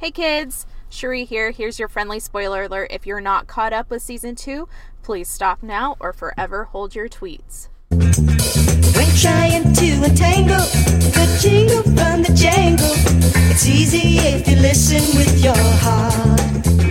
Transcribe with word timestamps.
Hey 0.00 0.10
kids, 0.10 0.66
Cherie 0.88 1.26
here. 1.26 1.50
Here's 1.50 1.78
your 1.78 1.86
friendly 1.86 2.20
spoiler 2.20 2.62
alert. 2.62 2.90
If 2.90 3.04
you're 3.06 3.20
not 3.20 3.46
caught 3.46 3.74
up 3.74 3.90
with 3.90 4.00
season 4.00 4.34
two, 4.34 4.66
please 5.02 5.28
stop 5.28 5.62
now 5.62 5.98
or 6.00 6.14
forever 6.14 6.64
hold 6.64 6.94
your 6.94 7.06
tweets. 7.06 7.68
When 7.90 9.14
trying 9.14 9.74
to 9.74 9.92
untangle 10.02 10.56
the 10.56 11.38
jingle 11.42 11.82
from 11.82 12.22
the 12.22 12.32
jangle, 12.34 12.94
it's 13.50 13.66
easy 13.66 14.16
if 14.20 14.48
you 14.48 14.56
listen 14.56 15.02
with 15.18 15.44
your 15.44 15.54
heart. 15.54 16.89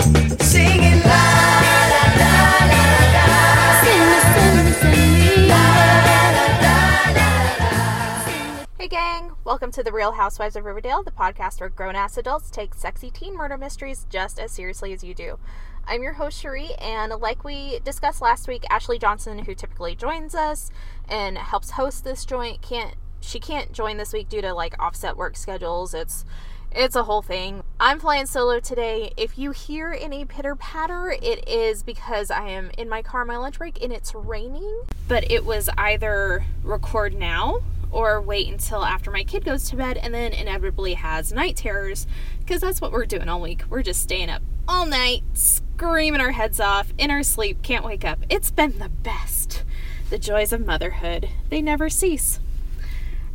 Welcome 9.49 9.71
to 9.71 9.81
the 9.81 9.91
Real 9.91 10.11
Housewives 10.11 10.55
of 10.55 10.63
Riverdale, 10.63 11.01
the 11.01 11.09
podcast 11.09 11.59
where 11.59 11.69
grown 11.69 11.95
ass 11.95 12.17
adults 12.17 12.51
take 12.51 12.75
sexy 12.75 13.09
teen 13.09 13.35
murder 13.35 13.57
mysteries 13.57 14.05
just 14.07 14.39
as 14.39 14.51
seriously 14.51 14.93
as 14.93 15.03
you 15.03 15.15
do. 15.15 15.39
I'm 15.87 16.03
your 16.03 16.13
host 16.13 16.39
Cherie, 16.39 16.75
and 16.75 17.11
like 17.13 17.43
we 17.43 17.79
discussed 17.83 18.21
last 18.21 18.47
week, 18.47 18.63
Ashley 18.69 18.99
Johnson, 18.99 19.39
who 19.39 19.55
typically 19.55 19.95
joins 19.95 20.35
us 20.35 20.69
and 21.07 21.35
helps 21.35 21.71
host 21.71 22.03
this 22.03 22.25
joint, 22.25 22.61
can't 22.61 22.93
she 23.21 23.39
can't 23.39 23.71
join 23.71 23.97
this 23.97 24.13
week 24.13 24.29
due 24.29 24.43
to 24.43 24.53
like 24.53 24.75
offset 24.79 25.17
work 25.17 25.35
schedules. 25.35 25.95
It's 25.95 26.25
it's 26.71 26.95
a 26.95 27.05
whole 27.05 27.23
thing. 27.23 27.63
I'm 27.79 27.99
flying 27.99 28.27
solo 28.27 28.59
today. 28.59 29.13
If 29.17 29.39
you 29.39 29.49
hear 29.49 29.97
any 29.99 30.25
pitter 30.25 30.55
patter, 30.55 31.09
it 31.09 31.49
is 31.49 31.81
because 31.81 32.29
I 32.29 32.49
am 32.49 32.69
in 32.77 32.87
my 32.87 33.01
car 33.01 33.25
my 33.25 33.37
lunch 33.37 33.57
break 33.57 33.81
and 33.83 33.91
it's 33.91 34.13
raining. 34.13 34.83
But 35.07 35.31
it 35.31 35.43
was 35.43 35.69
either 35.75 36.45
record 36.63 37.15
now 37.15 37.61
or 37.91 38.21
wait 38.21 38.47
until 38.47 38.83
after 38.83 39.11
my 39.11 39.23
kid 39.23 39.43
goes 39.45 39.69
to 39.69 39.75
bed 39.75 39.97
and 39.97 40.13
then 40.13 40.33
inevitably 40.33 40.93
has 40.95 41.31
night 41.31 41.55
terrors 41.55 42.07
because 42.39 42.61
that's 42.61 42.81
what 42.81 42.91
we're 42.91 43.05
doing 43.05 43.29
all 43.29 43.41
week. 43.41 43.63
We're 43.69 43.83
just 43.83 44.01
staying 44.01 44.29
up 44.29 44.41
all 44.67 44.85
night, 44.85 45.23
screaming 45.33 46.21
our 46.21 46.31
heads 46.31 46.59
off 46.59 46.93
in 46.97 47.09
our 47.09 47.23
sleep, 47.23 47.61
can't 47.63 47.83
wake 47.85 48.05
up. 48.05 48.19
It's 48.29 48.51
been 48.51 48.77
the 48.79 48.89
best. 48.89 49.63
The 50.09 50.19
joys 50.19 50.53
of 50.53 50.65
motherhood, 50.65 51.29
they 51.49 51.61
never 51.61 51.89
cease. 51.89 52.39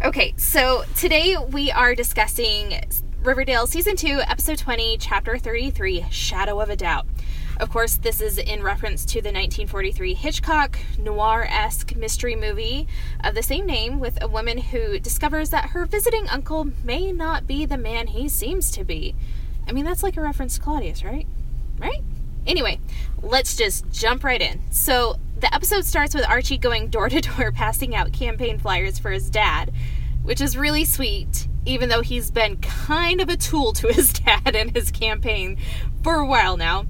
Okay, 0.05 0.34
so 0.37 0.84
today 0.97 1.36
we 1.51 1.70
are 1.70 1.95
discussing 1.95 2.81
Riverdale 3.23 3.67
Season 3.67 3.97
2, 3.97 4.20
Episode 4.29 4.59
20, 4.59 4.98
Chapter 4.98 5.39
33 5.39 6.07
Shadow 6.11 6.61
of 6.61 6.69
a 6.69 6.77
Doubt. 6.77 7.07
Of 7.59 7.71
course, 7.71 7.97
this 7.97 8.21
is 8.21 8.39
in 8.39 8.63
reference 8.63 9.05
to 9.07 9.23
the 9.23 9.29
1943 9.29 10.15
Hitchcock 10.15 10.79
noir 10.99 11.47
esque 11.49 11.95
mystery 11.95 12.35
movie 12.35 12.89
of 13.23 13.35
the 13.35 13.43
same 13.43 13.65
name 13.65 14.01
with 14.01 14.21
a 14.21 14.29
woman 14.29 14.59
who 14.59 14.99
discovers 14.99 15.51
that 15.51 15.71
her 15.71 15.87
visiting 15.87 16.29
uncle 16.29 16.69
may 16.83 17.13
not 17.13 17.47
be 17.47 17.65
the 17.65 17.79
man 17.79 18.09
he 18.09 18.29
seems 18.29 18.71
to 18.73 18.85
be. 18.85 19.15
I 19.69 19.73
mean, 19.73 19.85
that's 19.85 20.03
like 20.03 20.17
a 20.17 20.21
reference 20.21 20.57
to 20.57 20.61
Claudius, 20.61 21.05
right? 21.05 21.27
Right? 21.79 22.03
Anyway, 22.47 22.81
let's 23.23 23.57
just 23.57 23.91
jump 23.91 24.25
right 24.25 24.43
in. 24.43 24.61
So, 24.71 25.17
the 25.39 25.53
episode 25.55 25.85
starts 25.85 26.15
with 26.15 26.29
Archie 26.29 26.59
going 26.59 26.89
door 26.89 27.09
to 27.09 27.21
door 27.21 27.53
passing 27.55 27.95
out 27.95 28.13
campaign 28.13 28.59
flyers 28.59 28.99
for 28.99 29.11
his 29.11 29.31
dad, 29.31 29.73
which 30.23 30.41
is 30.41 30.57
really 30.57 30.85
sweet, 30.85 31.47
even 31.65 31.89
though 31.89 32.03
he's 32.03 32.31
been 32.31 32.57
kind 32.57 33.21
of 33.21 33.29
a 33.29 33.37
tool 33.37 33.73
to 33.75 33.89
his 33.89 34.13
dad 34.25 34.57
and 34.57 34.75
his 34.75 34.91
campaign 34.91 35.57
for 36.03 36.17
a 36.17 36.27
while 36.27 36.57
now. 36.57 36.87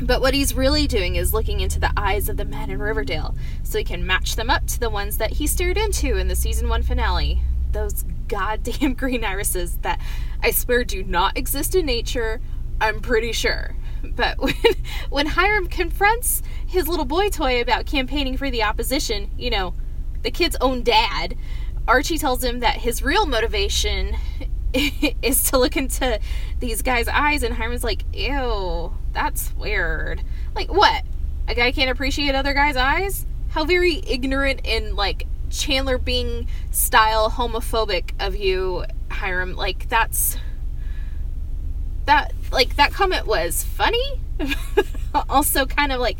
But 0.00 0.20
what 0.20 0.34
he's 0.34 0.54
really 0.54 0.86
doing 0.86 1.16
is 1.16 1.34
looking 1.34 1.60
into 1.60 1.80
the 1.80 1.92
eyes 1.96 2.28
of 2.28 2.36
the 2.36 2.44
men 2.44 2.70
in 2.70 2.78
Riverdale 2.78 3.34
so 3.64 3.78
he 3.78 3.84
can 3.84 4.06
match 4.06 4.36
them 4.36 4.48
up 4.48 4.66
to 4.68 4.80
the 4.80 4.90
ones 4.90 5.16
that 5.18 5.32
he 5.32 5.46
stared 5.46 5.76
into 5.76 6.16
in 6.16 6.28
the 6.28 6.36
season 6.36 6.68
one 6.68 6.82
finale. 6.82 7.42
Those 7.72 8.04
goddamn 8.28 8.94
green 8.94 9.24
irises 9.24 9.78
that 9.78 10.00
I 10.42 10.52
swear 10.52 10.84
do 10.84 11.02
not 11.02 11.36
exist 11.36 11.74
in 11.74 11.86
nature, 11.86 12.40
I'm 12.80 13.00
pretty 13.00 13.32
sure. 13.32 13.74
But 14.04 14.38
when, 14.42 14.54
when 15.10 15.26
Hiram 15.26 15.66
confronts 15.66 16.42
his 16.64 16.86
little 16.86 17.04
boy 17.04 17.28
toy 17.30 17.60
about 17.60 17.86
campaigning 17.86 18.36
for 18.36 18.50
the 18.50 18.62
opposition, 18.62 19.30
you 19.36 19.50
know, 19.50 19.74
the 20.22 20.30
kid's 20.30 20.56
own 20.60 20.82
dad, 20.84 21.36
Archie 21.88 22.18
tells 22.18 22.44
him 22.44 22.60
that 22.60 22.76
his 22.76 23.02
real 23.02 23.26
motivation 23.26 24.16
is 25.22 25.50
to 25.50 25.58
look 25.58 25.76
into 25.76 26.20
these 26.60 26.82
guys' 26.82 27.08
eyes, 27.08 27.42
and 27.42 27.54
Hiram's 27.54 27.84
like, 27.84 28.04
ew, 28.12 28.92
that's 29.12 29.54
weird. 29.56 30.22
Like, 30.54 30.72
what? 30.72 31.04
A 31.46 31.54
guy 31.54 31.72
can't 31.72 31.90
appreciate 31.90 32.34
other 32.34 32.52
guys' 32.54 32.76
eyes? 32.76 33.26
How 33.50 33.64
very 33.64 34.02
ignorant 34.06 34.66
and, 34.66 34.94
like, 34.94 35.26
Chandler 35.50 35.96
Bing 35.96 36.48
style 36.70 37.30
homophobic 37.30 38.10
of 38.20 38.36
you, 38.36 38.84
Hiram. 39.10 39.56
Like, 39.56 39.88
that's. 39.88 40.36
That, 42.04 42.32
like, 42.52 42.76
that 42.76 42.92
comment 42.92 43.26
was 43.26 43.64
funny. 43.64 44.20
also, 45.28 45.66
kind 45.66 45.92
of 45.92 46.00
like, 46.00 46.18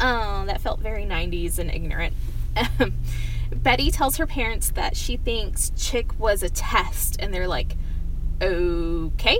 oh, 0.00 0.44
that 0.46 0.60
felt 0.60 0.80
very 0.80 1.04
90s 1.04 1.58
and 1.58 1.70
ignorant. 1.70 2.14
Betty 3.54 3.90
tells 3.90 4.16
her 4.16 4.26
parents 4.26 4.70
that 4.70 4.96
she 4.96 5.16
thinks 5.16 5.70
Chick 5.76 6.18
was 6.18 6.42
a 6.42 6.50
test, 6.50 7.16
and 7.18 7.32
they're 7.32 7.48
like, 7.48 7.76
okay. 8.40 9.38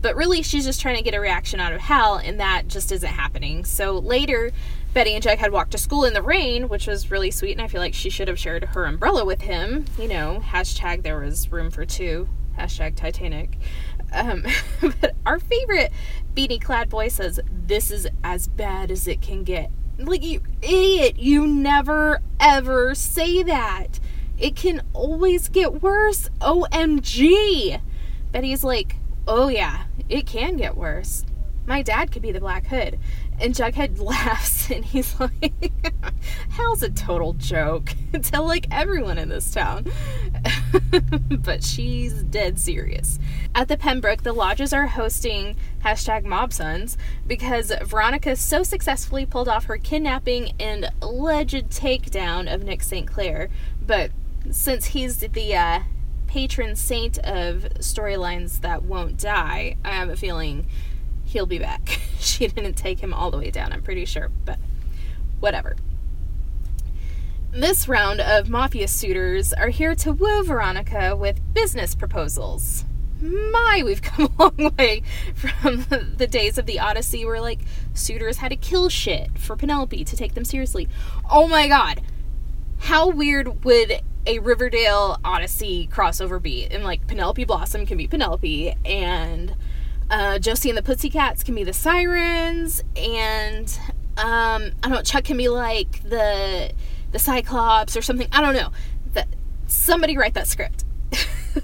But 0.00 0.16
really, 0.16 0.42
she's 0.42 0.66
just 0.66 0.82
trying 0.82 0.96
to 0.96 1.02
get 1.02 1.14
a 1.14 1.20
reaction 1.20 1.60
out 1.60 1.72
of 1.72 1.80
Hal, 1.80 2.16
and 2.16 2.38
that 2.38 2.68
just 2.68 2.92
isn't 2.92 3.08
happening. 3.08 3.64
So 3.64 3.98
later, 3.98 4.52
Betty 4.92 5.14
and 5.14 5.24
Jughead 5.24 5.50
walked 5.50 5.70
to 5.70 5.78
school 5.78 6.04
in 6.04 6.12
the 6.12 6.22
rain, 6.22 6.68
which 6.68 6.86
was 6.86 7.10
really 7.10 7.30
sweet, 7.30 7.52
and 7.52 7.62
I 7.62 7.68
feel 7.68 7.80
like 7.80 7.94
she 7.94 8.10
should 8.10 8.28
have 8.28 8.38
shared 8.38 8.64
her 8.64 8.84
umbrella 8.84 9.24
with 9.24 9.40
him. 9.40 9.86
You 9.98 10.08
know, 10.08 10.42
hashtag 10.44 11.02
there 11.02 11.18
was 11.18 11.50
room 11.50 11.70
for 11.70 11.86
two, 11.86 12.28
hashtag 12.58 12.96
Titanic. 12.96 13.56
Um, 14.12 14.44
but 15.00 15.14
our 15.26 15.38
favorite 15.38 15.90
beanie 16.34 16.62
clad 16.62 16.90
boy 16.90 17.08
says, 17.08 17.40
This 17.50 17.90
is 17.90 18.06
as 18.22 18.46
bad 18.46 18.90
as 18.90 19.08
it 19.08 19.22
can 19.22 19.42
get. 19.42 19.70
Like, 19.98 20.22
you 20.22 20.42
idiot, 20.60 21.18
you 21.18 21.46
never 21.46 22.20
ever 22.38 22.94
say 22.94 23.42
that. 23.42 24.00
It 24.38 24.54
can 24.54 24.82
always 24.92 25.48
get 25.48 25.80
worse. 25.82 26.28
OMG. 26.40 27.80
Betty's 28.34 28.64
like, 28.64 28.96
oh 29.28 29.46
yeah, 29.46 29.84
it 30.08 30.26
can 30.26 30.56
get 30.56 30.76
worse. 30.76 31.24
My 31.66 31.82
dad 31.82 32.10
could 32.10 32.20
be 32.20 32.32
the 32.32 32.40
Black 32.40 32.66
Hood. 32.66 32.98
And 33.40 33.54
Jughead 33.54 34.00
laughs 34.00 34.72
and 34.72 34.84
he's 34.84 35.20
like, 35.20 35.70
Hal's 36.50 36.82
a 36.82 36.90
total 36.90 37.34
joke 37.34 37.94
to 38.32 38.42
like 38.42 38.66
everyone 38.72 39.18
in 39.18 39.28
this 39.28 39.52
town. 39.52 39.86
but 41.44 41.62
she's 41.62 42.24
dead 42.24 42.58
serious. 42.58 43.20
At 43.54 43.68
the 43.68 43.76
Pembroke, 43.76 44.24
the 44.24 44.32
lodges 44.32 44.72
are 44.72 44.88
hosting 44.88 45.54
hashtag 45.84 46.24
mob 46.24 46.52
sons 46.52 46.98
because 47.28 47.72
Veronica 47.84 48.34
so 48.34 48.64
successfully 48.64 49.26
pulled 49.26 49.48
off 49.48 49.66
her 49.66 49.78
kidnapping 49.78 50.54
and 50.58 50.90
alleged 51.00 51.70
takedown 51.70 52.52
of 52.52 52.64
Nick 52.64 52.82
St. 52.82 53.06
Clair. 53.06 53.48
But 53.80 54.10
since 54.50 54.86
he's 54.86 55.18
the 55.18 55.54
uh, 55.54 55.80
patron 56.34 56.74
saint 56.74 57.16
of 57.18 57.62
storylines 57.78 58.60
that 58.62 58.82
won't 58.82 59.16
die, 59.16 59.76
I 59.84 59.90
have 59.90 60.08
a 60.08 60.16
feeling 60.16 60.66
he'll 61.24 61.46
be 61.46 61.60
back. 61.60 62.00
she 62.18 62.48
didn't 62.48 62.74
take 62.74 62.98
him 62.98 63.14
all 63.14 63.30
the 63.30 63.38
way 63.38 63.52
down, 63.52 63.72
I'm 63.72 63.84
pretty 63.84 64.04
sure, 64.04 64.32
but 64.44 64.58
whatever. 65.38 65.76
This 67.52 67.86
round 67.86 68.20
of 68.20 68.48
mafia 68.48 68.88
suitors 68.88 69.52
are 69.52 69.68
here 69.68 69.94
to 69.94 70.10
woo 70.10 70.42
Veronica 70.42 71.14
with 71.14 71.40
business 71.54 71.94
proposals. 71.94 72.84
My, 73.20 73.82
we've 73.84 74.02
come 74.02 74.28
a 74.36 74.42
long 74.42 74.74
way 74.76 75.04
from 75.36 75.82
the 76.16 76.26
days 76.26 76.58
of 76.58 76.66
the 76.66 76.80
Odyssey 76.80 77.24
where, 77.24 77.40
like, 77.40 77.60
suitors 77.92 78.38
had 78.38 78.48
to 78.48 78.56
kill 78.56 78.88
shit 78.88 79.38
for 79.38 79.54
Penelope 79.54 80.02
to 80.02 80.16
take 80.16 80.34
them 80.34 80.44
seriously. 80.44 80.88
Oh 81.30 81.46
my 81.46 81.68
god. 81.68 82.02
How 82.78 83.08
weird 83.08 83.64
would 83.64 84.02
a 84.26 84.38
Riverdale 84.38 85.18
Odyssey 85.24 85.88
crossover 85.92 86.40
beat, 86.40 86.72
And 86.72 86.84
like 86.84 87.06
Penelope 87.06 87.44
Blossom 87.44 87.86
can 87.86 87.98
be 87.98 88.06
Penelope, 88.06 88.74
and 88.84 89.54
uh, 90.10 90.38
Josie 90.38 90.70
and 90.70 90.78
the 90.78 90.82
Pussycats 90.82 91.42
can 91.42 91.54
be 91.54 91.64
the 91.64 91.72
Sirens, 91.72 92.82
and 92.96 93.78
um, 94.16 94.72
I 94.82 94.88
don't 94.88 94.92
know, 94.92 95.02
Chuck 95.02 95.24
can 95.24 95.36
be 95.36 95.48
like 95.48 96.02
the 96.08 96.72
the 97.12 97.18
Cyclops 97.18 97.96
or 97.96 98.02
something. 98.02 98.28
I 98.32 98.40
don't 98.40 98.54
know. 98.54 98.70
That 99.12 99.28
somebody 99.66 100.16
write 100.16 100.34
that 100.34 100.48
script. 100.48 100.84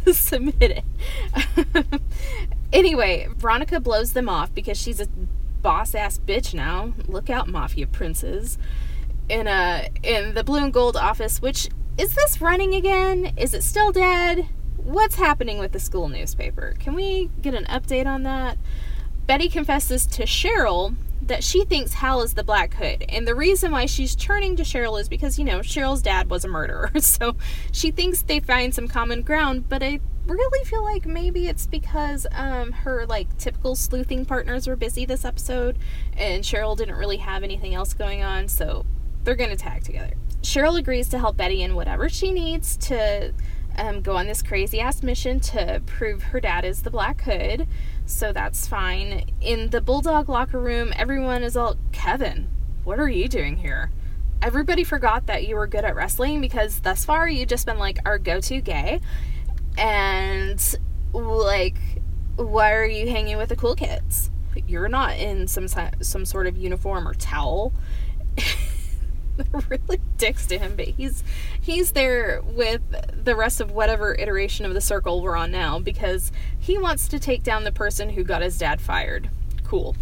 Submit 0.13 0.55
it. 0.61 2.01
anyway, 2.73 3.29
Veronica 3.37 3.81
blows 3.81 4.13
them 4.13 4.29
off 4.29 4.55
because 4.55 4.79
she's 4.79 5.01
a 5.01 5.07
boss 5.63 5.95
ass 5.95 6.19
bitch 6.19 6.55
now. 6.55 6.93
Look 7.07 7.31
out, 7.31 7.49
mafia 7.49 7.87
princes. 7.87 8.59
In 9.29 9.47
a 9.47 9.89
in 10.03 10.35
the 10.35 10.43
blue 10.43 10.65
and 10.65 10.73
gold 10.73 10.97
office, 10.97 11.41
which 11.41 11.69
is 11.99 12.15
this 12.15 12.41
running 12.41 12.75
again? 12.75 13.33
Is 13.37 13.55
it 13.55 13.63
still 13.63 13.93
dead? 13.93 14.49
What's 14.77 15.17
happening 15.17 15.59
with 15.59 15.73
the 15.73 15.81
school 15.81 16.09
newspaper? 16.09 16.75
Can 16.79 16.95
we 16.95 17.31
get 17.43 17.55
an 17.55 17.65
update 17.67 18.07
on 18.07 18.23
that? 18.23 18.59
Betty 19.27 19.49
confesses 19.49 20.07
to 20.07 20.25
Cheryl 20.25 20.97
that 21.23 21.45
she 21.45 21.65
thinks 21.65 21.95
Hal 21.95 22.23
is 22.23 22.35
the 22.35 22.43
Black 22.43 22.75
Hood. 22.75 23.05
And 23.09 23.29
the 23.29 23.35
reason 23.35 23.71
why 23.71 23.87
she's 23.87 24.17
turning 24.17 24.57
to 24.57 24.63
Cheryl 24.63 25.01
is 25.01 25.09
because, 25.09 25.39
you 25.39 25.45
know, 25.45 25.61
Cheryl's 25.61 26.03
dad 26.03 26.31
was 26.31 26.45
a 26.45 26.49
murderer. 26.49 26.91
So 27.01 27.37
she 27.73 27.91
thinks 27.91 28.23
they 28.23 28.41
find 28.41 28.75
some 28.75 28.89
common 28.89 29.23
ground, 29.23 29.69
but 29.69 29.83
I 29.83 30.01
really 30.27 30.65
feel 30.65 30.83
like 30.83 31.07
maybe 31.07 31.49
it's 31.49 31.67
because 31.67 32.27
um, 32.33 32.73
her 32.73 33.05
like 33.07 33.37
typical 33.37 33.75
sleuthing 33.77 34.25
partners 34.25 34.67
were 34.67 34.77
busy 34.77 35.05
this 35.05 35.25
episode 35.25 35.79
and 36.17 36.45
Cheryl 36.45 36.77
didn't 36.77 36.97
really 36.97 37.19
have 37.19 37.43
anything 37.43 37.75
else 37.75 37.93
going 37.95 38.23
on, 38.23 38.49
so 38.49 38.87
they're 39.25 39.35
gonna 39.35 39.57
tag 39.57 39.85
together. 39.85 40.15
Cheryl 40.43 40.79
agrees 40.79 41.09
to 41.09 41.19
help 41.19 41.37
Betty 41.37 41.63
in 41.63 41.75
whatever 41.75 42.09
she 42.09 42.33
needs 42.33 42.77
to 42.79 43.33
um, 43.77 44.01
go 44.01 44.17
on 44.17 44.27
this 44.27 44.43
crazy 44.43 44.81
ass 44.81 45.03
mission 45.03 45.41
to 45.41 45.83
prove 45.87 46.23
her 46.25 46.41
dad 46.41 46.65
is 46.65 46.83
the 46.83 46.91
Black 46.91 47.23
Hood, 47.23 47.67
so 48.07 48.33
that's 48.33 48.67
fine. 48.67 49.25
In 49.41 49.71
the 49.71 49.81
Bulldog 49.81 50.29
locker 50.29 50.61
room, 50.61 50.93
everyone 50.97 51.43
is 51.43 51.57
all 51.57 51.77
Kevin, 51.93 52.49
what 52.85 52.99
are 52.99 53.09
you 53.09 53.29
doing 53.29 53.57
here? 53.57 53.91
Everybody 54.43 54.85
forgot 54.85 55.27
that 55.27 55.47
you 55.47 55.57
were 55.57 55.67
good 55.67 55.85
at 55.85 55.95
wrestling 55.95 56.41
because 56.41 56.81
thus 56.81 57.05
far 57.05 57.29
you've 57.29 57.49
just 57.49 57.67
been 57.67 57.79
like 57.79 57.99
our 58.07 58.19
go 58.19 58.41
to 58.41 58.61
gay 58.61 59.01
and 59.77 60.77
like 61.13 61.77
why 62.37 62.73
are 62.73 62.87
you 62.87 63.09
hanging 63.09 63.37
with 63.37 63.49
the 63.49 63.57
cool 63.57 63.75
kids 63.75 64.31
you're 64.67 64.89
not 64.89 65.17
in 65.17 65.47
some 65.47 65.67
some 66.01 66.25
sort 66.25 66.47
of 66.47 66.57
uniform 66.57 67.07
or 67.07 67.15
towel 67.15 67.73
really 69.69 70.01
dicks 70.17 70.47
to 70.47 70.59
him 70.59 70.75
but 70.77 70.87
he's 70.89 71.25
he's 71.61 71.93
there 71.93 72.43
with 72.45 72.83
the 73.25 73.35
rest 73.35 73.61
of 73.61 73.71
whatever 73.71 74.15
iteration 74.15 74.67
of 74.67 74.75
the 74.75 74.81
circle 74.81 75.23
we're 75.23 75.37
on 75.37 75.51
now 75.51 75.79
because 75.79 76.31
he 76.59 76.77
wants 76.77 77.09
to 77.09 77.19
take 77.19 77.43
down 77.43 77.65
the 77.65 77.73
person 77.73 78.11
who 78.11 78.23
got 78.23 78.43
his 78.43 78.59
dad 78.59 78.81
fired 78.81 79.31
cool 79.65 79.97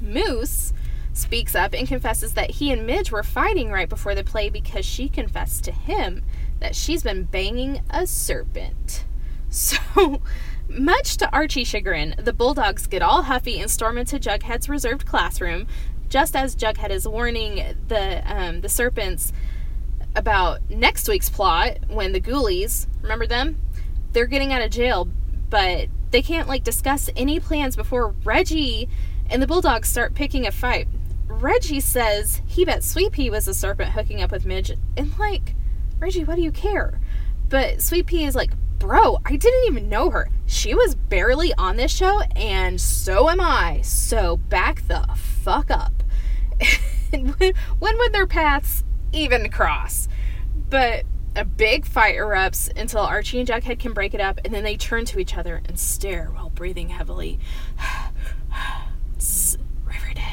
moose 0.00 0.72
speaks 1.14 1.54
up 1.54 1.72
and 1.72 1.86
confesses 1.86 2.34
that 2.34 2.50
he 2.50 2.72
and 2.72 2.86
midge 2.86 3.12
were 3.12 3.22
fighting 3.22 3.70
right 3.70 3.88
before 3.88 4.14
the 4.14 4.24
play 4.24 4.50
because 4.50 4.84
she 4.84 5.08
confessed 5.08 5.64
to 5.64 5.72
him 5.72 6.22
that 6.58 6.74
she's 6.74 7.02
been 7.02 7.24
banging 7.24 7.80
a 7.90 8.06
serpent. 8.06 9.04
So, 9.54 10.20
much 10.68 11.16
to 11.18 11.32
Archie's 11.32 11.68
chagrin, 11.68 12.16
the 12.18 12.32
Bulldogs 12.32 12.88
get 12.88 13.02
all 13.02 13.22
huffy 13.22 13.60
and 13.60 13.70
storm 13.70 13.96
into 13.98 14.18
Jughead's 14.18 14.68
reserved 14.68 15.06
classroom, 15.06 15.68
just 16.14 16.36
as 16.36 16.54
Jughead 16.54 16.90
is 16.90 17.08
warning 17.08 17.74
the 17.88 18.22
um, 18.32 18.60
the 18.60 18.68
serpents 18.68 19.32
about 20.14 20.60
next 20.70 21.08
week's 21.08 21.28
plot 21.28 21.78
when 21.88 22.12
the 22.12 22.20
Ghoulies, 22.20 22.86
remember 23.02 23.26
them? 23.26 23.60
They're 24.12 24.28
getting 24.28 24.52
out 24.52 24.62
of 24.62 24.70
jail, 24.70 25.08
but 25.50 25.88
they 26.12 26.22
can't 26.22 26.46
like 26.46 26.62
discuss 26.62 27.10
any 27.16 27.40
plans 27.40 27.74
before 27.74 28.14
Reggie 28.22 28.88
and 29.28 29.42
the 29.42 29.48
Bulldogs 29.48 29.88
start 29.88 30.14
picking 30.14 30.46
a 30.46 30.52
fight. 30.52 30.86
Reggie 31.26 31.80
says 31.80 32.42
he 32.46 32.64
bet 32.64 32.84
Sweet 32.84 33.10
Pea 33.10 33.30
was 33.30 33.48
a 33.48 33.52
serpent 33.52 33.90
hooking 33.90 34.22
up 34.22 34.30
with 34.30 34.46
Midge, 34.46 34.70
and 34.96 35.18
like 35.18 35.56
Reggie, 35.98 36.22
why 36.22 36.36
do 36.36 36.42
you 36.42 36.52
care? 36.52 37.00
But 37.48 37.82
Sweet 37.82 38.06
Pea 38.06 38.26
is 38.26 38.36
like, 38.36 38.52
bro, 38.78 39.18
I 39.24 39.34
didn't 39.34 39.64
even 39.66 39.88
know 39.88 40.10
her. 40.10 40.28
She 40.46 40.76
was 40.76 40.94
barely 40.94 41.52
on 41.54 41.76
this 41.76 41.90
show, 41.90 42.20
and 42.36 42.80
so 42.80 43.28
am 43.28 43.40
I. 43.40 43.80
So 43.80 44.36
back 44.36 44.86
the 44.86 45.08
fuck 45.16 45.72
up. 45.72 46.03
when, 47.10 47.98
would 47.98 48.12
their 48.12 48.26
paths 48.26 48.84
even 49.12 49.50
cross? 49.50 50.08
But 50.68 51.04
a 51.36 51.44
big 51.44 51.84
fight 51.84 52.16
erupts 52.16 52.70
until 52.78 53.00
Archie 53.00 53.40
and 53.40 53.48
Jughead 53.48 53.78
can 53.78 53.92
break 53.92 54.14
it 54.14 54.20
up, 54.20 54.40
and 54.44 54.54
then 54.54 54.64
they 54.64 54.76
turn 54.76 55.04
to 55.06 55.18
each 55.18 55.36
other 55.36 55.62
and 55.66 55.78
stare 55.78 56.26
while 56.26 56.50
breathing 56.50 56.90
heavily. 56.90 57.38
Riverdale. 59.84 60.22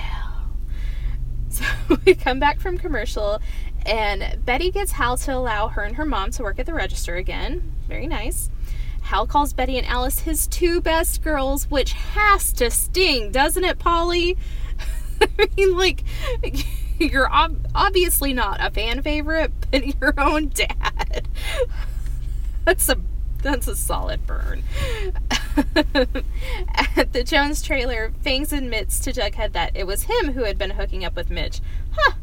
So 1.50 1.66
we 2.06 2.16
come 2.16 2.39
back 2.39 2.62
from 2.62 2.77
commercial, 2.77 3.42
and 3.86 4.39
Betty 4.45 4.72
gets 4.72 4.94
Hal 4.94 5.18
to 5.18 5.36
allow 5.36 5.68
her 5.68 5.84
and 5.84 5.98
her 5.98 6.06
mom 6.06 6.31
to 6.31 6.44
work 6.44 6.60
at 6.60 6.66
the 6.66 6.74
register 6.74 7.16
again. 7.18 7.74
Very 7.89 8.07
nice. 8.07 8.50
Hal 9.01 9.27
calls 9.27 9.51
Betty 9.51 9.77
and 9.77 9.86
Alice 9.86 10.19
his 10.19 10.48
two 10.48 10.80
best 10.80 11.22
girls, 11.22 11.66
which 11.69 11.92
has 11.92 12.54
to 12.54 12.72
sting, 12.72 13.31
doesn't 13.31 13.66
it, 13.66 13.80
Polly? 13.80 14.38
I 15.39 15.47
mean, 15.57 15.77
like, 15.77 16.03
you're 17.00 17.31
ob- 17.31 17.68
obviously 17.73 18.33
not 18.33 18.57
a 18.62 18.69
fan 18.71 19.01
favorite, 19.01 19.51
but 19.71 20.01
your 20.01 20.13
own 20.19 20.50
dad. 20.50 21.27
That's 22.65 22.89
a 22.89 22.97
that's 23.41 23.68
a 23.68 23.75
solid 23.75 24.27
burn. 24.27 24.63
At 26.95 27.12
the 27.12 27.23
Jones 27.25 27.63
trailer, 27.63 28.13
Fangs 28.21 28.53
admits 28.53 29.00
to 29.00 29.12
Jughead 29.12 29.53
that 29.53 29.75
it 29.75 29.88
was 29.88 30.03
him 30.03 30.33
who 30.33 30.44
had 30.44 30.59
been 30.59 30.69
hooking 30.71 31.03
up 31.03 31.15
with 31.15 31.31
Midge. 31.31 31.59
Huh, 31.91 32.13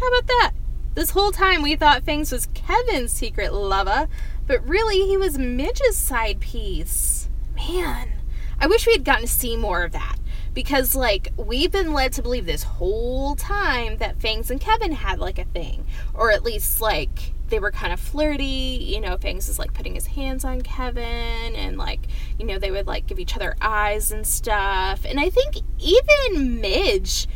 how 0.00 0.08
about 0.08 0.26
that? 0.26 0.52
This 0.94 1.10
whole 1.10 1.32
time 1.32 1.60
we 1.60 1.76
thought 1.76 2.04
Fangs 2.04 2.32
was 2.32 2.48
Kevin's 2.54 3.12
secret 3.12 3.52
lover, 3.52 4.08
but 4.46 4.66
really 4.66 5.06
he 5.06 5.16
was 5.18 5.36
Midge's 5.36 5.96
side 5.96 6.40
piece. 6.40 7.28
Man, 7.56 8.12
I 8.58 8.66
wish 8.66 8.86
we 8.86 8.92
had 8.92 9.04
gotten 9.04 9.26
to 9.26 9.30
see 9.30 9.56
more 9.56 9.82
of 9.82 9.92
that. 9.92 10.16
Because, 10.54 10.94
like, 10.94 11.28
we've 11.36 11.72
been 11.72 11.92
led 11.92 12.12
to 12.12 12.22
believe 12.22 12.46
this 12.46 12.62
whole 12.62 13.34
time 13.34 13.98
that 13.98 14.20
Fangs 14.20 14.50
and 14.50 14.60
Kevin 14.60 14.92
had, 14.92 15.18
like, 15.18 15.38
a 15.38 15.44
thing. 15.44 15.84
Or 16.14 16.30
at 16.30 16.44
least, 16.44 16.80
like, 16.80 17.32
they 17.48 17.58
were 17.58 17.72
kind 17.72 17.92
of 17.92 17.98
flirty. 17.98 18.44
You 18.44 19.00
know, 19.00 19.18
Fangs 19.18 19.48
is, 19.48 19.58
like, 19.58 19.74
putting 19.74 19.94
his 19.94 20.06
hands 20.06 20.44
on 20.44 20.62
Kevin. 20.62 21.56
And, 21.56 21.76
like, 21.76 22.06
you 22.38 22.46
know, 22.46 22.60
they 22.60 22.70
would, 22.70 22.86
like, 22.86 23.08
give 23.08 23.18
each 23.18 23.34
other 23.34 23.56
eyes 23.60 24.12
and 24.12 24.24
stuff. 24.24 25.04
And 25.04 25.18
I 25.18 25.28
think 25.28 25.56
even 25.80 26.60
Midge 26.60 27.26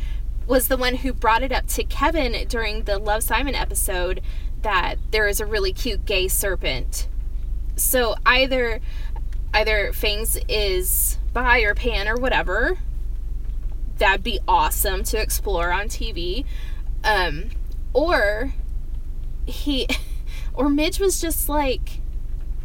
was 0.47 0.67
the 0.67 0.77
one 0.77 0.95
who 0.95 1.13
brought 1.13 1.43
it 1.43 1.51
up 1.51 1.67
to 1.67 1.83
Kevin 1.83 2.47
during 2.47 2.83
the 2.83 2.97
Love 2.97 3.21
Simon 3.21 3.53
episode 3.53 4.21
that 4.61 4.95
there 5.11 5.27
is 5.27 5.39
a 5.39 5.45
really 5.45 5.73
cute 5.73 6.05
gay 6.05 6.27
serpent. 6.27 7.07
So 7.75 8.15
either 8.25 8.79
either 9.53 9.93
Fangs 9.93 10.37
is 10.47 11.17
bi 11.33 11.59
or 11.59 11.75
pan 11.75 12.07
or 12.07 12.15
whatever. 12.15 12.79
That'd 13.99 14.23
be 14.23 14.39
awesome 14.47 15.03
to 15.05 15.21
explore 15.21 15.71
on 15.71 15.87
TV. 15.87 16.45
Um, 17.03 17.49
or 17.93 18.53
he 19.45 19.87
or 20.53 20.69
Midge 20.69 20.99
was 20.99 21.21
just 21.21 21.47
like 21.47 22.01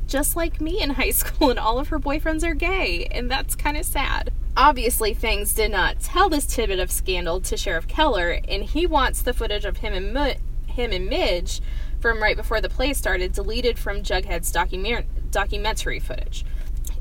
just 0.07 0.37
like 0.37 0.61
me 0.61 0.81
in 0.81 0.91
high 0.91 1.11
school 1.13 1.51
and 1.51 1.59
all 1.59 1.79
of 1.79 1.89
her 1.89 1.99
boyfriends 1.99 2.45
are 2.45 2.55
gay 2.55 3.07
and 3.11 3.31
that's 3.31 3.55
kind 3.55 3.77
of 3.77 3.85
sad. 3.85 4.33
Obviously, 4.57 5.13
Fangs 5.15 5.53
did 5.53 5.73
not 5.73 5.99
tell 5.99 6.29
this 6.29 6.47
tidbit 6.47 6.79
of 6.79 6.93
scandal 6.93 7.41
to 7.41 7.57
Sheriff 7.57 7.89
Keller, 7.89 8.39
and 8.47 8.63
he 8.63 8.87
wants 8.87 9.21
the 9.21 9.33
footage 9.33 9.65
of 9.65 9.79
him 9.79 9.93
and 9.93 10.37
him 10.69 10.93
and 10.93 11.09
Midge 11.09 11.61
from 12.01 12.23
right 12.23 12.37
before 12.37 12.61
the 12.61 12.69
play 12.69 12.93
started 12.93 13.33
deleted 13.33 13.81
from 13.81 14.03
Jughead's 14.03 14.53
document- 14.53 15.33
documentary 15.33 15.99
footage. 15.99 16.45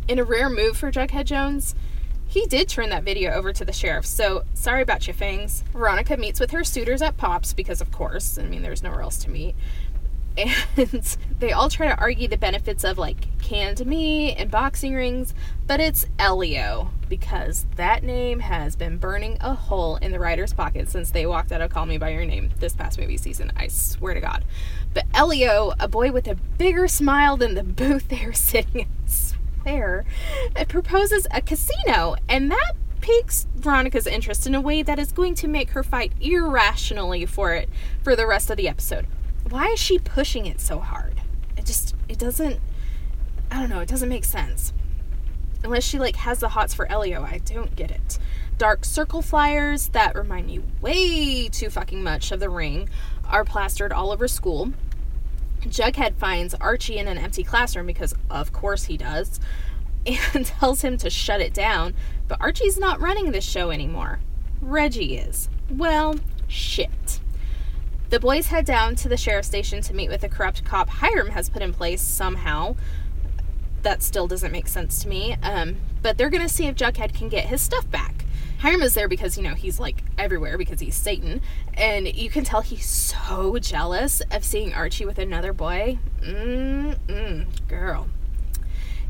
In 0.08 0.18
a 0.18 0.24
rare 0.24 0.50
move 0.50 0.78
for 0.78 0.92
Jughead 0.92 1.26
Jones, 1.26 1.76
he 2.34 2.48
did 2.48 2.68
turn 2.68 2.90
that 2.90 3.04
video 3.04 3.32
over 3.32 3.54
to 3.54 3.64
the 3.64 3.72
sheriff, 3.72 4.08
so 4.08 4.44
sorry 4.56 4.82
about 4.82 5.08
you, 5.08 5.14
Fangs. 5.14 5.64
Veronica 5.72 6.18
meets 6.18 6.40
with 6.40 6.50
her 6.50 6.64
suitors 6.64 7.04
at 7.04 7.16
Pops 7.16 7.54
because, 7.54 7.80
of 7.80 7.92
course, 7.92 8.40
I 8.40 8.44
mean, 8.44 8.64
there's 8.64 8.82
nowhere 8.82 9.02
else 9.02 9.18
to 9.20 9.30
meet 9.30 9.56
and 10.38 11.18
they 11.40 11.52
all 11.52 11.70
try 11.70 11.88
to 11.88 12.00
argue 12.00 12.28
the 12.28 12.38
benefits 12.38 12.84
of 12.84 12.98
like 12.98 13.28
canned 13.40 13.86
meat 13.86 14.36
and 14.36 14.50
boxing 14.50 14.96
rings, 14.96 15.34
but 15.68 15.80
it's 15.80 16.08
Elio 16.18 16.90
because 17.08 17.68
that 17.76 18.04
name 18.04 18.40
has 18.40 18.76
been 18.76 18.98
burning 18.98 19.38
a 19.42 19.54
hole 19.54 19.98
in 19.98 20.12
the 20.12 20.20
writer's 20.20 20.54
pocket 20.54 20.90
since 20.90 21.12
they 21.12 21.28
walked 21.28 21.52
out 21.52 21.62
of 21.62 21.70
Call 21.70 21.86
Me 21.86 22.00
by 22.00 22.10
Your 22.10 22.26
Name 22.26 22.50
this 22.60 22.76
past 22.76 22.98
movie 22.98 23.18
season. 23.18 23.52
I 23.56 23.68
swear 23.68 24.16
to 24.16 24.22
God. 24.22 24.44
But 24.96 25.06
Elio, 25.14 25.74
a 25.80 25.88
boy 25.88 26.12
with 26.12 26.28
a 26.28 26.36
bigger 26.58 26.88
smile 26.88 27.38
than 27.38 27.54
the 27.54 27.64
booth 27.64 28.08
they 28.10 28.26
were 28.26 28.34
sitting 28.34 28.82
in, 28.82 28.88
I 29.66 29.70
swear, 29.70 30.06
proposes 30.68 31.28
a 31.32 31.42
casino, 31.42 32.16
and 32.28 32.52
that 32.52 32.74
piques 33.02 33.48
Veronica's 33.56 34.08
interest 34.08 34.48
in 34.48 34.56
a 34.56 34.62
way 34.62 34.82
that 34.82 35.00
is 35.00 35.12
going 35.12 35.36
to 35.36 35.48
make 35.48 35.72
her 35.72 35.84
fight 35.84 36.14
irrationally 36.22 37.26
for 37.26 37.54
it 37.54 37.70
for 38.02 38.16
the 38.16 38.26
rest 38.26 38.50
of 38.50 38.58
the 38.58 38.68
episode 38.68 39.06
why 39.50 39.68
is 39.68 39.80
she 39.80 40.00
pushing 40.00 40.46
it 40.46 40.60
so 40.60 40.80
hard? 40.80 41.22
It 41.58 41.66
just 41.66 41.96
it 42.08 42.18
doesn't 42.18 42.60
I 43.52 43.60
don't 43.60 43.70
know, 43.70 43.82
it 43.82 43.90
doesn't 43.90 44.10
make 44.10 44.26
sense. 44.26 44.74
Unless 45.64 45.84
she 45.84 46.00
like 46.00 46.16
has 46.18 46.40
the 46.40 46.50
hots 46.50 46.74
for 46.74 46.90
Elio, 46.92 47.24
I 47.24 47.40
don't 47.40 47.76
get 47.76 47.92
it. 47.92 48.20
Dark 48.58 48.86
circle 48.86 49.22
flyers 49.22 49.90
that 49.90 50.16
remind 50.16 50.48
me 50.48 50.62
way 50.82 51.50
too 51.50 51.70
fucking 51.70 52.04
much 52.04 52.32
of 52.32 52.40
the 52.40 52.50
ring 52.50 52.90
are 53.26 53.46
plastered 53.46 53.92
all 53.92 54.12
over 54.12 54.28
school. 54.28 54.74
Jughead 55.66 56.16
finds 56.16 56.54
Archie 56.56 56.98
in 56.98 57.08
an 57.08 57.18
empty 57.18 57.44
classroom 57.44 57.86
because 57.86 58.14
of 58.30 58.54
course 58.54 58.86
he 58.86 58.98
does 58.98 59.40
and 60.06 60.46
tells 60.46 60.82
him 60.82 60.98
to 60.98 61.10
shut 61.10 61.42
it 61.42 61.54
down, 61.54 61.94
but 62.28 62.42
Archie's 62.42 62.78
not 62.78 63.00
running 63.00 63.32
this 63.32 63.44
show 63.44 63.72
anymore. 63.72 64.20
Reggie 64.62 65.18
is. 65.18 65.50
Well, 65.70 66.16
shit. 66.48 67.20
The 68.10 68.20
boys 68.20 68.48
head 68.48 68.66
down 68.66 68.96
to 68.98 69.10
the 69.10 69.18
sheriff's 69.18 69.48
station 69.48 69.82
to 69.82 69.94
meet 69.94 70.10
with 70.10 70.24
a 70.24 70.30
corrupt 70.30 70.64
cop 70.64 70.90
Hiram 70.90 71.30
has 71.30 71.50
put 71.50 71.62
in 71.62 71.74
place 71.74 72.02
somehow. 72.02 72.76
That 73.82 74.04
still 74.04 74.28
doesn't 74.28 74.52
make 74.52 74.68
sense 74.68 75.02
to 75.02 75.10
me. 75.10 75.36
Um, 75.42 75.78
but 76.02 76.18
they're 76.18 76.30
going 76.30 76.44
to 76.44 76.54
see 76.54 76.68
if 76.68 76.76
Jughead 76.76 77.14
can 77.14 77.28
get 77.28 77.48
his 77.48 77.62
stuff 77.62 77.90
back. 77.90 78.26
Hiram 78.64 78.82
is 78.82 78.94
there 78.94 79.10
because, 79.10 79.36
you 79.36 79.44
know, 79.44 79.56
he's 79.56 79.78
like 79.78 80.02
everywhere 80.18 80.58
because 80.58 80.80
he's 80.80 80.96
Satan. 80.96 81.42
And 81.74 82.08
you 82.08 82.30
can 82.30 82.46
tell 82.46 82.62
he's 82.62 82.86
so 82.86 83.60
jealous 83.60 84.22
of 84.32 84.46
seeing 84.46 84.74
Archie 84.74 85.06
with 85.06 85.20
another 85.20 85.52
boy. 85.52 86.00
Mm-mm, 86.22 87.46
girl. 87.68 88.08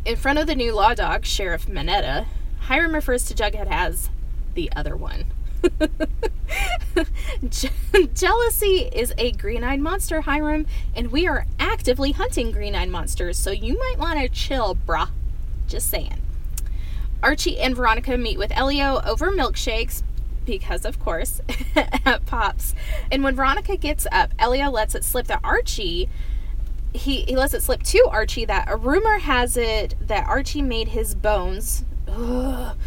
In 0.05 0.15
front 0.15 0.39
of 0.39 0.47
the 0.47 0.55
new 0.55 0.73
law 0.73 0.95
dog, 0.95 1.23
Sheriff 1.23 1.69
Minetta, 1.69 2.25
Hiram 2.61 2.95
refers 2.95 3.25
to 3.25 3.35
Jughead 3.35 3.67
as 3.69 4.09
the 4.55 4.71
other 4.75 4.95
one. 4.95 5.25
Je- 7.47 7.69
jealousy 8.15 8.89
is 8.91 9.13
a 9.19 9.33
green 9.33 9.63
eyed 9.63 9.81
monster, 9.81 10.21
Hiram, 10.21 10.65
and 10.95 11.11
we 11.11 11.27
are 11.27 11.45
actively 11.59 12.13
hunting 12.13 12.51
green 12.51 12.73
eyed 12.73 12.89
monsters, 12.89 13.37
so 13.37 13.51
you 13.51 13.77
might 13.77 13.99
want 13.99 14.19
to 14.19 14.29
chill, 14.29 14.75
bruh. 14.87 15.09
Just 15.67 15.91
saying. 15.91 16.23
Archie 17.23 17.57
and 17.59 17.75
Veronica 17.75 18.17
meet 18.17 18.37
with 18.37 18.51
Elio 18.51 19.01
over 19.05 19.31
milkshakes, 19.31 20.03
because 20.45 20.85
of 20.85 20.99
course, 20.99 21.41
at 21.75 22.25
Pops. 22.25 22.75
And 23.11 23.23
when 23.23 23.35
Veronica 23.35 23.77
gets 23.77 24.05
up, 24.11 24.33
Elio 24.37 24.69
lets 24.69 24.93
it 24.93 25.03
slip 25.03 25.27
that 25.27 25.39
Archie. 25.43 26.09
He, 26.93 27.21
he 27.23 27.35
lets 27.35 27.53
it 27.53 27.63
slip 27.63 27.81
to 27.83 28.07
Archie 28.11 28.45
that 28.45 28.69
a 28.69 28.75
rumor 28.75 29.19
has 29.19 29.57
it 29.57 29.95
that 30.01 30.27
Archie 30.27 30.61
made 30.61 30.89
his 30.89 31.15
bones 31.15 31.85
ugh, 32.07 32.77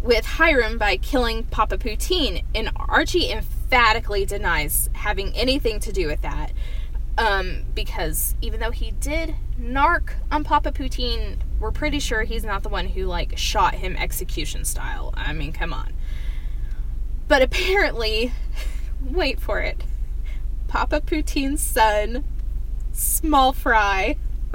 with 0.00 0.24
Hiram 0.24 0.78
by 0.78 0.96
killing 0.96 1.44
Papa 1.44 1.76
Poutine, 1.76 2.44
and 2.54 2.70
Archie 2.76 3.30
emphatically 3.30 4.24
denies 4.24 4.88
having 4.94 5.34
anything 5.34 5.80
to 5.80 5.92
do 5.92 6.06
with 6.06 6.22
that. 6.22 6.52
Um, 7.20 7.64
because 7.74 8.34
even 8.40 8.60
though 8.60 8.70
he 8.70 8.92
did 8.92 9.34
narc 9.60 10.12
on 10.32 10.42
Papa 10.42 10.72
Poutine, 10.72 11.36
we're 11.58 11.70
pretty 11.70 11.98
sure 11.98 12.22
he's 12.22 12.44
not 12.44 12.62
the 12.62 12.70
one 12.70 12.86
who 12.86 13.04
like 13.04 13.36
shot 13.36 13.74
him 13.74 13.94
execution 13.94 14.64
style. 14.64 15.12
I 15.14 15.34
mean, 15.34 15.52
come 15.52 15.74
on. 15.74 15.92
But 17.28 17.42
apparently, 17.42 18.32
wait 19.04 19.38
for 19.38 19.60
it. 19.60 19.84
Papa 20.66 21.02
Poutine's 21.02 21.60
son, 21.60 22.24
Small 22.90 23.52
Fry. 23.52 24.16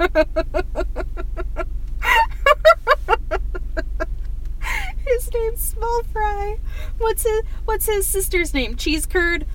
his 5.06 5.30
name's 5.32 5.60
Small 5.60 6.02
Fry. 6.12 6.58
What's 6.98 7.22
his 7.22 7.42
What's 7.64 7.86
his 7.86 8.08
sister's 8.08 8.52
name? 8.52 8.74
Cheese 8.74 9.06
curd, 9.06 9.46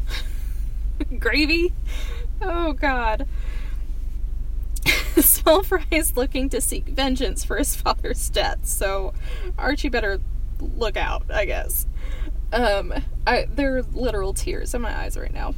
gravy. 1.19 1.73
Oh 2.41 2.73
God. 2.73 3.27
Small 5.21 5.63
Fry 5.63 5.85
is 5.91 6.17
looking 6.17 6.49
to 6.49 6.61
seek 6.61 6.85
vengeance 6.87 7.43
for 7.43 7.57
his 7.57 7.75
father's 7.75 8.29
death, 8.29 8.65
so 8.65 9.13
Archie 9.57 9.89
better 9.89 10.19
look 10.59 10.97
out, 10.97 11.23
I 11.31 11.45
guess. 11.45 11.85
Um, 12.53 12.93
I, 13.25 13.47
there 13.49 13.77
are 13.77 13.83
literal 13.83 14.33
tears 14.33 14.73
in 14.73 14.81
my 14.81 14.95
eyes 14.95 15.17
right 15.17 15.33
now. 15.33 15.53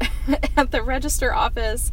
At 0.56 0.70
the 0.70 0.82
register 0.82 1.34
office, 1.34 1.90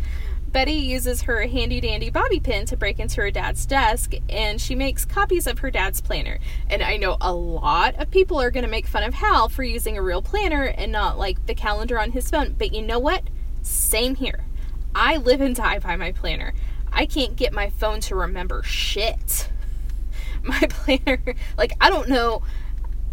Betty 0.52 0.74
uses 0.74 1.24
her 1.24 1.48
handy 1.48 1.82
dandy 1.82 2.10
bobby 2.10 2.40
pin 2.40 2.66
to 2.68 2.78
break 2.78 3.00
into 3.00 3.20
her 3.20 3.30
dad's 3.30 3.66
desk 3.66 4.14
and 4.30 4.62
she 4.62 4.74
makes 4.74 5.04
copies 5.04 5.48
of 5.48 5.60
her 5.60 5.70
dad's 5.70 6.00
planner. 6.00 6.40
And 6.70 6.82
I 6.82 6.96
know 6.96 7.18
a 7.20 7.34
lot 7.34 7.96
of 7.96 8.10
people 8.10 8.40
are 8.40 8.52
going 8.52 8.64
to 8.64 8.70
make 8.70 8.88
fun 8.88 9.04
of 9.04 9.16
Hal 9.16 9.50
for 9.50 9.64
using 9.64 9.98
a 9.98 10.02
real 10.02 10.22
planner 10.22 10.64
and 10.64 10.92
not 10.94 11.18
like 11.18 11.46
the 11.46 11.56
calendar 11.56 12.00
on 12.00 12.12
his 12.12 12.30
phone, 12.30 12.56
but 12.58 12.74
you 12.74 12.82
know 12.82 13.00
what? 13.00 13.24
Same 13.66 14.16
here. 14.16 14.46
I 14.94 15.18
live 15.18 15.42
and 15.42 15.56
die 15.56 15.80
by 15.80 15.96
my 15.96 16.12
planner. 16.12 16.54
I 16.94 17.08
can't 17.08 17.36
get 17.36 17.52
my 17.52 17.70
phone 17.70 18.00
to 18.02 18.16
remember 18.16 18.62
shit. 18.64 19.50
My 20.44 20.60
planner, 20.70 21.20
like, 21.58 21.74
I 21.82 21.90
don't 21.90 22.08
know 22.08 22.44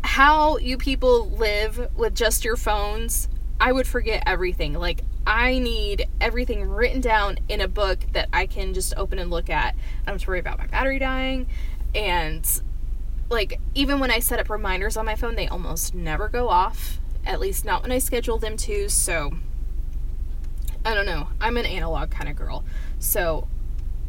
how 0.04 0.58
you 0.58 0.76
people 0.76 1.30
live 1.30 1.90
with 1.96 2.14
just 2.14 2.44
your 2.44 2.56
phones. 2.56 3.28
I 3.58 3.72
would 3.72 3.86
forget 3.86 4.22
everything. 4.26 4.74
Like, 4.74 5.00
I 5.26 5.58
need 5.58 6.06
everything 6.20 6.68
written 6.68 7.00
down 7.00 7.38
in 7.48 7.62
a 7.62 7.68
book 7.68 8.00
that 8.12 8.28
I 8.34 8.46
can 8.46 8.74
just 8.74 8.92
open 8.98 9.18
and 9.18 9.30
look 9.30 9.48
at. 9.48 9.74
I 9.74 10.06
don't 10.06 10.16
have 10.16 10.22
to 10.22 10.28
worry 10.28 10.40
about 10.40 10.58
my 10.58 10.66
battery 10.66 10.98
dying. 10.98 11.46
And, 11.94 12.46
like, 13.30 13.58
even 13.74 13.98
when 13.98 14.10
I 14.10 14.18
set 14.18 14.38
up 14.38 14.50
reminders 14.50 14.98
on 14.98 15.06
my 15.06 15.16
phone, 15.16 15.34
they 15.34 15.48
almost 15.48 15.94
never 15.94 16.28
go 16.28 16.50
off. 16.50 16.98
At 17.24 17.40
least 17.40 17.64
not 17.64 17.82
when 17.82 17.92
I 17.92 17.98
schedule 17.98 18.36
them 18.36 18.58
to. 18.58 18.90
So, 18.90 19.32
I 20.84 20.94
don't 20.94 21.06
know. 21.06 21.28
I'm 21.40 21.56
an 21.56 21.66
analog 21.66 22.10
kind 22.10 22.28
of 22.28 22.36
girl. 22.36 22.64
So, 22.98 23.48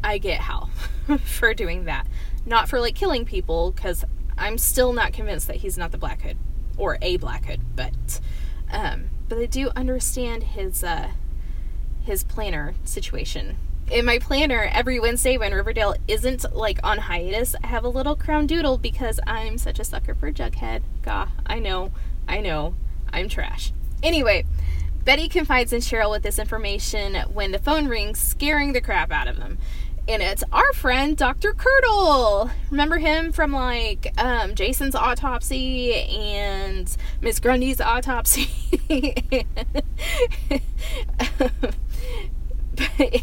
I 0.02 0.18
get 0.18 0.40
Hal 0.40 0.70
for 1.24 1.54
doing 1.54 1.84
that. 1.84 2.06
Not 2.44 2.68
for, 2.68 2.80
like, 2.80 2.94
killing 2.94 3.24
people, 3.24 3.70
because 3.70 4.04
I'm 4.36 4.58
still 4.58 4.92
not 4.92 5.12
convinced 5.12 5.46
that 5.46 5.56
he's 5.56 5.78
not 5.78 5.92
the 5.92 5.98
Black 5.98 6.22
Hood 6.22 6.36
or 6.76 6.98
a 7.00 7.16
Black 7.16 7.46
Hood, 7.46 7.60
but 7.76 8.20
um, 8.70 9.10
but 9.28 9.38
I 9.38 9.46
do 9.46 9.70
understand 9.76 10.42
his 10.42 10.82
uh, 10.82 11.10
his 12.02 12.24
planner 12.24 12.74
situation. 12.84 13.56
In 13.90 14.06
my 14.06 14.18
planner, 14.18 14.62
every 14.72 14.98
Wednesday 14.98 15.36
when 15.36 15.52
Riverdale 15.52 15.94
isn't 16.08 16.54
like 16.54 16.80
on 16.82 16.98
hiatus, 16.98 17.54
I 17.62 17.66
have 17.66 17.84
a 17.84 17.88
little 17.88 18.16
crown 18.16 18.46
doodle 18.46 18.78
because 18.78 19.20
I'm 19.26 19.58
such 19.58 19.78
a 19.78 19.84
sucker 19.84 20.14
for 20.14 20.32
Jughead. 20.32 20.82
Gah, 21.02 21.28
I 21.46 21.58
know, 21.58 21.92
I 22.26 22.40
know, 22.40 22.74
I'm 23.12 23.28
trash. 23.28 23.72
Anyway, 24.02 24.46
Betty 25.04 25.28
confides 25.28 25.72
in 25.72 25.80
Cheryl 25.80 26.10
with 26.10 26.22
this 26.22 26.38
information 26.38 27.16
when 27.32 27.52
the 27.52 27.58
phone 27.58 27.88
rings, 27.88 28.18
scaring 28.18 28.72
the 28.72 28.80
crap 28.80 29.12
out 29.12 29.28
of 29.28 29.36
them 29.36 29.58
and 30.06 30.22
it's 30.22 30.44
our 30.52 30.72
friend 30.74 31.16
Dr. 31.16 31.54
Curdle. 31.54 32.50
Remember 32.70 32.98
him 32.98 33.32
from 33.32 33.52
like 33.52 34.12
um, 34.18 34.54
Jason's 34.54 34.94
autopsy 34.94 35.94
and 35.94 36.94
Miss 37.20 37.40
Grundy's 37.40 37.80
autopsy. 37.80 38.50
but 42.76 43.22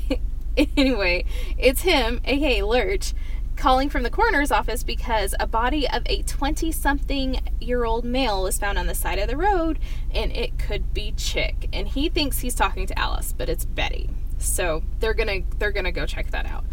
anyway, 0.76 1.26
it's 1.58 1.82
him, 1.82 2.20
aka 2.26 2.64
Lurch, 2.64 3.14
calling 3.62 3.92
from 3.92 4.02
the 4.02 4.10
coroner's 4.10 4.52
office 4.52 4.82
because 4.82 5.36
a 5.40 5.46
body 5.46 5.88
of 5.88 6.02
a 6.08 6.24
20 6.24 6.72
something 6.72 7.40
year 7.60 7.84
old 7.84 8.04
male 8.04 8.42
was 8.42 8.58
found 8.58 8.76
on 8.76 8.88
the 8.88 8.96
side 8.96 9.20
of 9.20 9.28
the 9.28 9.38
road 9.38 9.78
and 10.12 10.32
it 10.32 10.58
could 10.58 10.96
be 10.96 11.14
Chick. 11.16 11.70
And 11.72 11.88
he 11.88 12.10
thinks 12.10 12.40
he's 12.40 12.56
talking 12.56 12.88
to 12.88 12.98
Alice, 12.98 13.36
but 13.38 13.50
it's 13.50 13.64
Betty. 13.64 14.10
So 14.40 14.82
they're 15.00 15.14
gonna 15.14 15.42
they're 15.60 15.72
gonna 15.72 15.92
go 15.92 16.08
check 16.08 16.32
that 16.32 16.48
out. 16.48 16.66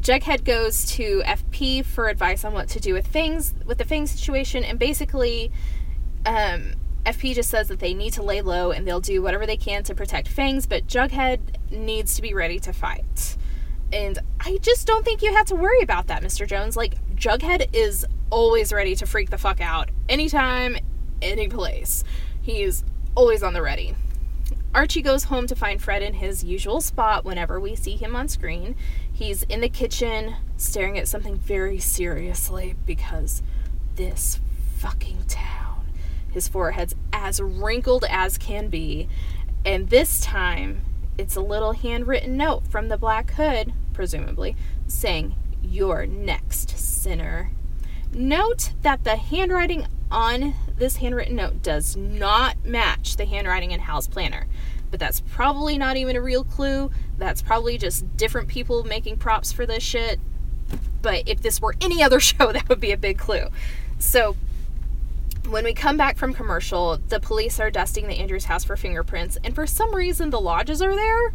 Jughead 0.00 0.44
goes 0.44 0.84
to 0.96 1.22
FP 1.24 1.84
for 1.84 2.08
advice 2.08 2.44
on 2.44 2.52
what 2.52 2.66
to 2.70 2.80
do 2.80 2.94
with 2.94 3.06
things 3.06 3.54
with 3.64 3.78
the 3.78 3.84
Fang 3.84 4.04
situation, 4.08 4.64
and 4.64 4.76
basically, 4.76 5.52
um, 6.26 6.72
FP 7.06 7.36
just 7.36 7.48
says 7.48 7.68
that 7.68 7.78
they 7.78 7.94
need 7.94 8.12
to 8.14 8.24
lay 8.24 8.42
low 8.42 8.72
and 8.72 8.88
they'll 8.88 9.00
do 9.00 9.22
whatever 9.22 9.46
they 9.46 9.56
can 9.56 9.84
to 9.84 9.94
protect 9.94 10.26
Fangs, 10.26 10.66
but 10.66 10.88
Jughead 10.88 11.38
needs 11.70 12.16
to 12.16 12.22
be 12.22 12.34
ready 12.34 12.58
to 12.58 12.72
fight. 12.72 13.36
And 13.94 14.18
I 14.40 14.58
just 14.60 14.88
don't 14.88 15.04
think 15.04 15.22
you 15.22 15.32
have 15.32 15.46
to 15.46 15.54
worry 15.54 15.80
about 15.80 16.08
that, 16.08 16.20
Mr. 16.20 16.48
Jones. 16.48 16.76
Like, 16.76 16.96
Jughead 17.14 17.68
is 17.72 18.04
always 18.28 18.72
ready 18.72 18.96
to 18.96 19.06
freak 19.06 19.30
the 19.30 19.38
fuck 19.38 19.60
out 19.60 19.88
anytime, 20.08 20.76
any 21.22 21.48
place. 21.48 22.02
He's 22.42 22.82
always 23.14 23.44
on 23.44 23.54
the 23.54 23.62
ready. 23.62 23.94
Archie 24.74 25.00
goes 25.00 25.24
home 25.24 25.46
to 25.46 25.54
find 25.54 25.80
Fred 25.80 26.02
in 26.02 26.14
his 26.14 26.42
usual 26.42 26.80
spot 26.80 27.24
whenever 27.24 27.60
we 27.60 27.76
see 27.76 27.94
him 27.94 28.16
on 28.16 28.26
screen. 28.26 28.74
He's 29.12 29.44
in 29.44 29.60
the 29.60 29.68
kitchen 29.68 30.34
staring 30.56 30.98
at 30.98 31.06
something 31.06 31.36
very 31.36 31.78
seriously 31.78 32.74
because 32.84 33.44
this 33.94 34.40
fucking 34.76 35.26
town. 35.28 35.86
His 36.32 36.48
forehead's 36.48 36.96
as 37.12 37.40
wrinkled 37.40 38.04
as 38.10 38.38
can 38.38 38.68
be, 38.70 39.08
and 39.64 39.88
this 39.88 40.20
time 40.20 40.82
it's 41.16 41.36
a 41.36 41.40
little 41.40 41.72
handwritten 41.72 42.36
note 42.36 42.66
from 42.66 42.88
the 42.88 42.98
Black 42.98 43.30
Hood, 43.34 43.72
presumably, 43.94 44.56
saying, 44.86 45.34
You're 45.62 46.06
next, 46.06 46.78
sinner. 46.78 47.50
Note 48.12 48.72
that 48.82 49.04
the 49.04 49.16
handwriting 49.16 49.86
on 50.10 50.54
this 50.76 50.96
handwritten 50.96 51.36
note 51.36 51.62
does 51.62 51.96
not 51.96 52.64
match 52.64 53.16
the 53.16 53.24
handwriting 53.24 53.70
in 53.70 53.80
Hal's 53.80 54.06
planner. 54.06 54.46
But 54.90 55.00
that's 55.00 55.20
probably 55.20 55.76
not 55.78 55.96
even 55.96 56.14
a 56.14 56.20
real 56.20 56.44
clue. 56.44 56.90
That's 57.18 57.42
probably 57.42 57.78
just 57.78 58.16
different 58.16 58.48
people 58.48 58.84
making 58.84 59.16
props 59.16 59.50
for 59.50 59.66
this 59.66 59.82
shit. 59.82 60.20
But 61.02 61.28
if 61.28 61.42
this 61.42 61.60
were 61.60 61.74
any 61.80 62.02
other 62.02 62.20
show, 62.20 62.52
that 62.52 62.68
would 62.68 62.80
be 62.80 62.92
a 62.92 62.96
big 62.96 63.18
clue. 63.18 63.48
So 63.98 64.36
when 65.48 65.64
we 65.64 65.74
come 65.74 65.96
back 65.96 66.16
from 66.16 66.32
commercial, 66.32 66.98
the 67.08 67.20
police 67.20 67.60
are 67.60 67.70
dusting 67.70 68.06
the 68.06 68.14
Andrews 68.14 68.44
house 68.44 68.64
for 68.64 68.76
fingerprints, 68.76 69.36
and 69.44 69.54
for 69.54 69.66
some 69.66 69.94
reason 69.94 70.30
the 70.30 70.40
lodges 70.40 70.80
are 70.80 70.94
there. 70.94 71.34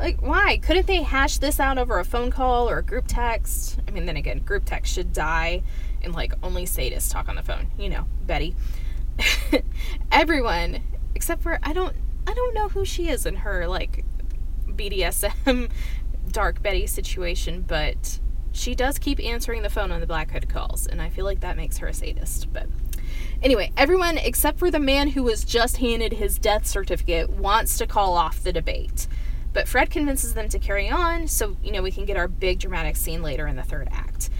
Like, 0.00 0.22
why? 0.22 0.56
Couldn't 0.56 0.86
they 0.86 1.02
hash 1.02 1.36
this 1.36 1.60
out 1.60 1.76
over 1.76 1.98
a 1.98 2.04
phone 2.06 2.30
call 2.30 2.70
or 2.70 2.78
a 2.78 2.82
group 2.82 3.04
text? 3.06 3.78
I 3.86 3.90
mean, 3.90 4.06
then 4.06 4.16
again, 4.16 4.38
group 4.38 4.64
text 4.64 4.94
should 4.94 5.12
die 5.12 5.62
and 6.02 6.14
like 6.14 6.32
only 6.42 6.64
sadists 6.64 7.12
talk 7.12 7.28
on 7.28 7.36
the 7.36 7.42
phone. 7.42 7.66
You 7.78 7.90
know, 7.90 8.06
Betty. 8.26 8.56
Everyone, 10.12 10.80
except 11.14 11.42
for 11.42 11.58
I 11.62 11.74
don't 11.74 11.94
I 12.26 12.32
don't 12.32 12.54
know 12.54 12.68
who 12.68 12.86
she 12.86 13.10
is 13.10 13.26
in 13.26 13.36
her 13.36 13.68
like 13.68 14.06
BDSM 14.66 15.70
dark 16.32 16.62
Betty 16.62 16.86
situation, 16.86 17.62
but 17.68 18.20
she 18.52 18.74
does 18.74 18.98
keep 18.98 19.20
answering 19.20 19.62
the 19.62 19.68
phone 19.68 19.92
on 19.92 20.00
the 20.00 20.06
Black 20.06 20.30
Hood 20.30 20.48
calls, 20.48 20.86
and 20.86 21.02
I 21.02 21.10
feel 21.10 21.26
like 21.26 21.40
that 21.40 21.58
makes 21.58 21.76
her 21.78 21.88
a 21.88 21.92
sadist. 21.92 22.50
But 22.54 22.68
anyway, 23.42 23.70
everyone 23.76 24.16
except 24.16 24.58
for 24.58 24.70
the 24.70 24.80
man 24.80 25.08
who 25.08 25.22
was 25.22 25.44
just 25.44 25.76
handed 25.76 26.14
his 26.14 26.38
death 26.38 26.66
certificate 26.66 27.28
wants 27.28 27.76
to 27.76 27.86
call 27.86 28.14
off 28.14 28.42
the 28.42 28.52
debate. 28.52 29.06
But 29.52 29.66
Fred 29.66 29.90
convinces 29.90 30.34
them 30.34 30.48
to 30.48 30.58
carry 30.58 30.88
on, 30.88 31.26
so 31.28 31.56
you 31.62 31.72
know 31.72 31.82
we 31.82 31.90
can 31.90 32.04
get 32.04 32.16
our 32.16 32.28
big 32.28 32.60
dramatic 32.60 32.96
scene 32.96 33.22
later 33.22 33.46
in 33.46 33.56
the 33.56 33.62
third 33.62 33.88
act. 33.90 34.30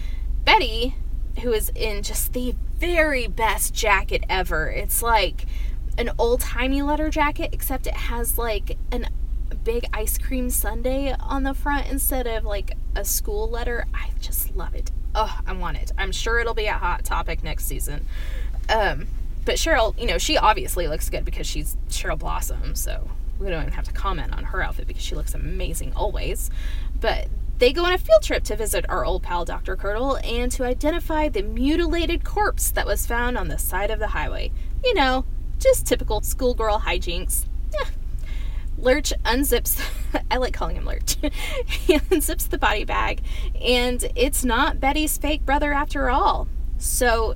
Betty, 0.44 0.94
who 1.42 1.52
is 1.52 1.70
in 1.74 2.02
just 2.02 2.32
the 2.32 2.54
very 2.78 3.26
best 3.26 3.74
jacket 3.74 4.24
ever, 4.28 4.68
it's 4.70 5.02
like 5.02 5.46
an 5.98 6.10
old 6.18 6.40
timey 6.40 6.82
leather 6.82 7.10
jacket, 7.10 7.50
except 7.52 7.86
it 7.86 7.94
has 7.94 8.38
like 8.38 8.78
an 8.92 9.08
big 9.64 9.84
ice 9.92 10.16
cream 10.16 10.48
sundae 10.50 11.14
on 11.20 11.42
the 11.42 11.54
front 11.54 11.86
instead 11.88 12.26
of 12.26 12.44
like 12.44 12.76
a 12.96 13.04
school 13.04 13.48
letter. 13.48 13.86
I 13.94 14.10
just 14.20 14.54
love 14.54 14.74
it. 14.74 14.90
Oh, 15.14 15.40
I 15.46 15.52
want 15.52 15.76
it. 15.76 15.92
I'm 15.98 16.12
sure 16.12 16.38
it'll 16.38 16.54
be 16.54 16.66
a 16.66 16.74
hot 16.74 17.04
topic 17.04 17.42
next 17.42 17.66
season. 17.66 18.06
Um, 18.68 19.08
but 19.44 19.56
Cheryl, 19.56 19.98
you 19.98 20.06
know, 20.06 20.18
she 20.18 20.38
obviously 20.38 20.86
looks 20.86 21.10
good 21.10 21.24
because 21.24 21.46
she's 21.46 21.76
Cheryl 21.88 22.18
Blossom, 22.18 22.74
so 22.74 23.08
we 23.40 23.48
don't 23.48 23.62
even 23.62 23.72
have 23.72 23.86
to 23.86 23.92
comment 23.92 24.32
on 24.34 24.44
her 24.44 24.62
outfit 24.62 24.86
because 24.86 25.02
she 25.02 25.14
looks 25.14 25.34
amazing 25.34 25.92
always. 25.96 26.50
But 27.00 27.28
they 27.58 27.72
go 27.72 27.84
on 27.84 27.92
a 27.92 27.98
field 27.98 28.22
trip 28.22 28.44
to 28.44 28.56
visit 28.56 28.84
our 28.88 29.04
old 29.04 29.22
pal 29.22 29.44
Dr. 29.44 29.76
Curdle 29.76 30.18
and 30.22 30.52
to 30.52 30.64
identify 30.64 31.28
the 31.28 31.42
mutilated 31.42 32.24
corpse 32.24 32.70
that 32.70 32.86
was 32.86 33.06
found 33.06 33.36
on 33.36 33.48
the 33.48 33.58
side 33.58 33.90
of 33.90 33.98
the 33.98 34.08
highway. 34.08 34.52
You 34.84 34.94
know, 34.94 35.24
just 35.58 35.86
typical 35.86 36.20
schoolgirl 36.20 36.80
hijinks. 36.80 37.46
Lurch 38.78 39.12
unzips, 39.24 39.78
I 40.30 40.38
like 40.38 40.54
calling 40.54 40.76
him 40.76 40.86
Lurch. 40.86 41.16
he 41.66 41.98
unzips 41.98 42.48
the 42.48 42.56
body 42.58 42.84
bag, 42.84 43.20
and 43.60 44.10
it's 44.16 44.42
not 44.42 44.80
Betty's 44.80 45.18
fake 45.18 45.44
brother 45.44 45.72
after 45.72 46.08
all. 46.08 46.48
So, 46.78 47.34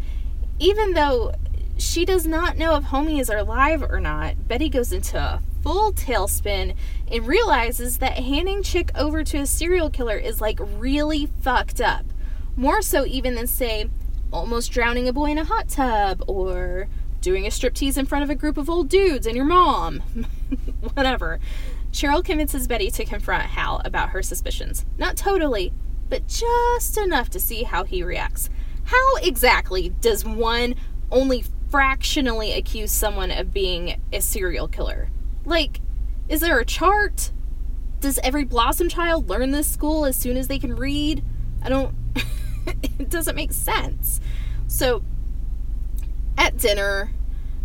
even 0.58 0.94
though 0.94 1.34
she 1.76 2.06
does 2.06 2.26
not 2.26 2.56
know 2.56 2.76
if 2.76 2.84
Homie 2.84 3.20
is 3.20 3.28
alive 3.28 3.82
or 3.82 4.00
not, 4.00 4.48
Betty 4.48 4.70
goes 4.70 4.92
into 4.92 5.18
a 5.18 5.42
full 5.64 5.94
tailspin 5.94 6.76
and 7.10 7.26
realizes 7.26 7.96
that 7.98 8.18
handing 8.18 8.62
Chick 8.62 8.90
over 8.94 9.24
to 9.24 9.38
a 9.38 9.46
serial 9.46 9.88
killer 9.88 10.18
is 10.18 10.38
like 10.38 10.58
really 10.60 11.26
fucked 11.40 11.80
up. 11.80 12.04
More 12.54 12.82
so, 12.82 13.06
even 13.06 13.34
than, 13.34 13.46
say, 13.46 13.88
almost 14.30 14.70
drowning 14.70 15.08
a 15.08 15.12
boy 15.12 15.30
in 15.30 15.38
a 15.38 15.44
hot 15.44 15.70
tub 15.70 16.22
or 16.28 16.86
doing 17.22 17.46
a 17.46 17.48
striptease 17.48 17.96
in 17.96 18.04
front 18.04 18.22
of 18.22 18.28
a 18.28 18.34
group 18.34 18.58
of 18.58 18.68
old 18.68 18.90
dudes 18.90 19.26
and 19.26 19.34
your 19.34 19.46
mom. 19.46 20.00
Whatever. 20.92 21.40
Cheryl 21.92 22.22
convinces 22.22 22.68
Betty 22.68 22.90
to 22.90 23.04
confront 23.06 23.44
Hal 23.44 23.80
about 23.86 24.10
her 24.10 24.22
suspicions. 24.22 24.84
Not 24.98 25.16
totally, 25.16 25.72
but 26.10 26.28
just 26.28 26.98
enough 26.98 27.30
to 27.30 27.40
see 27.40 27.62
how 27.62 27.84
he 27.84 28.02
reacts. 28.02 28.50
How 28.84 29.16
exactly 29.16 29.88
does 30.02 30.26
one 30.26 30.74
only 31.10 31.42
fractionally 31.70 32.52
accuse 32.52 32.92
someone 32.92 33.30
of 33.30 33.54
being 33.54 33.98
a 34.12 34.20
serial 34.20 34.68
killer? 34.68 35.08
Like, 35.44 35.80
is 36.28 36.40
there 36.40 36.58
a 36.58 36.64
chart? 36.64 37.32
Does 38.00 38.18
every 38.18 38.44
Blossom 38.44 38.88
child 38.88 39.28
learn 39.28 39.50
this 39.50 39.68
school 39.68 40.04
as 40.04 40.16
soon 40.16 40.36
as 40.36 40.48
they 40.48 40.58
can 40.58 40.74
read? 40.74 41.24
I 41.62 41.68
don't. 41.68 41.94
it 42.98 43.10
doesn't 43.10 43.36
make 43.36 43.52
sense. 43.52 44.20
So, 44.66 45.02
at 46.36 46.56
dinner, 46.56 47.12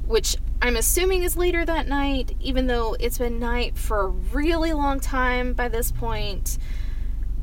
which 0.07 0.35
I'm 0.61 0.75
assuming 0.75 1.23
is 1.23 1.37
later 1.37 1.63
that 1.65 1.87
night, 1.87 2.35
even 2.41 2.67
though 2.67 2.95
it's 2.99 3.17
been 3.17 3.39
night 3.39 3.77
for 3.77 4.01
a 4.01 4.07
really 4.07 4.73
long 4.73 4.99
time 4.99 5.53
by 5.53 5.69
this 5.69 5.91
point. 5.91 6.57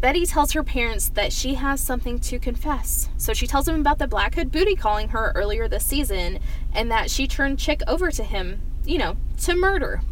Betty 0.00 0.26
tells 0.26 0.52
her 0.52 0.62
parents 0.62 1.08
that 1.10 1.32
she 1.32 1.54
has 1.54 1.80
something 1.80 2.18
to 2.20 2.38
confess. 2.38 3.08
So 3.16 3.32
she 3.32 3.46
tells 3.46 3.64
them 3.64 3.80
about 3.80 3.98
the 3.98 4.06
Black 4.06 4.34
Hood 4.34 4.52
booty 4.52 4.76
calling 4.76 5.08
her 5.08 5.32
earlier 5.34 5.68
this 5.68 5.86
season 5.86 6.38
and 6.74 6.90
that 6.90 7.10
she 7.10 7.26
turned 7.26 7.58
Chick 7.58 7.80
over 7.86 8.10
to 8.10 8.22
him, 8.22 8.60
you 8.84 8.98
know, 8.98 9.16
to 9.38 9.56
murder. 9.56 10.02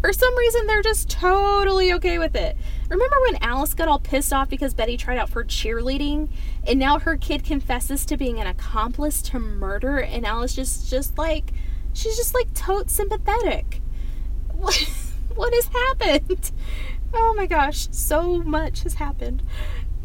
For 0.00 0.12
some 0.12 0.36
reason, 0.36 0.66
they're 0.66 0.82
just 0.82 1.10
totally 1.10 1.92
okay 1.94 2.18
with 2.18 2.36
it. 2.36 2.56
Remember 2.88 3.16
when 3.26 3.42
Alice 3.42 3.74
got 3.74 3.88
all 3.88 3.98
pissed 3.98 4.32
off 4.32 4.48
because 4.48 4.72
Betty 4.72 4.96
tried 4.96 5.18
out 5.18 5.28
for 5.28 5.44
cheerleading, 5.44 6.28
and 6.66 6.78
now 6.78 6.98
her 7.00 7.16
kid 7.16 7.44
confesses 7.44 8.06
to 8.06 8.16
being 8.16 8.40
an 8.40 8.46
accomplice 8.46 9.20
to 9.22 9.38
murder, 9.38 9.98
and 9.98 10.24
Alice 10.24 10.54
just 10.54 10.88
just 10.88 11.18
like 11.18 11.52
she's 11.92 12.16
just 12.16 12.34
like 12.34 12.52
tote 12.54 12.90
sympathetic. 12.90 13.80
What 14.58 14.74
what 15.36 15.54
has 15.54 15.68
happened? 15.68 16.50
Oh 17.14 17.32
my 17.36 17.46
gosh, 17.46 17.86
so 17.92 18.42
much 18.42 18.82
has 18.82 18.94
happened. 18.94 19.42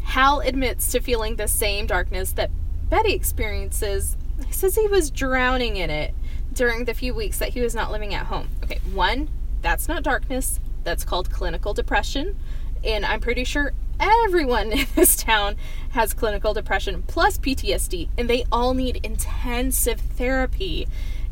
Hal 0.02 0.40
admits 0.40 0.92
to 0.92 1.00
feeling 1.00 1.36
the 1.36 1.48
same 1.48 1.86
darkness 1.88 2.32
that 2.32 2.50
Betty 2.88 3.14
experiences. 3.14 4.16
He 4.46 4.52
says 4.52 4.76
he 4.76 4.86
was 4.86 5.10
drowning 5.10 5.76
in 5.76 5.90
it 5.90 6.14
during 6.52 6.84
the 6.84 6.94
few 6.94 7.14
weeks 7.14 7.38
that 7.38 7.50
he 7.50 7.60
was 7.60 7.74
not 7.74 7.90
living 7.90 8.14
at 8.14 8.26
home. 8.26 8.48
Okay, 8.62 8.78
one, 8.92 9.28
that's 9.64 9.88
not 9.88 10.02
darkness. 10.02 10.60
That's 10.84 11.04
called 11.04 11.30
clinical 11.30 11.72
depression. 11.72 12.36
And 12.84 13.06
I'm 13.06 13.20
pretty 13.20 13.44
sure 13.44 13.72
everyone 13.98 14.72
in 14.72 14.86
this 14.94 15.16
town 15.16 15.56
has 15.90 16.12
clinical 16.12 16.52
depression 16.52 17.02
plus 17.06 17.38
PTSD, 17.38 18.10
and 18.18 18.28
they 18.28 18.44
all 18.52 18.74
need 18.74 19.00
intensive 19.02 20.00
therapy. 20.00 20.86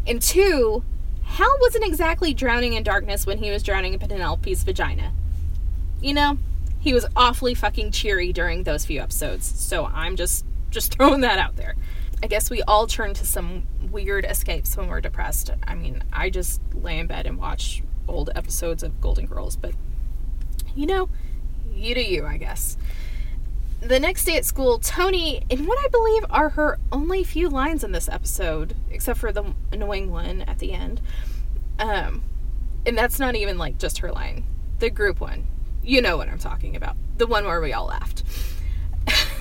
And 0.06 0.20
two, 0.20 0.82
Hal 1.24 1.58
wasn't 1.60 1.84
exactly 1.84 2.32
drowning 2.32 2.72
in 2.72 2.82
darkness 2.82 3.26
when 3.26 3.38
he 3.38 3.50
was 3.50 3.62
drowning 3.62 3.92
in 3.92 3.98
Penelope's 3.98 4.62
vagina. 4.62 5.12
You 6.00 6.14
know, 6.14 6.38
he 6.80 6.94
was 6.94 7.04
awfully 7.14 7.54
fucking 7.54 7.90
cheery 7.92 8.32
during 8.32 8.62
those 8.62 8.86
few 8.86 9.00
episodes. 9.00 9.46
So 9.46 9.86
I'm 9.86 10.16
just 10.16 10.46
just 10.70 10.94
throwing 10.96 11.20
that 11.20 11.38
out 11.38 11.56
there. 11.56 11.74
I 12.22 12.28
guess 12.28 12.48
we 12.48 12.62
all 12.62 12.86
turn 12.86 13.12
to 13.14 13.26
some 13.26 13.64
weird 13.90 14.24
escapes 14.24 14.74
when 14.74 14.88
we're 14.88 15.00
depressed. 15.02 15.50
I 15.64 15.74
mean, 15.74 16.02
I 16.12 16.30
just 16.30 16.62
lay 16.72 16.98
in 16.98 17.08
bed 17.08 17.26
and 17.26 17.36
watch 17.36 17.82
old 18.08 18.30
episodes 18.34 18.82
of 18.82 19.00
Golden 19.00 19.26
Girls, 19.26 19.56
but 19.56 19.72
you 20.74 20.86
know, 20.86 21.08
you 21.74 21.94
do 21.94 22.02
you, 22.02 22.26
I 22.26 22.36
guess. 22.36 22.76
The 23.80 23.98
next 23.98 24.24
day 24.24 24.36
at 24.36 24.44
school, 24.44 24.78
Toni, 24.78 25.42
in 25.50 25.66
what 25.66 25.78
I 25.84 25.88
believe 25.88 26.24
are 26.30 26.50
her 26.50 26.78
only 26.92 27.24
few 27.24 27.48
lines 27.48 27.82
in 27.82 27.90
this 27.92 28.08
episode, 28.08 28.76
except 28.90 29.18
for 29.18 29.32
the 29.32 29.54
annoying 29.72 30.10
one 30.10 30.42
at 30.42 30.60
the 30.60 30.72
end, 30.72 31.00
um, 31.78 32.22
and 32.86 32.96
that's 32.96 33.18
not 33.18 33.34
even 33.34 33.58
like 33.58 33.78
just 33.78 33.98
her 33.98 34.12
line, 34.12 34.44
the 34.78 34.90
group 34.90 35.20
one. 35.20 35.46
You 35.82 36.00
know 36.00 36.16
what 36.16 36.28
I'm 36.28 36.38
talking 36.38 36.76
about. 36.76 36.96
The 37.18 37.26
one 37.26 37.44
where 37.44 37.60
we 37.60 37.72
all 37.72 37.86
laughed. 37.86 38.22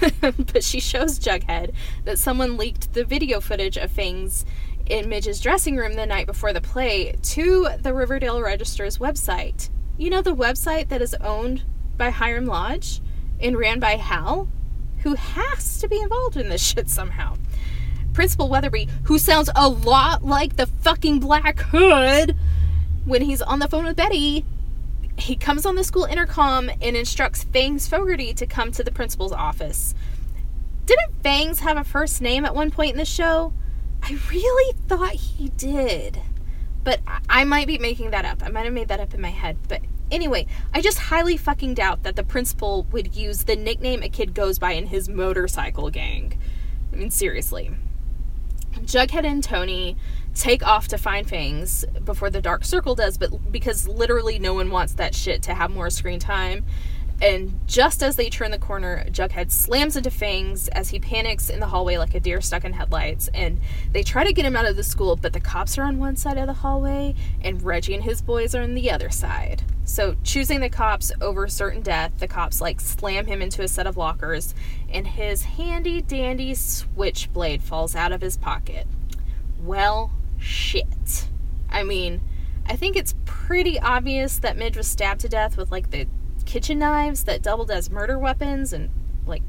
but 0.21 0.63
she 0.63 0.79
shows 0.79 1.19
Jughead 1.19 1.73
that 2.05 2.17
someone 2.17 2.57
leaked 2.57 2.93
the 2.93 3.05
video 3.05 3.39
footage 3.39 3.77
of 3.77 3.91
Fangs 3.91 4.43
in 4.91 5.07
Midge's 5.07 5.39
dressing 5.39 5.77
room 5.77 5.93
the 5.93 6.05
night 6.05 6.25
before 6.25 6.51
the 6.51 6.59
play 6.59 7.15
to 7.23 7.69
the 7.79 7.93
Riverdale 7.93 8.41
Register's 8.41 8.97
website. 8.97 9.69
You 9.97 10.09
know, 10.09 10.21
the 10.21 10.35
website 10.35 10.89
that 10.89 11.01
is 11.01 11.15
owned 11.15 11.63
by 11.95 12.09
Hiram 12.09 12.45
Lodge 12.45 12.99
and 13.39 13.57
ran 13.57 13.79
by 13.79 13.91
Hal, 13.91 14.49
who 15.03 15.13
has 15.13 15.79
to 15.79 15.87
be 15.87 16.01
involved 16.01 16.35
in 16.35 16.49
this 16.49 16.61
shit 16.67 16.89
somehow. 16.89 17.37
Principal 18.13 18.49
Weatherby, 18.49 18.89
who 19.05 19.17
sounds 19.17 19.49
a 19.55 19.69
lot 19.69 20.25
like 20.25 20.57
the 20.57 20.67
fucking 20.67 21.19
Black 21.19 21.59
Hood 21.59 22.35
when 23.05 23.21
he's 23.21 23.41
on 23.41 23.59
the 23.59 23.69
phone 23.69 23.85
with 23.85 23.95
Betty, 23.95 24.43
he 25.17 25.37
comes 25.37 25.65
on 25.65 25.75
the 25.75 25.85
school 25.85 26.03
intercom 26.03 26.69
and 26.81 26.97
instructs 26.97 27.45
Fangs 27.45 27.87
Fogarty 27.87 28.33
to 28.33 28.45
come 28.45 28.73
to 28.73 28.83
the 28.83 28.91
principal's 28.91 29.31
office. 29.31 29.95
Didn't 30.85 31.23
Fangs 31.23 31.59
have 31.61 31.77
a 31.77 31.85
first 31.85 32.21
name 32.21 32.43
at 32.43 32.53
one 32.53 32.71
point 32.71 32.91
in 32.91 32.97
the 32.97 33.05
show? 33.05 33.53
I 34.03 34.17
really 34.29 34.75
thought 34.87 35.13
he 35.13 35.49
did. 35.49 36.21
But 36.83 37.01
I 37.29 37.43
might 37.43 37.67
be 37.67 37.77
making 37.77 38.11
that 38.11 38.25
up. 38.25 38.41
I 38.43 38.49
might 38.49 38.65
have 38.65 38.73
made 38.73 38.87
that 38.87 38.99
up 38.99 39.13
in 39.13 39.21
my 39.21 39.29
head. 39.29 39.57
But 39.67 39.81
anyway, 40.09 40.47
I 40.73 40.81
just 40.81 40.97
highly 40.97 41.37
fucking 41.37 41.75
doubt 41.75 42.03
that 42.03 42.15
the 42.15 42.23
principal 42.23 42.83
would 42.91 43.15
use 43.15 43.43
the 43.43 43.55
nickname 43.55 44.01
a 44.01 44.09
kid 44.09 44.33
goes 44.33 44.57
by 44.57 44.71
in 44.71 44.87
his 44.87 45.07
motorcycle 45.07 45.89
gang. 45.89 46.39
I 46.91 46.95
mean, 46.95 47.11
seriously. 47.11 47.71
Jughead 48.79 49.25
and 49.25 49.43
Toni 49.43 49.97
take 50.33 50.65
off 50.65 50.87
to 50.87 50.97
find 50.97 51.27
Fangs 51.27 51.85
before 52.03 52.29
the 52.29 52.41
Dark 52.41 52.63
Circle 52.65 52.95
does, 52.95 53.17
but 53.17 53.51
because 53.51 53.87
literally 53.87 54.39
no 54.39 54.53
one 54.53 54.71
wants 54.71 54.93
that 54.93 55.13
shit 55.13 55.43
to 55.43 55.53
have 55.53 55.71
more 55.71 55.89
screen 55.89 56.19
time. 56.19 56.65
And 57.21 57.59
just 57.67 58.01
as 58.01 58.15
they 58.15 58.31
turn 58.31 58.49
the 58.49 58.57
corner, 58.57 59.05
Jughead 59.11 59.51
slams 59.51 59.95
into 59.95 60.09
Fangs 60.09 60.67
as 60.69 60.89
he 60.89 60.99
panics 60.99 61.51
in 61.51 61.59
the 61.59 61.67
hallway 61.67 61.97
like 61.97 62.15
a 62.15 62.19
deer 62.19 62.41
stuck 62.41 62.65
in 62.65 62.73
headlights. 62.73 63.29
And 63.33 63.61
they 63.91 64.01
try 64.01 64.23
to 64.23 64.33
get 64.33 64.45
him 64.45 64.55
out 64.55 64.65
of 64.65 64.75
the 64.75 64.83
school, 64.83 65.15
but 65.15 65.31
the 65.31 65.39
cops 65.39 65.77
are 65.77 65.83
on 65.83 65.99
one 65.99 66.15
side 66.15 66.39
of 66.39 66.47
the 66.47 66.53
hallway, 66.53 67.13
and 67.43 67.61
Reggie 67.61 67.93
and 67.93 68.03
his 68.03 68.23
boys 68.23 68.55
are 68.55 68.63
on 68.63 68.73
the 68.73 68.89
other 68.89 69.11
side. 69.11 69.61
So, 69.83 70.15
choosing 70.23 70.61
the 70.61 70.69
cops 70.69 71.11
over 71.21 71.47
certain 71.47 71.81
death, 71.81 72.13
the 72.17 72.27
cops 72.27 72.59
like 72.59 72.79
slam 72.79 73.27
him 73.27 73.41
into 73.41 73.61
a 73.61 73.67
set 73.67 73.85
of 73.85 73.97
lockers, 73.97 74.55
and 74.89 75.05
his 75.05 75.43
handy 75.43 76.01
dandy 76.01 76.55
switchblade 76.55 77.61
falls 77.61 77.95
out 77.95 78.11
of 78.11 78.21
his 78.21 78.37
pocket. 78.37 78.87
Well, 79.61 80.11
shit. 80.39 81.27
I 81.69 81.83
mean, 81.83 82.21
I 82.65 82.75
think 82.75 82.95
it's 82.95 83.15
pretty 83.25 83.79
obvious 83.79 84.39
that 84.39 84.57
Midge 84.57 84.77
was 84.77 84.87
stabbed 84.87 85.21
to 85.21 85.29
death 85.29 85.57
with 85.57 85.71
like 85.71 85.91
the 85.91 86.07
kitchen 86.51 86.79
knives 86.79 87.23
that 87.23 87.41
doubled 87.41 87.71
as 87.71 87.89
murder 87.89 88.19
weapons 88.19 88.73
and 88.73 88.89
like 89.25 89.41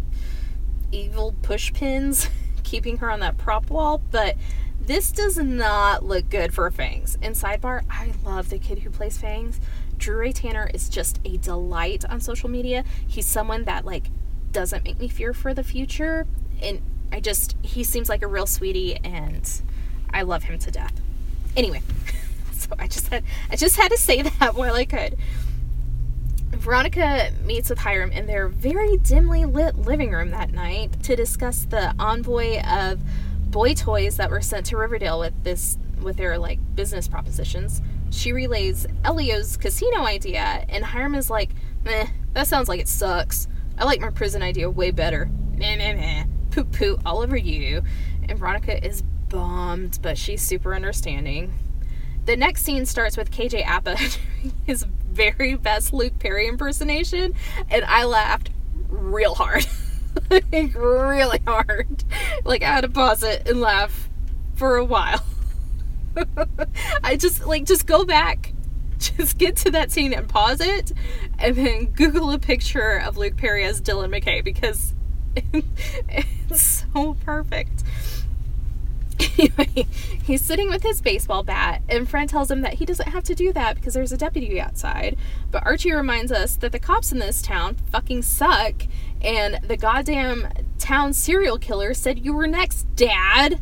evil 0.92 1.34
push 1.42 1.72
pins 1.72 2.28
keeping 2.62 2.98
her 2.98 3.10
on 3.10 3.18
that 3.18 3.36
prop 3.36 3.68
wall, 3.70 4.00
but 4.12 4.36
this 4.80 5.10
does 5.10 5.36
not 5.36 6.04
look 6.04 6.30
good 6.30 6.54
for 6.54 6.70
Fangs. 6.70 7.18
And 7.20 7.34
sidebar, 7.34 7.82
I 7.90 8.12
love 8.24 8.50
the 8.50 8.58
kid 8.58 8.78
who 8.80 8.90
plays 8.90 9.18
Fangs. 9.18 9.60
Drew 9.98 10.16
Ray 10.18 10.30
Tanner 10.30 10.70
is 10.72 10.88
just 10.88 11.18
a 11.24 11.38
delight 11.38 12.04
on 12.04 12.20
social 12.20 12.48
media. 12.48 12.84
He's 13.04 13.26
someone 13.26 13.64
that 13.64 13.84
like 13.84 14.04
doesn't 14.52 14.84
make 14.84 15.00
me 15.00 15.08
fear 15.08 15.32
for 15.34 15.52
the 15.52 15.64
future 15.64 16.24
and 16.62 16.80
I 17.10 17.18
just 17.18 17.56
he 17.62 17.82
seems 17.82 18.08
like 18.08 18.22
a 18.22 18.28
real 18.28 18.46
sweetie, 18.46 18.96
and 19.02 19.50
I 20.14 20.22
love 20.22 20.44
him 20.44 20.56
to 20.60 20.70
death. 20.70 20.94
Anyway, 21.56 21.82
so 22.52 22.70
I 22.78 22.86
just 22.86 23.08
had 23.08 23.24
I 23.50 23.56
just 23.56 23.76
had 23.76 23.90
to 23.90 23.98
say 23.98 24.22
that 24.38 24.54
while 24.54 24.74
I 24.74 24.84
could. 24.84 25.16
Veronica 26.62 27.32
meets 27.44 27.70
with 27.70 27.80
Hiram 27.80 28.12
in 28.12 28.26
their 28.26 28.46
very 28.46 28.96
dimly 28.98 29.44
lit 29.44 29.76
living 29.76 30.12
room 30.12 30.30
that 30.30 30.52
night 30.52 31.02
to 31.02 31.16
discuss 31.16 31.64
the 31.64 31.92
envoy 31.98 32.60
of 32.60 33.00
boy 33.50 33.74
toys 33.74 34.16
that 34.18 34.30
were 34.30 34.40
sent 34.40 34.66
to 34.66 34.76
Riverdale 34.76 35.18
with 35.18 35.34
this 35.42 35.76
with 36.00 36.18
their 36.18 36.38
like 36.38 36.60
business 36.76 37.08
propositions. 37.08 37.82
She 38.10 38.32
relays 38.32 38.86
Elio's 39.04 39.56
casino 39.56 40.04
idea, 40.04 40.64
and 40.68 40.84
Hiram 40.84 41.16
is 41.16 41.28
like, 41.28 41.50
"Meh, 41.84 42.06
that 42.32 42.46
sounds 42.46 42.68
like 42.68 42.78
it 42.78 42.86
sucks. 42.86 43.48
I 43.76 43.84
like 43.84 44.00
my 44.00 44.10
prison 44.10 44.40
idea 44.40 44.70
way 44.70 44.92
better. 44.92 45.28
Meh, 45.56 45.74
meh, 45.74 45.94
meh. 45.94 46.24
Poop, 46.52 46.70
poop, 46.70 47.02
all 47.04 47.22
over 47.22 47.36
you." 47.36 47.82
And 48.28 48.38
Veronica 48.38 48.86
is 48.86 49.02
bummed, 49.28 49.98
but 50.00 50.16
she's 50.16 50.42
super 50.42 50.76
understanding. 50.76 51.54
The 52.24 52.36
next 52.36 52.62
scene 52.62 52.86
starts 52.86 53.16
with 53.16 53.32
KJ 53.32 53.66
Appa 53.66 53.96
doing 54.42 54.54
his 54.64 54.86
very 55.12 55.54
best 55.56 55.92
Luke 55.92 56.18
Perry 56.18 56.48
impersonation, 56.48 57.34
and 57.70 57.84
I 57.84 58.04
laughed 58.04 58.50
real 58.88 59.34
hard. 59.34 59.66
like, 60.30 60.74
really 60.74 61.40
hard. 61.46 62.04
Like, 62.44 62.62
I 62.62 62.66
had 62.66 62.80
to 62.82 62.88
pause 62.88 63.22
it 63.22 63.48
and 63.48 63.60
laugh 63.60 64.08
for 64.54 64.76
a 64.76 64.84
while. 64.84 65.24
I 67.04 67.16
just, 67.16 67.46
like, 67.46 67.64
just 67.64 67.86
go 67.86 68.04
back, 68.04 68.52
just 68.98 69.38
get 69.38 69.56
to 69.58 69.70
that 69.72 69.90
scene 69.90 70.12
and 70.12 70.28
pause 70.28 70.60
it, 70.60 70.92
and 71.38 71.56
then 71.56 71.86
Google 71.86 72.30
a 72.32 72.38
picture 72.38 72.98
of 72.98 73.16
Luke 73.16 73.36
Perry 73.36 73.64
as 73.64 73.80
Dylan 73.80 74.14
McKay 74.14 74.44
because 74.44 74.94
it's 76.08 76.84
so 76.92 77.14
perfect. 77.24 77.82
Anyway, 79.38 79.86
he's 80.24 80.42
sitting 80.42 80.68
with 80.68 80.82
his 80.82 81.00
baseball 81.00 81.42
bat, 81.42 81.82
and 81.88 82.08
Fred 82.08 82.28
tells 82.28 82.50
him 82.50 82.60
that 82.62 82.74
he 82.74 82.84
doesn't 82.84 83.08
have 83.08 83.24
to 83.24 83.34
do 83.34 83.52
that 83.52 83.76
because 83.76 83.94
there's 83.94 84.12
a 84.12 84.16
deputy 84.16 84.60
outside. 84.60 85.16
But 85.50 85.64
Archie 85.66 85.92
reminds 85.92 86.32
us 86.32 86.56
that 86.56 86.72
the 86.72 86.78
cops 86.78 87.12
in 87.12 87.18
this 87.18 87.42
town 87.42 87.76
fucking 87.90 88.22
suck, 88.22 88.74
and 89.20 89.58
the 89.66 89.76
goddamn 89.76 90.48
town 90.78 91.12
serial 91.12 91.58
killer 91.58 91.94
said 91.94 92.24
you 92.24 92.34
were 92.34 92.46
next, 92.46 92.84
Dad. 92.96 93.60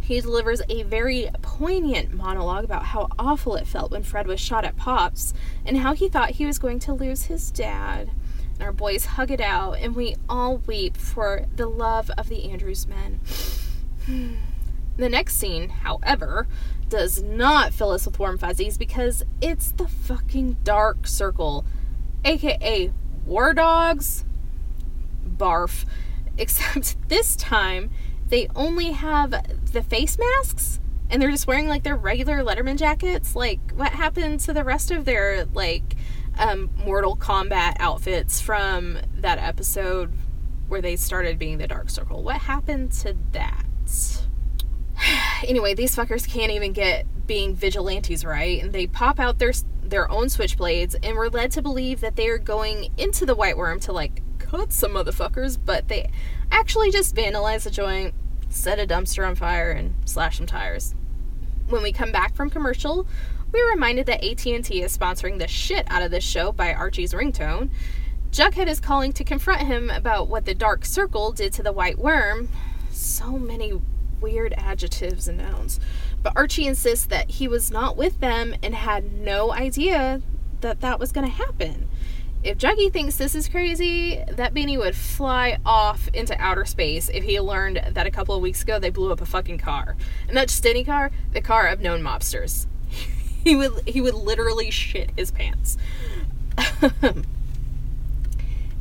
He 0.00 0.20
delivers 0.20 0.62
a 0.68 0.84
very 0.84 1.30
poignant 1.42 2.12
monologue 2.12 2.64
about 2.64 2.86
how 2.86 3.08
awful 3.18 3.56
it 3.56 3.66
felt 3.66 3.90
when 3.90 4.04
Fred 4.04 4.28
was 4.28 4.40
shot 4.40 4.64
at 4.64 4.76
Pops 4.76 5.34
and 5.64 5.78
how 5.78 5.94
he 5.94 6.08
thought 6.08 6.30
he 6.30 6.46
was 6.46 6.60
going 6.60 6.78
to 6.80 6.92
lose 6.94 7.24
his 7.24 7.50
dad. 7.50 8.10
And 8.54 8.62
our 8.62 8.72
boys 8.72 9.04
hug 9.04 9.32
it 9.32 9.40
out, 9.40 9.78
and 9.78 9.96
we 9.96 10.14
all 10.28 10.58
weep 10.58 10.96
for 10.96 11.46
the 11.56 11.66
love 11.66 12.10
of 12.16 12.28
the 12.28 12.50
Andrews 12.50 12.86
men. 12.86 13.20
Hmm. 14.06 14.34
The 14.96 15.08
next 15.08 15.36
scene, 15.36 15.68
however, 15.68 16.46
does 16.88 17.22
not 17.22 17.74
fill 17.74 17.90
us 17.90 18.06
with 18.06 18.18
warm 18.18 18.38
fuzzies 18.38 18.78
because 18.78 19.24
it's 19.40 19.72
the 19.72 19.88
fucking 19.88 20.58
Dark 20.64 21.06
Circle, 21.06 21.64
aka 22.24 22.92
War 23.24 23.54
Dogs. 23.54 24.24
Barf. 25.26 25.84
Except 26.38 27.08
this 27.08 27.34
time, 27.36 27.90
they 28.28 28.48
only 28.54 28.92
have 28.92 29.34
the 29.72 29.82
face 29.82 30.18
masks 30.18 30.80
and 31.10 31.22
they're 31.22 31.30
just 31.30 31.46
wearing 31.46 31.68
like 31.68 31.82
their 31.82 31.96
regular 31.96 32.42
Letterman 32.42 32.76
jackets. 32.78 33.36
Like, 33.36 33.60
what 33.74 33.92
happened 33.92 34.40
to 34.40 34.52
the 34.52 34.64
rest 34.64 34.90
of 34.90 35.04
their, 35.04 35.46
like, 35.54 35.94
um, 36.38 36.70
Mortal 36.84 37.16
Kombat 37.16 37.76
outfits 37.78 38.40
from 38.40 38.98
that 39.14 39.38
episode 39.38 40.12
where 40.68 40.82
they 40.82 40.96
started 40.96 41.38
being 41.38 41.58
the 41.58 41.68
Dark 41.68 41.90
Circle? 41.90 42.22
What 42.22 42.38
happened 42.38 42.92
to 42.92 43.16
that? 43.32 43.64
anyway, 45.46 45.74
these 45.74 45.94
fuckers 45.94 46.28
can't 46.28 46.52
even 46.52 46.72
get 46.72 47.06
being 47.26 47.54
vigilantes 47.54 48.24
right, 48.24 48.62
and 48.62 48.72
they 48.72 48.86
pop 48.86 49.18
out 49.18 49.38
their 49.38 49.52
their 49.82 50.10
own 50.10 50.26
switchblades, 50.26 50.96
and 51.02 51.16
we're 51.16 51.28
led 51.28 51.52
to 51.52 51.62
believe 51.62 52.00
that 52.00 52.16
they 52.16 52.28
are 52.28 52.38
going 52.38 52.90
into 52.96 53.24
the 53.24 53.34
White 53.34 53.56
Worm 53.56 53.80
to 53.80 53.92
like 53.92 54.22
cut 54.38 54.72
some 54.72 54.92
motherfuckers, 54.92 55.58
but 55.62 55.88
they 55.88 56.10
actually 56.50 56.90
just 56.90 57.14
vandalize 57.14 57.64
the 57.64 57.70
joint, 57.70 58.14
set 58.48 58.78
a 58.78 58.86
dumpster 58.86 59.26
on 59.26 59.34
fire, 59.34 59.70
and 59.70 59.94
slash 60.04 60.38
some 60.38 60.46
tires. 60.46 60.94
When 61.68 61.82
we 61.82 61.92
come 61.92 62.12
back 62.12 62.34
from 62.34 62.50
commercial, 62.50 63.06
we're 63.52 63.70
reminded 63.70 64.06
that 64.06 64.24
AT&T 64.24 64.82
is 64.82 64.96
sponsoring 64.96 65.38
the 65.38 65.48
shit 65.48 65.86
out 65.90 66.02
of 66.02 66.10
this 66.10 66.24
show 66.24 66.52
by 66.52 66.72
Archie's 66.72 67.12
ringtone. 67.12 67.70
Jughead 68.30 68.66
is 68.66 68.80
calling 68.80 69.12
to 69.14 69.24
confront 69.24 69.62
him 69.62 69.90
about 69.90 70.28
what 70.28 70.44
the 70.44 70.54
Dark 70.54 70.84
Circle 70.84 71.32
did 71.32 71.52
to 71.54 71.62
the 71.62 71.72
White 71.72 71.98
Worm. 71.98 72.48
So 72.90 73.38
many 73.38 73.80
weird 74.20 74.54
adjectives 74.56 75.28
and 75.28 75.38
nouns. 75.38 75.80
But 76.22 76.34
Archie 76.36 76.66
insists 76.66 77.06
that 77.06 77.30
he 77.30 77.48
was 77.48 77.70
not 77.70 77.96
with 77.96 78.20
them 78.20 78.54
and 78.62 78.74
had 78.74 79.12
no 79.12 79.52
idea 79.52 80.22
that 80.60 80.80
that 80.80 80.98
was 80.98 81.12
going 81.12 81.26
to 81.26 81.32
happen. 81.32 81.88
If 82.42 82.58
Juggy 82.58 82.92
thinks 82.92 83.16
this 83.16 83.34
is 83.34 83.48
crazy, 83.48 84.22
that 84.28 84.54
beanie 84.54 84.78
would 84.78 84.94
fly 84.94 85.58
off 85.66 86.08
into 86.08 86.40
outer 86.40 86.64
space 86.64 87.08
if 87.08 87.24
he 87.24 87.40
learned 87.40 87.82
that 87.92 88.06
a 88.06 88.10
couple 88.10 88.36
of 88.36 88.42
weeks 88.42 88.62
ago 88.62 88.78
they 88.78 88.90
blew 88.90 89.10
up 89.10 89.20
a 89.20 89.26
fucking 89.26 89.58
car. 89.58 89.96
And 90.26 90.34
not 90.34 90.48
just 90.48 90.64
any 90.64 90.84
car, 90.84 91.10
the 91.32 91.40
car 91.40 91.66
of 91.66 91.80
known 91.80 92.02
mobsters. 92.02 92.66
he 93.44 93.56
would 93.56 93.82
he 93.86 94.00
would 94.00 94.14
literally 94.14 94.70
shit 94.70 95.10
his 95.16 95.30
pants. 95.30 95.76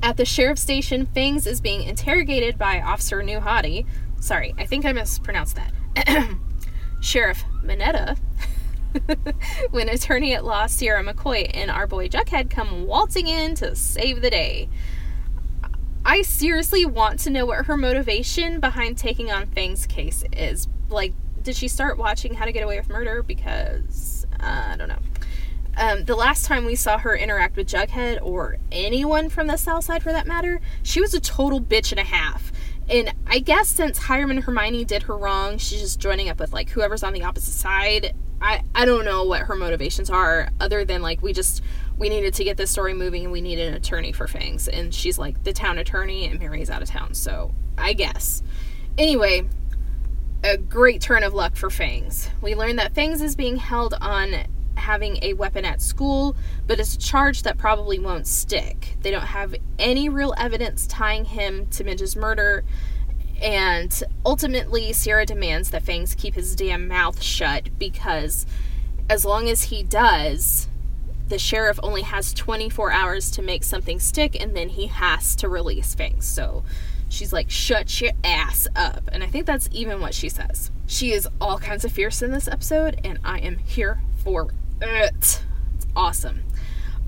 At 0.03 0.17
the 0.17 0.25
sheriff's 0.25 0.61
station, 0.61 1.07
Fangs 1.07 1.47
is 1.47 1.59
being 1.59 1.81
interrogated 1.81 2.59
by 2.59 2.79
Officer 2.79 3.23
Nuhati, 3.23 3.87
Sorry, 4.25 4.55
I 4.57 4.65
think 4.65 4.85
I 4.85 4.91
mispronounced 4.91 5.55
that. 5.55 6.35
Sheriff 6.99 7.43
Minetta, 7.61 8.17
when 9.69 9.87
attorney 9.87 10.33
at 10.33 10.43
law 10.43 10.65
Sierra 10.65 11.03
McCoy 11.03 11.51
and 11.53 11.69
our 11.69 11.85
boy 11.85 12.07
Jughead 12.07 12.49
come 12.49 12.87
waltzing 12.87 13.27
in 13.27 13.53
to 13.53 13.75
save 13.75 14.23
the 14.23 14.31
day. 14.31 14.67
I 16.03 16.23
seriously 16.23 16.87
want 16.87 17.19
to 17.19 17.29
know 17.29 17.45
what 17.45 17.67
her 17.67 17.77
motivation 17.77 18.59
behind 18.59 18.97
taking 18.97 19.31
on 19.31 19.45
Fang's 19.45 19.85
case 19.85 20.23
is. 20.33 20.67
Like, 20.89 21.13
did 21.43 21.55
she 21.55 21.67
start 21.67 21.99
watching 21.99 22.33
How 22.33 22.45
to 22.45 22.51
Get 22.51 22.63
Away 22.63 22.79
with 22.79 22.89
Murder? 22.89 23.21
Because, 23.21 24.25
uh, 24.39 24.69
I 24.71 24.75
don't 24.75 24.89
know. 24.89 25.01
Um, 25.77 26.05
the 26.05 26.15
last 26.15 26.45
time 26.45 26.65
we 26.65 26.75
saw 26.75 26.97
her 26.97 27.15
interact 27.15 27.57
with 27.57 27.67
Jughead, 27.67 28.19
or 28.23 28.57
anyone 28.71 29.29
from 29.29 29.45
the 29.45 29.57
South 29.57 29.83
Side 29.83 30.01
for 30.01 30.11
that 30.13 30.25
matter, 30.25 30.61
she 30.81 30.99
was 30.99 31.13
a 31.13 31.19
total 31.19 31.61
bitch 31.61 31.91
and 31.91 31.99
a 31.99 32.03
half. 32.03 32.51
And 32.89 33.13
I 33.25 33.39
guess 33.39 33.67
since 33.67 33.97
Hiram 33.97 34.31
and 34.31 34.43
Hermione 34.43 34.85
did 34.85 35.03
her 35.03 35.17
wrong, 35.17 35.57
she's 35.57 35.81
just 35.81 35.99
joining 35.99 36.29
up 36.29 36.39
with 36.39 36.53
like 36.53 36.69
whoever's 36.69 37.03
on 37.03 37.13
the 37.13 37.23
opposite 37.23 37.53
side. 37.53 38.15
I 38.41 38.61
I 38.75 38.85
don't 38.85 39.05
know 39.05 39.23
what 39.23 39.43
her 39.43 39.55
motivations 39.55 40.09
are 40.09 40.49
other 40.59 40.85
than 40.85 41.01
like 41.01 41.21
we 41.21 41.33
just 41.33 41.61
we 41.97 42.09
needed 42.09 42.33
to 42.35 42.43
get 42.43 42.57
this 42.57 42.69
story 42.69 42.93
moving 42.93 43.23
and 43.23 43.31
we 43.31 43.41
need 43.41 43.59
an 43.59 43.73
attorney 43.73 44.11
for 44.11 44.27
Fangs 44.27 44.67
and 44.67 44.93
she's 44.93 45.17
like 45.17 45.43
the 45.43 45.53
town 45.53 45.77
attorney 45.77 46.27
and 46.27 46.39
Mary's 46.39 46.69
out 46.69 46.81
of 46.81 46.89
town. 46.89 47.13
So, 47.13 47.53
I 47.77 47.93
guess. 47.93 48.43
Anyway, 48.97 49.47
a 50.43 50.57
great 50.57 51.01
turn 51.01 51.23
of 51.23 51.33
luck 51.33 51.55
for 51.55 51.69
Fangs. 51.69 52.29
We 52.41 52.53
learn 52.53 52.75
that 52.75 52.93
Fangs 52.93 53.21
is 53.21 53.35
being 53.35 53.57
held 53.57 53.95
on 53.99 54.45
having 54.85 55.17
a 55.21 55.33
weapon 55.33 55.65
at 55.65 55.81
school, 55.81 56.35
but 56.67 56.79
it's 56.79 56.95
a 56.95 56.99
charge 56.99 57.43
that 57.43 57.57
probably 57.57 57.99
won't 57.99 58.27
stick. 58.27 58.95
They 59.01 59.11
don't 59.11 59.21
have 59.21 59.55
any 59.79 60.09
real 60.09 60.33
evidence 60.37 60.87
tying 60.87 61.25
him 61.25 61.67
to 61.71 61.83
Midge's 61.83 62.15
murder, 62.15 62.63
and 63.41 64.03
ultimately, 64.25 64.93
Sierra 64.93 65.25
demands 65.25 65.71
that 65.71 65.83
Fangs 65.83 66.15
keep 66.15 66.35
his 66.35 66.55
damn 66.55 66.87
mouth 66.87 67.21
shut 67.21 67.69
because 67.77 68.45
as 69.09 69.25
long 69.25 69.49
as 69.49 69.63
he 69.63 69.83
does, 69.83 70.67
the 71.27 71.39
sheriff 71.39 71.79
only 71.83 72.03
has 72.03 72.33
24 72.33 72.91
hours 72.91 73.31
to 73.31 73.41
make 73.41 73.63
something 73.63 73.99
stick, 73.99 74.39
and 74.39 74.55
then 74.55 74.69
he 74.69 74.87
has 74.87 75.35
to 75.37 75.49
release 75.49 75.95
Fangs. 75.95 76.25
So 76.25 76.63
she's 77.09 77.33
like, 77.33 77.49
shut 77.49 77.99
your 77.99 78.11
ass 78.23 78.67
up. 78.75 79.09
And 79.11 79.23
I 79.23 79.27
think 79.27 79.45
that's 79.45 79.67
even 79.71 79.99
what 79.99 80.13
she 80.13 80.29
says. 80.29 80.71
She 80.87 81.11
is 81.11 81.27
all 81.41 81.57
kinds 81.57 81.83
of 81.83 81.91
fierce 81.91 82.21
in 82.21 82.31
this 82.31 82.47
episode, 82.47 83.01
and 83.03 83.19
I 83.23 83.39
am 83.39 83.57
here 83.57 83.99
for 84.23 84.51
it. 84.81 85.41
It's 85.75 85.87
awesome. 85.95 86.43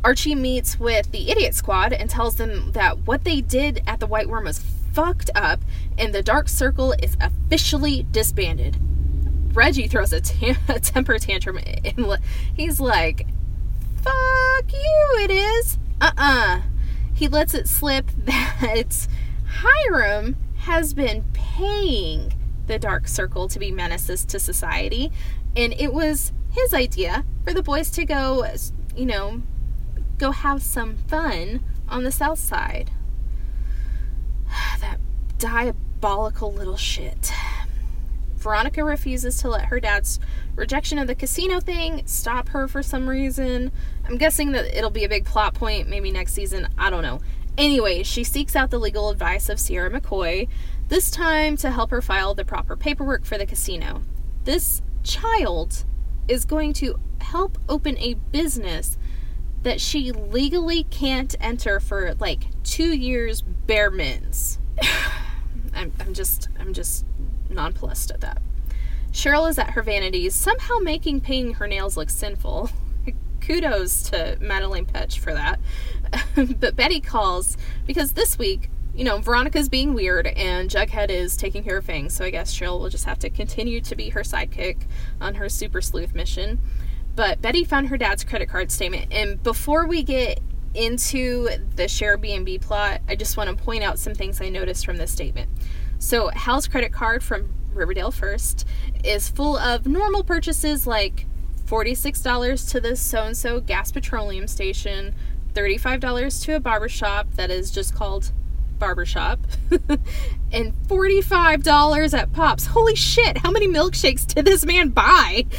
Archie 0.03 0.35
meets 0.35 0.79
with 0.79 1.11
the 1.11 1.29
Idiot 1.29 1.55
Squad 1.55 1.91
and 1.91 2.09
tells 2.09 2.35
them 2.35 2.71
that 2.71 2.99
what 3.07 3.23
they 3.23 3.41
did 3.41 3.81
at 3.87 3.99
the 3.99 4.07
White 4.07 4.29
Worm 4.29 4.45
was 4.45 4.59
fucked 4.93 5.29
up 5.35 5.59
and 5.97 6.13
the 6.13 6.23
Dark 6.23 6.49
Circle 6.49 6.93
is 6.93 7.17
officially 7.19 8.05
disbanded. 8.11 8.77
Reggie 9.53 9.87
throws 9.87 10.13
a, 10.13 10.21
a 10.69 10.79
temper 10.79 11.17
tantrum 11.19 11.57
and 11.57 12.19
he's 12.55 12.79
like, 12.79 13.27
fuck 14.01 14.71
you, 14.71 15.17
it 15.23 15.31
is. 15.31 15.77
Uh 15.99 16.11
uh 16.17 16.61
He 17.13 17.27
lets 17.27 17.53
it 17.53 17.67
slip 17.67 18.11
that 18.25 19.07
Hiram 19.45 20.35
has 20.59 20.93
been 20.93 21.25
paying 21.33 22.33
the 22.67 22.77
Dark 22.77 23.07
Circle 23.07 23.47
to 23.47 23.59
be 23.59 23.71
menaces 23.71 24.25
to 24.25 24.39
society, 24.39 25.11
and 25.55 25.73
it 25.73 25.93
was 25.93 26.33
his 26.57 26.73
idea 26.73 27.25
for 27.43 27.53
the 27.53 27.63
boys 27.63 27.89
to 27.91 28.05
go, 28.05 28.45
you 28.95 29.05
know, 29.05 29.41
go 30.17 30.31
have 30.31 30.61
some 30.61 30.97
fun 31.07 31.63
on 31.87 32.03
the 32.03 32.11
south 32.11 32.39
side. 32.39 32.91
that 34.81 34.99
diabolical 35.37 36.51
little 36.51 36.77
shit. 36.77 37.31
Veronica 38.35 38.83
refuses 38.83 39.41
to 39.41 39.49
let 39.49 39.65
her 39.65 39.79
dad's 39.79 40.19
rejection 40.55 40.99
of 40.99 41.07
the 41.07 41.15
casino 41.15 41.59
thing 41.59 42.03
stop 42.05 42.49
her 42.49 42.67
for 42.67 42.83
some 42.83 43.09
reason. 43.09 43.71
I'm 44.05 44.17
guessing 44.17 44.51
that 44.51 44.77
it'll 44.77 44.89
be 44.89 45.03
a 45.03 45.09
big 45.09 45.25
plot 45.25 45.53
point 45.53 45.89
maybe 45.89 46.11
next 46.11 46.33
season. 46.33 46.67
I 46.77 46.89
don't 46.89 47.03
know. 47.03 47.19
Anyway, 47.57 48.03
she 48.03 48.23
seeks 48.23 48.55
out 48.55 48.69
the 48.69 48.79
legal 48.79 49.09
advice 49.09 49.49
of 49.49 49.59
Sierra 49.59 49.89
McCoy, 49.89 50.47
this 50.89 51.09
time 51.09 51.57
to 51.57 51.71
help 51.71 51.89
her 51.89 52.01
file 52.01 52.35
the 52.35 52.45
proper 52.45 52.77
paperwork 52.77 53.25
for 53.25 53.37
the 53.37 53.47
casino. 53.47 54.03
This 54.43 54.81
child 55.03 55.83
is 56.27 56.45
going 56.45 56.73
to 56.73 56.99
help 57.21 57.57
open 57.67 57.97
a 57.97 58.15
business 58.15 58.97
that 59.63 59.81
she 59.81 60.11
legally 60.11 60.83
can't 60.83 61.35
enter 61.39 61.79
for 61.79 62.15
like 62.19 62.45
two 62.63 62.95
years 62.95 63.41
bare 63.41 63.91
mins. 63.91 64.59
I'm, 65.73 65.91
I'm 65.99 66.13
just 66.13 66.49
I'm 66.59 66.73
just 66.73 67.05
nonplussed 67.49 68.11
at 68.11 68.21
that. 68.21 68.41
Cheryl 69.11 69.49
is 69.49 69.57
at 69.57 69.71
her 69.71 69.81
vanities, 69.81 70.35
somehow 70.35 70.77
making 70.79 71.21
painting 71.21 71.55
her 71.55 71.67
nails 71.67 71.97
look 71.97 72.09
sinful. 72.09 72.69
Kudos 73.41 74.03
to 74.09 74.37
Madeline 74.39 74.85
Petsch 74.85 75.17
for 75.17 75.33
that. 75.33 75.59
but 76.59 76.75
Betty 76.75 76.99
calls 76.99 77.57
because 77.85 78.13
this 78.13 78.37
week, 78.37 78.69
you 78.97 79.03
know, 79.03 79.19
Veronica's 79.19 79.69
being 79.69 79.93
weird 79.93 80.25
and 80.25 80.71
Jughead 80.71 81.09
is 81.09 81.37
taking 81.37 81.63
care 81.63 81.77
of 81.77 81.85
things, 81.85 82.15
so 82.15 82.25
I 82.25 82.31
guess 82.31 82.51
Cheryl 82.51 82.79
will 82.79 82.89
just 82.89 83.05
have 83.05 83.19
to 83.19 83.29
continue 83.29 83.79
to 83.81 83.95
be 83.95 84.09
her 84.09 84.21
sidekick 84.21 84.87
on 85.21 85.35
her 85.35 85.49
super 85.49 85.81
sleuth 85.81 86.15
mission. 86.15 86.59
But 87.15 87.39
Betty 87.39 87.63
found 87.63 87.89
her 87.89 87.97
dad's 87.97 88.23
credit 88.23 88.49
card 88.49 88.71
statement, 88.71 89.13
and 89.13 89.41
before 89.43 89.85
we 89.85 90.01
get 90.01 90.39
into 90.73 91.47
the 91.75 91.87
share 91.87 92.17
B&B 92.17 92.57
plot, 92.57 93.01
I 93.07 93.15
just 93.15 93.37
want 93.37 93.55
to 93.55 93.63
point 93.63 93.83
out 93.83 93.99
some 93.99 94.15
things 94.15 94.41
I 94.41 94.49
noticed 94.49 94.83
from 94.83 94.97
this 94.97 95.11
statement. 95.11 95.49
So, 95.99 96.29
Hal's 96.29 96.67
credit 96.67 96.91
card 96.91 97.23
from 97.23 97.53
Riverdale 97.73 98.11
First 98.11 98.65
is 99.03 99.29
full 99.29 99.57
of 99.57 99.85
normal 99.85 100.23
purchases 100.23 100.87
like 100.87 101.27
$46 101.65 102.71
to 102.71 102.79
the 102.79 102.95
so 102.95 103.23
and 103.23 103.37
so 103.37 103.59
gas 103.59 103.91
petroleum 103.91 104.47
station, 104.47 105.13
$35 105.53 106.43
to 106.45 106.55
a 106.55 106.59
barbershop 106.59 107.31
that 107.33 107.51
is 107.51 107.69
just 107.71 107.93
called 107.93 108.31
barbershop, 108.79 109.39
and 110.51 110.73
$45 110.87 112.13
at 112.17 112.31
Pops. 112.33 112.67
Holy 112.67 112.95
shit, 112.95 113.39
how 113.39 113.51
many 113.51 113.67
milkshakes 113.67 114.25
did 114.25 114.45
this 114.45 114.65
man 114.65 114.89
buy? 114.89 115.45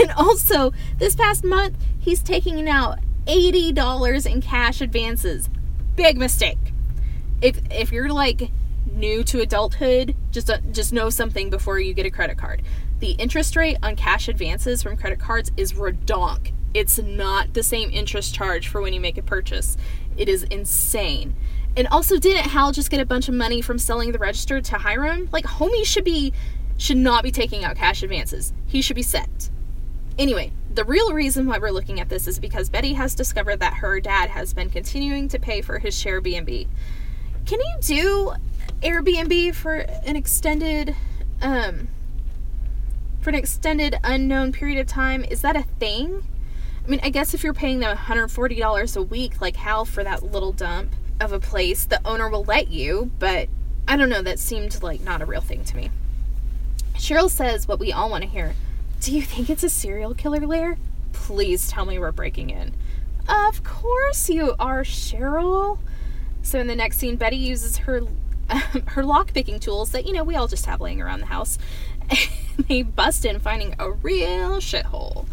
And 0.00 0.12
also, 0.12 0.72
this 0.98 1.16
past 1.16 1.42
month, 1.42 1.76
he's 1.98 2.22
taking 2.22 2.68
out 2.68 3.00
$80 3.26 4.30
in 4.30 4.40
cash 4.40 4.80
advances. 4.80 5.48
Big 5.96 6.16
mistake. 6.16 6.58
If 7.40 7.58
if 7.70 7.90
you're 7.90 8.12
like 8.12 8.50
new 8.92 9.24
to 9.24 9.40
adulthood, 9.40 10.14
just 10.30 10.50
uh, 10.50 10.58
just 10.70 10.92
know 10.92 11.10
something 11.10 11.50
before 11.50 11.78
you 11.78 11.94
get 11.94 12.06
a 12.06 12.10
credit 12.10 12.38
card. 12.38 12.62
The 13.00 13.12
interest 13.12 13.56
rate 13.56 13.78
on 13.82 13.96
cash 13.96 14.28
advances 14.28 14.82
from 14.82 14.96
credit 14.96 15.18
cards 15.18 15.50
is 15.56 15.72
redonk. 15.72 16.52
It's 16.72 16.98
not 16.98 17.54
the 17.54 17.62
same 17.62 17.90
interest 17.90 18.34
charge 18.34 18.68
for 18.68 18.80
when 18.80 18.92
you 18.92 19.00
make 19.00 19.18
a 19.18 19.22
purchase. 19.22 19.76
It 20.16 20.28
is 20.28 20.42
insane. 20.44 21.36
And 21.76 21.88
also, 21.88 22.18
didn't 22.18 22.50
Hal 22.50 22.72
just 22.72 22.90
get 22.90 23.00
a 23.00 23.06
bunch 23.06 23.28
of 23.28 23.34
money 23.34 23.60
from 23.60 23.78
selling 23.78 24.12
the 24.12 24.18
register 24.18 24.60
to 24.60 24.78
Hiram? 24.78 25.28
Like, 25.32 25.44
homie 25.44 25.84
should 25.84 26.04
be 26.04 26.32
should 26.76 26.96
not 26.96 27.22
be 27.22 27.30
taking 27.30 27.64
out 27.64 27.76
cash 27.76 28.02
advances. 28.02 28.52
He 28.66 28.82
should 28.82 28.96
be 28.96 29.02
set. 29.02 29.50
Anyway, 30.18 30.52
the 30.72 30.84
real 30.84 31.12
reason 31.12 31.46
why 31.46 31.58
we're 31.58 31.70
looking 31.70 32.00
at 32.00 32.08
this 32.08 32.26
is 32.26 32.38
because 32.38 32.68
Betty 32.68 32.94
has 32.94 33.14
discovered 33.14 33.60
that 33.60 33.74
her 33.74 34.00
dad 34.00 34.30
has 34.30 34.52
been 34.52 34.70
continuing 34.70 35.28
to 35.28 35.38
pay 35.38 35.60
for 35.60 35.78
his 35.78 35.96
share 35.96 36.20
B&B. 36.20 36.68
Can 37.46 37.60
you 37.60 37.74
do 37.80 38.32
Airbnb 38.82 39.54
for 39.54 39.74
an 39.74 40.16
extended 40.16 40.96
um 41.42 41.88
for 43.20 43.30
an 43.30 43.36
extended 43.36 43.98
unknown 44.04 44.52
period 44.52 44.78
of 44.80 44.86
time? 44.86 45.24
Is 45.24 45.42
that 45.42 45.56
a 45.56 45.62
thing? 45.62 46.26
I 46.84 46.88
mean, 46.88 47.00
I 47.02 47.10
guess 47.10 47.34
if 47.34 47.42
you're 47.42 47.54
paying 47.54 47.78
them 47.78 47.96
$140 47.96 48.96
a 48.96 49.02
week 49.02 49.40
like 49.40 49.56
Hal 49.56 49.84
for 49.84 50.04
that 50.04 50.22
little 50.22 50.52
dump 50.52 50.94
of 51.24 51.32
a 51.32 51.40
place, 51.40 51.84
the 51.84 52.00
owner 52.06 52.28
will 52.28 52.44
let 52.44 52.70
you, 52.70 53.10
but 53.18 53.48
I 53.88 53.96
don't 53.96 54.08
know, 54.08 54.22
that 54.22 54.38
seemed 54.38 54.82
like 54.82 55.00
not 55.00 55.22
a 55.22 55.26
real 55.26 55.40
thing 55.40 55.64
to 55.64 55.76
me. 55.76 55.90
Cheryl 56.94 57.30
says 57.30 57.66
what 57.66 57.78
we 57.78 57.92
all 57.92 58.10
want 58.10 58.22
to 58.22 58.30
hear. 58.30 58.54
Do 59.00 59.14
you 59.14 59.22
think 59.22 59.50
it's 59.50 59.64
a 59.64 59.68
serial 59.68 60.14
killer 60.14 60.46
lair? 60.46 60.78
Please 61.12 61.68
tell 61.68 61.84
me 61.84 61.98
we're 61.98 62.12
breaking 62.12 62.50
in. 62.50 62.74
Of 63.28 63.64
course 63.64 64.30
you 64.30 64.54
are, 64.58 64.82
Cheryl. 64.82 65.78
So 66.42 66.58
in 66.58 66.66
the 66.66 66.76
next 66.76 66.98
scene, 66.98 67.16
Betty 67.16 67.36
uses 67.36 67.78
her 67.78 68.00
her 68.48 69.02
lockpicking 69.02 69.60
tools 69.60 69.92
that 69.92 70.06
you 70.06 70.12
know 70.12 70.22
we 70.22 70.36
all 70.36 70.46
just 70.46 70.66
have 70.66 70.80
laying 70.80 71.00
around 71.00 71.20
the 71.20 71.26
house. 71.26 71.58
They 72.68 72.82
bust 72.82 73.24
in, 73.24 73.40
finding 73.40 73.74
a 73.80 73.90
real 73.90 74.58
shithole. 74.58 75.26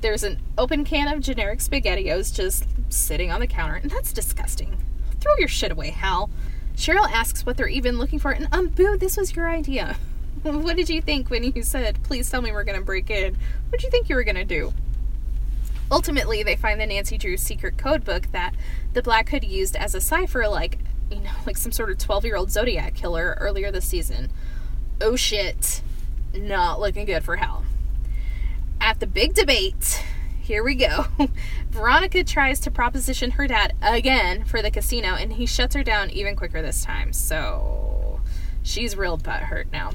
There's 0.00 0.24
an 0.24 0.40
open 0.56 0.84
can 0.84 1.06
of 1.06 1.20
generic 1.20 1.58
SpaghettiOs 1.58 2.34
just 2.34 2.64
sitting 2.88 3.30
on 3.30 3.40
the 3.40 3.46
counter, 3.46 3.74
and 3.74 3.90
that's 3.90 4.12
disgusting. 4.12 4.78
Throw 5.22 5.36
your 5.38 5.46
shit 5.46 5.70
away, 5.70 5.90
Hal. 5.90 6.30
Cheryl 6.74 7.08
asks 7.08 7.46
what 7.46 7.56
they're 7.56 7.68
even 7.68 7.96
looking 7.96 8.18
for, 8.18 8.32
and 8.32 8.48
um, 8.50 8.66
boo, 8.66 8.96
this 8.96 9.16
was 9.16 9.36
your 9.36 9.48
idea. 9.48 9.96
what 10.42 10.74
did 10.74 10.90
you 10.90 11.00
think 11.00 11.30
when 11.30 11.44
you 11.44 11.62
said, 11.62 12.02
please 12.02 12.28
tell 12.28 12.42
me 12.42 12.50
we're 12.50 12.64
gonna 12.64 12.82
break 12.82 13.08
in? 13.08 13.36
What 13.68 13.78
did 13.78 13.84
you 13.84 13.90
think 13.90 14.08
you 14.08 14.16
were 14.16 14.24
gonna 14.24 14.44
do? 14.44 14.72
Ultimately, 15.92 16.42
they 16.42 16.56
find 16.56 16.80
the 16.80 16.86
Nancy 16.86 17.16
Drew 17.16 17.36
secret 17.36 17.78
code 17.78 18.04
book 18.04 18.32
that 18.32 18.52
the 18.94 19.02
Black 19.02 19.28
Hood 19.28 19.44
used 19.44 19.76
as 19.76 19.94
a 19.94 20.00
cipher, 20.00 20.48
like, 20.48 20.78
you 21.08 21.20
know, 21.20 21.30
like 21.46 21.56
some 21.56 21.70
sort 21.70 21.90
of 21.90 21.98
12 21.98 22.24
year 22.24 22.34
old 22.34 22.50
Zodiac 22.50 22.94
killer 22.94 23.36
earlier 23.38 23.70
this 23.70 23.84
season. 23.84 24.28
Oh 25.00 25.14
shit. 25.14 25.82
Not 26.34 26.80
looking 26.80 27.04
good 27.04 27.22
for 27.22 27.36
Hal. 27.36 27.62
At 28.80 28.98
the 28.98 29.06
big 29.06 29.34
debate, 29.34 30.02
here 30.42 30.64
we 30.64 30.74
go. 30.74 31.06
Veronica 31.70 32.24
tries 32.24 32.58
to 32.60 32.70
proposition 32.70 33.32
her 33.32 33.46
dad 33.46 33.74
again 33.80 34.44
for 34.44 34.60
the 34.60 34.70
casino, 34.70 35.14
and 35.14 35.34
he 35.34 35.46
shuts 35.46 35.74
her 35.74 35.84
down 35.84 36.10
even 36.10 36.34
quicker 36.34 36.60
this 36.60 36.84
time. 36.84 37.12
So 37.12 38.20
she's 38.62 38.96
real 38.96 39.16
butt 39.16 39.44
hurt 39.44 39.68
now. 39.72 39.92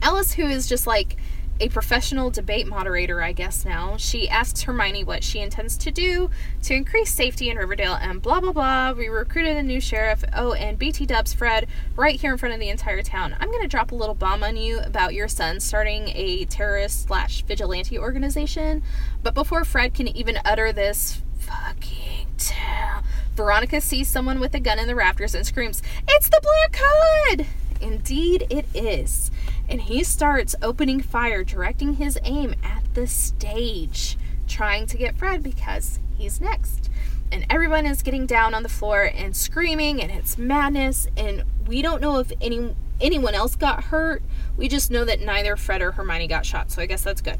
Alice, 0.00 0.34
who 0.34 0.46
is 0.46 0.68
just 0.68 0.86
like 0.86 1.16
a 1.58 1.68
professional 1.70 2.30
debate 2.30 2.66
moderator, 2.66 3.22
I 3.22 3.32
guess 3.32 3.64
now, 3.64 3.96
she 3.96 4.28
asks 4.28 4.62
Hermione 4.62 5.04
what 5.04 5.24
she 5.24 5.40
intends 5.40 5.76
to 5.78 5.90
do 5.90 6.30
to 6.62 6.74
increase 6.74 7.12
safety 7.12 7.48
in 7.48 7.56
Riverdale 7.56 7.94
and 7.94 8.20
blah 8.20 8.40
blah 8.40 8.52
blah. 8.52 8.92
We 8.92 9.08
recruited 9.08 9.56
a 9.56 9.62
new 9.62 9.80
sheriff. 9.80 10.24
Oh, 10.34 10.52
and 10.52 10.78
BT 10.78 11.06
dubs 11.06 11.32
Fred 11.32 11.66
right 11.96 12.20
here 12.20 12.32
in 12.32 12.38
front 12.38 12.54
of 12.54 12.60
the 12.60 12.68
entire 12.68 13.02
town. 13.02 13.36
I'm 13.40 13.50
gonna 13.50 13.68
drop 13.68 13.90
a 13.90 13.94
little 13.94 14.14
bomb 14.14 14.42
on 14.44 14.56
you 14.56 14.80
about 14.80 15.14
your 15.14 15.28
son 15.28 15.60
starting 15.60 16.08
a 16.14 16.44
terrorist 16.44 17.06
slash 17.06 17.42
vigilante 17.42 17.98
organization. 17.98 18.82
But 19.22 19.34
before 19.34 19.64
Fred 19.64 19.94
can 19.94 20.08
even 20.08 20.38
utter 20.44 20.72
this 20.72 21.22
fucking 21.38 22.28
tell, 22.36 23.02
Veronica 23.34 23.80
sees 23.80 24.08
someone 24.08 24.40
with 24.40 24.54
a 24.54 24.60
gun 24.60 24.78
in 24.78 24.86
the 24.86 24.94
rafters 24.94 25.34
and 25.34 25.46
screams, 25.46 25.82
It's 26.08 26.28
the 26.28 26.40
Black 26.42 26.76
Hood! 26.82 27.46
Indeed, 27.80 28.46
it 28.50 28.66
is. 28.74 29.30
And 29.68 29.82
he 29.82 30.04
starts 30.04 30.54
opening 30.62 31.00
fire, 31.00 31.44
directing 31.44 31.94
his 31.94 32.18
aim 32.24 32.54
at 32.62 32.82
the 32.94 33.06
stage, 33.06 34.16
trying 34.46 34.86
to 34.86 34.96
get 34.96 35.18
Fred 35.18 35.42
because 35.42 35.98
he's 36.16 36.40
next. 36.40 36.90
And 37.32 37.44
everyone 37.50 37.86
is 37.86 38.02
getting 38.02 38.26
down 38.26 38.54
on 38.54 38.62
the 38.62 38.68
floor 38.68 39.02
and 39.02 39.36
screaming, 39.36 40.00
and 40.00 40.12
it's 40.12 40.38
madness. 40.38 41.08
And 41.16 41.44
we 41.66 41.82
don't 41.82 42.00
know 42.00 42.18
if 42.18 42.32
any 42.40 42.74
anyone 43.00 43.34
else 43.34 43.56
got 43.56 43.84
hurt. 43.84 44.22
We 44.56 44.68
just 44.68 44.90
know 44.90 45.04
that 45.04 45.20
neither 45.20 45.56
Fred 45.56 45.82
or 45.82 45.92
Hermione 45.92 46.28
got 46.28 46.46
shot, 46.46 46.70
so 46.70 46.80
I 46.80 46.86
guess 46.86 47.02
that's 47.02 47.20
good. 47.20 47.38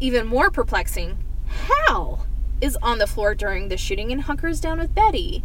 Even 0.00 0.26
more 0.26 0.50
perplexing, 0.50 1.18
Hal 1.46 2.26
is 2.60 2.76
on 2.82 2.98
the 2.98 3.06
floor 3.06 3.34
during 3.34 3.68
the 3.68 3.76
shooting 3.76 4.10
and 4.10 4.22
hunkers 4.22 4.60
down 4.60 4.80
with 4.80 4.94
Betty 4.94 5.44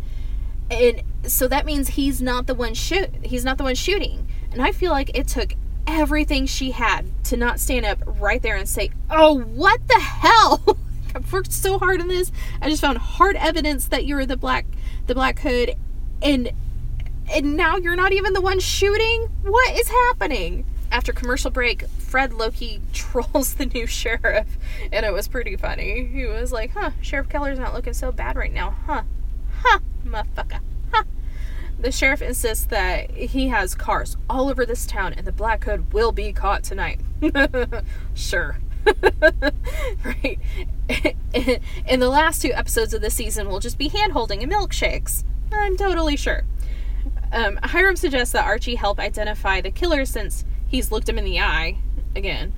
and 0.71 1.03
so 1.23 1.47
that 1.47 1.65
means 1.65 1.89
he's 1.89 2.21
not 2.21 2.47
the 2.47 2.55
one 2.55 2.73
shoot 2.73 3.09
he's 3.21 3.43
not 3.43 3.57
the 3.57 3.63
one 3.63 3.75
shooting 3.75 4.27
and 4.51 4.61
i 4.61 4.71
feel 4.71 4.91
like 4.91 5.15
it 5.15 5.27
took 5.27 5.53
everything 5.87 6.45
she 6.45 6.71
had 6.71 7.05
to 7.25 7.37
not 7.37 7.59
stand 7.59 7.85
up 7.85 7.99
right 8.19 8.41
there 8.41 8.55
and 8.55 8.67
say 8.67 8.91
oh 9.09 9.39
what 9.39 9.87
the 9.87 9.99
hell? 9.99 10.77
I've 11.15 11.31
worked 11.33 11.51
so 11.51 11.77
hard 11.77 11.99
on 11.99 12.07
this. 12.07 12.31
I 12.61 12.69
just 12.69 12.81
found 12.81 12.97
hard 12.97 13.35
evidence 13.35 13.87
that 13.87 14.05
you're 14.05 14.25
the 14.25 14.37
black 14.37 14.65
the 15.07 15.15
black 15.15 15.39
hood 15.39 15.75
and 16.21 16.51
and 17.33 17.55
now 17.55 17.77
you're 17.77 17.95
not 17.95 18.13
even 18.13 18.33
the 18.33 18.41
one 18.41 18.59
shooting? 18.59 19.29
What 19.43 19.75
is 19.77 19.89
happening? 19.89 20.65
After 20.91 21.13
commercial 21.13 21.51
break 21.51 21.87
fred 21.87 22.33
loki 22.33 22.81
trolls 22.93 23.55
the 23.55 23.65
new 23.65 23.87
sheriff 23.87 24.57
and 24.91 25.05
it 25.05 25.13
was 25.13 25.27
pretty 25.27 25.55
funny. 25.55 26.05
He 26.05 26.25
was 26.25 26.51
like 26.51 26.71
huh 26.71 26.91
sheriff 27.01 27.29
keller's 27.29 27.59
not 27.59 27.73
looking 27.73 27.93
so 27.93 28.11
bad 28.11 28.35
right 28.35 28.53
now. 28.53 28.75
Huh. 28.85 29.03
Huh 29.63 29.79
motherfucker. 30.05 30.59
Huh. 30.91 31.03
The 31.81 31.91
sheriff 31.91 32.21
insists 32.21 32.65
that 32.65 33.09
he 33.09 33.47
has 33.47 33.73
cars 33.73 34.15
all 34.29 34.49
over 34.49 34.67
this 34.67 34.85
town 34.85 35.13
and 35.13 35.25
the 35.25 35.31
Black 35.31 35.63
Hood 35.63 35.91
will 35.91 36.11
be 36.11 36.31
caught 36.31 36.63
tonight. 36.63 37.01
sure. 38.13 38.59
right. 40.05 40.39
and 41.85 42.01
the 42.01 42.09
last 42.09 42.43
two 42.43 42.53
episodes 42.53 42.93
of 42.93 43.01
the 43.01 43.09
season 43.09 43.47
we'll 43.47 43.59
just 43.59 43.79
be 43.79 43.87
hand 43.87 44.11
holding 44.13 44.43
and 44.43 44.51
milkshakes. 44.51 45.23
I'm 45.51 45.75
totally 45.75 46.15
sure. 46.15 46.43
Um, 47.31 47.57
Hiram 47.63 47.95
suggests 47.95 48.33
that 48.33 48.45
Archie 48.45 48.75
help 48.75 48.99
identify 48.99 49.59
the 49.59 49.71
killer 49.71 50.05
since 50.05 50.45
he's 50.67 50.91
looked 50.91 51.09
him 51.09 51.17
in 51.17 51.25
the 51.25 51.39
eye 51.39 51.79
again. 52.15 52.53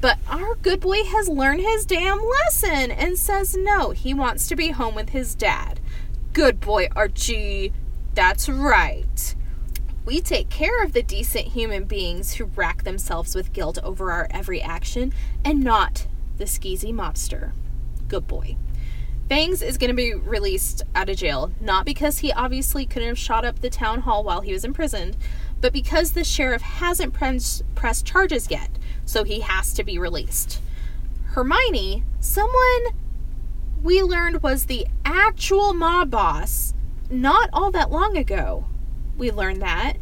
But 0.00 0.18
our 0.26 0.56
good 0.56 0.80
boy 0.80 1.04
has 1.04 1.28
learned 1.28 1.60
his 1.60 1.86
damn 1.86 2.20
lesson 2.24 2.90
and 2.90 3.16
says 3.16 3.56
no, 3.56 3.90
he 3.90 4.14
wants 4.14 4.48
to 4.48 4.56
be 4.56 4.70
home 4.70 4.96
with 4.96 5.10
his 5.10 5.36
dad. 5.36 5.78
Good 6.32 6.60
boy, 6.60 6.88
Archie. 6.96 7.72
That's 8.18 8.48
right. 8.48 9.36
We 10.04 10.20
take 10.20 10.50
care 10.50 10.82
of 10.82 10.92
the 10.92 11.04
decent 11.04 11.46
human 11.46 11.84
beings 11.84 12.34
who 12.34 12.46
rack 12.46 12.82
themselves 12.82 13.36
with 13.36 13.52
guilt 13.52 13.78
over 13.84 14.10
our 14.10 14.26
every 14.32 14.60
action 14.60 15.12
and 15.44 15.62
not 15.62 16.08
the 16.36 16.46
skeezy 16.46 16.92
mobster. 16.92 17.52
Good 18.08 18.26
boy. 18.26 18.56
Fangs 19.28 19.62
is 19.62 19.78
going 19.78 19.90
to 19.90 19.94
be 19.94 20.14
released 20.14 20.82
out 20.96 21.08
of 21.08 21.16
jail, 21.16 21.52
not 21.60 21.86
because 21.86 22.18
he 22.18 22.32
obviously 22.32 22.86
couldn't 22.86 23.06
have 23.06 23.18
shot 23.18 23.44
up 23.44 23.60
the 23.60 23.70
town 23.70 24.00
hall 24.00 24.24
while 24.24 24.40
he 24.40 24.52
was 24.52 24.64
imprisoned, 24.64 25.16
but 25.60 25.72
because 25.72 26.10
the 26.10 26.24
sheriff 26.24 26.62
hasn't 26.62 27.14
press, 27.14 27.62
pressed 27.76 28.04
charges 28.04 28.50
yet, 28.50 28.70
so 29.04 29.22
he 29.22 29.42
has 29.42 29.72
to 29.74 29.84
be 29.84 29.96
released. 29.96 30.60
Hermione, 31.22 32.02
someone 32.18 32.86
we 33.80 34.02
learned 34.02 34.42
was 34.42 34.66
the 34.66 34.88
actual 35.04 35.72
mob 35.72 36.10
boss 36.10 36.74
not 37.10 37.50
all 37.52 37.70
that 37.70 37.90
long 37.90 38.16
ago. 38.16 38.64
We 39.16 39.30
learned 39.30 39.62
that. 39.62 39.94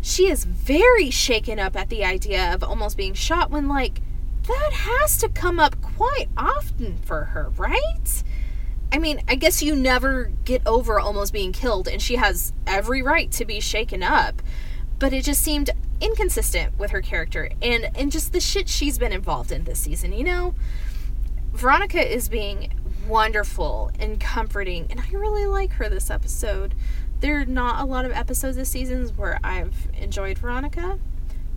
She 0.00 0.28
is 0.28 0.44
very 0.44 1.10
shaken 1.10 1.58
up 1.58 1.76
at 1.76 1.88
the 1.88 2.04
idea 2.04 2.52
of 2.52 2.64
almost 2.64 2.96
being 2.96 3.14
shot 3.14 3.50
when, 3.50 3.68
like, 3.68 4.00
that 4.48 4.72
has 4.72 5.16
to 5.18 5.28
come 5.28 5.60
up 5.60 5.80
quite 5.80 6.28
often 6.36 6.98
for 7.04 7.24
her, 7.26 7.50
right? 7.56 8.24
I 8.92 8.98
mean, 8.98 9.22
I 9.28 9.36
guess 9.36 9.62
you 9.62 9.76
never 9.76 10.32
get 10.44 10.66
over 10.66 10.98
almost 10.98 11.32
being 11.32 11.52
killed, 11.52 11.88
and 11.88 12.02
she 12.02 12.16
has 12.16 12.52
every 12.66 13.02
right 13.02 13.30
to 13.32 13.44
be 13.44 13.60
shaken 13.60 14.02
up. 14.02 14.42
But 14.98 15.12
it 15.12 15.24
just 15.24 15.42
seemed 15.42 15.70
inconsistent 16.00 16.78
with 16.78 16.90
her 16.90 17.00
character 17.00 17.48
and, 17.62 17.90
and 17.94 18.10
just 18.10 18.32
the 18.32 18.40
shit 18.40 18.68
she's 18.68 18.98
been 18.98 19.12
involved 19.12 19.52
in 19.52 19.64
this 19.64 19.78
season, 19.78 20.12
you 20.12 20.24
know? 20.24 20.54
Veronica 21.52 22.00
is 22.00 22.28
being 22.28 22.72
wonderful 23.06 23.90
and 23.98 24.20
comforting, 24.20 24.86
and 24.90 25.00
I 25.00 25.10
really 25.12 25.46
like 25.46 25.72
her 25.74 25.88
this 25.88 26.10
episode. 26.10 26.74
There 27.20 27.40
are 27.40 27.44
not 27.46 27.82
a 27.82 27.86
lot 27.86 28.04
of 28.04 28.12
episodes 28.12 28.56
this 28.56 28.70
season 28.70 29.08
where 29.16 29.38
I've 29.44 29.88
enjoyed 29.96 30.38
Veronica, 30.38 30.98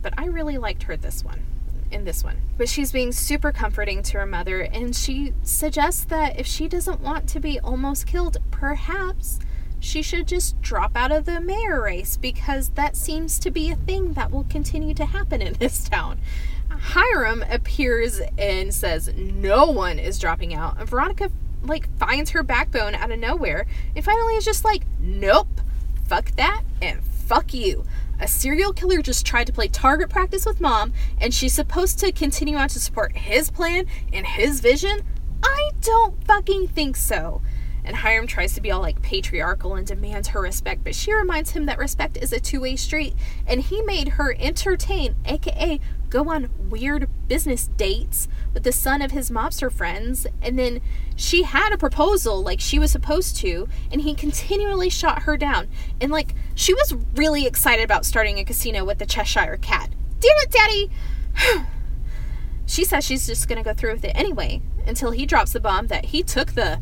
but 0.01 0.13
I 0.17 0.25
really 0.25 0.57
liked 0.57 0.83
her 0.83 0.95
this 0.95 1.23
one 1.23 1.43
in 1.91 2.03
this 2.03 2.23
one. 2.23 2.37
But 2.57 2.69
she's 2.69 2.91
being 2.91 3.11
super 3.11 3.51
comforting 3.51 4.03
to 4.03 4.19
her 4.19 4.25
mother, 4.25 4.61
and 4.61 4.95
she 4.95 5.33
suggests 5.43 6.03
that 6.05 6.39
if 6.39 6.45
she 6.45 6.67
doesn't 6.67 7.01
want 7.01 7.27
to 7.29 7.39
be 7.39 7.59
almost 7.59 8.05
killed, 8.05 8.37
perhaps 8.51 9.39
she 9.79 10.01
should 10.01 10.27
just 10.27 10.59
drop 10.61 10.95
out 10.95 11.11
of 11.11 11.25
the 11.25 11.39
mayor 11.39 11.81
race 11.81 12.17
because 12.17 12.69
that 12.69 12.95
seems 12.95 13.39
to 13.39 13.51
be 13.51 13.69
a 13.69 13.75
thing 13.75 14.13
that 14.13 14.31
will 14.31 14.45
continue 14.45 14.93
to 14.95 15.05
happen 15.05 15.41
in 15.41 15.53
this 15.53 15.87
town. 15.87 16.19
Hiram 16.79 17.43
appears 17.49 18.21
and 18.37 18.73
says 18.73 19.13
no 19.15 19.65
one 19.65 19.99
is 19.99 20.19
dropping 20.19 20.53
out. 20.53 20.79
And 20.79 20.87
Veronica 20.87 21.31
like 21.63 21.89
finds 21.97 22.31
her 22.31 22.43
backbone 22.43 22.95
out 22.95 23.11
of 23.11 23.19
nowhere 23.19 23.65
and 23.95 24.05
finally 24.05 24.35
is 24.35 24.45
just 24.45 24.63
like, 24.63 24.85
nope, 24.99 25.61
fuck 26.07 26.31
that 26.35 26.63
and 26.81 27.03
fuck 27.03 27.53
you. 27.53 27.85
A 28.19 28.27
serial 28.27 28.71
killer 28.71 29.01
just 29.01 29.25
tried 29.25 29.47
to 29.47 29.53
play 29.53 29.67
target 29.67 30.09
practice 30.09 30.45
with 30.45 30.61
mom, 30.61 30.93
and 31.19 31.33
she's 31.33 31.53
supposed 31.53 31.99
to 31.99 32.13
continue 32.13 32.55
on 32.55 32.69
to 32.69 32.79
support 32.79 33.17
his 33.17 33.49
plan 33.49 33.87
and 34.13 34.25
his 34.25 34.61
vision? 34.61 35.01
I 35.43 35.71
don't 35.81 36.23
fucking 36.25 36.69
think 36.69 36.95
so. 36.95 37.41
And 37.85 37.95
Hiram 37.95 38.25
tries 38.25 38.53
to 38.55 38.61
be 38.61 38.71
all 38.71 38.81
like 38.81 39.01
patriarchal 39.01 39.75
and 39.75 39.85
demands 39.85 40.29
her 40.29 40.41
respect, 40.41 40.83
but 40.83 40.95
she 40.95 41.13
reminds 41.13 41.51
him 41.51 41.67
that 41.67 41.77
respect 41.77 42.17
is 42.17 42.33
a 42.33 42.39
two 42.39 42.59
way 42.59 42.75
street, 42.75 43.15
and 43.45 43.61
he 43.61 43.81
made 43.83 44.09
her 44.09 44.35
entertain, 44.39 45.15
aka 45.25 45.79
go 46.09 46.29
on 46.29 46.49
weird 46.69 47.09
business 47.27 47.67
dates 47.67 48.27
with 48.53 48.63
the 48.63 48.71
son 48.71 49.01
of 49.01 49.11
his 49.11 49.29
mobster 49.29 49.71
friends, 49.71 50.25
and 50.41 50.57
then 50.57 50.81
she 51.15 51.43
had 51.43 51.71
a 51.71 51.77
proposal 51.77 52.41
like 52.41 52.59
she 52.59 52.79
was 52.79 52.91
supposed 52.91 53.35
to, 53.37 53.67
and 53.91 54.01
he 54.01 54.15
continually 54.15 54.89
shot 54.89 55.23
her 55.23 55.37
down. 55.37 55.67
And 56.01 56.11
like 56.11 56.33
she 56.55 56.73
was 56.73 56.95
really 57.15 57.45
excited 57.45 57.83
about 57.83 58.05
starting 58.05 58.39
a 58.39 58.45
casino 58.45 58.83
with 58.83 58.97
the 58.97 59.05
Cheshire 59.05 59.57
Cat. 59.61 59.89
Damn 60.19 60.37
it, 60.37 60.51
Daddy! 60.51 60.89
she 62.65 62.83
says 62.83 63.05
she's 63.05 63.27
just 63.27 63.47
gonna 63.47 63.63
go 63.63 63.73
through 63.73 63.93
with 63.93 64.05
it 64.05 64.13
anyway 64.15 64.61
until 64.87 65.11
he 65.11 65.25
drops 65.25 65.53
the 65.53 65.59
bomb 65.59 65.87
that 65.87 66.05
he 66.05 66.23
took 66.23 66.53
the 66.53 66.79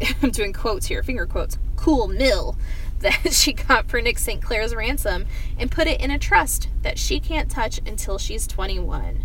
I'm 0.22 0.30
doing 0.30 0.52
quotes 0.52 0.86
here, 0.86 1.02
finger 1.02 1.26
quotes, 1.26 1.58
cool 1.76 2.08
mill 2.08 2.56
that 3.00 3.32
she 3.32 3.52
got 3.52 3.88
for 3.88 4.00
Nick 4.00 4.18
St. 4.18 4.42
Clair's 4.42 4.74
ransom 4.74 5.26
and 5.58 5.70
put 5.70 5.86
it 5.86 6.00
in 6.00 6.10
a 6.10 6.18
trust 6.18 6.68
that 6.82 6.98
she 6.98 7.20
can't 7.20 7.50
touch 7.50 7.80
until 7.86 8.18
she's 8.18 8.46
21. 8.46 9.24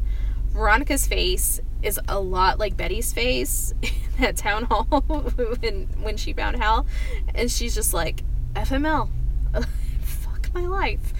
Veronica's 0.52 1.08
face 1.08 1.62
is 1.82 2.00
a 2.08 2.20
lot 2.20 2.60
like 2.60 2.76
Betty's 2.76 3.14
face 3.14 3.74
in 3.82 3.92
that 4.20 4.36
town 4.36 4.64
hall 4.64 5.02
when, 5.62 5.88
when 6.02 6.18
she 6.18 6.34
found 6.34 6.58
Hal. 6.58 6.86
And 7.34 7.50
she's 7.50 7.74
just 7.74 7.94
like, 7.94 8.24
FML. 8.54 9.10
Fuck 10.02 10.54
my 10.54 10.66
life. 10.66 11.14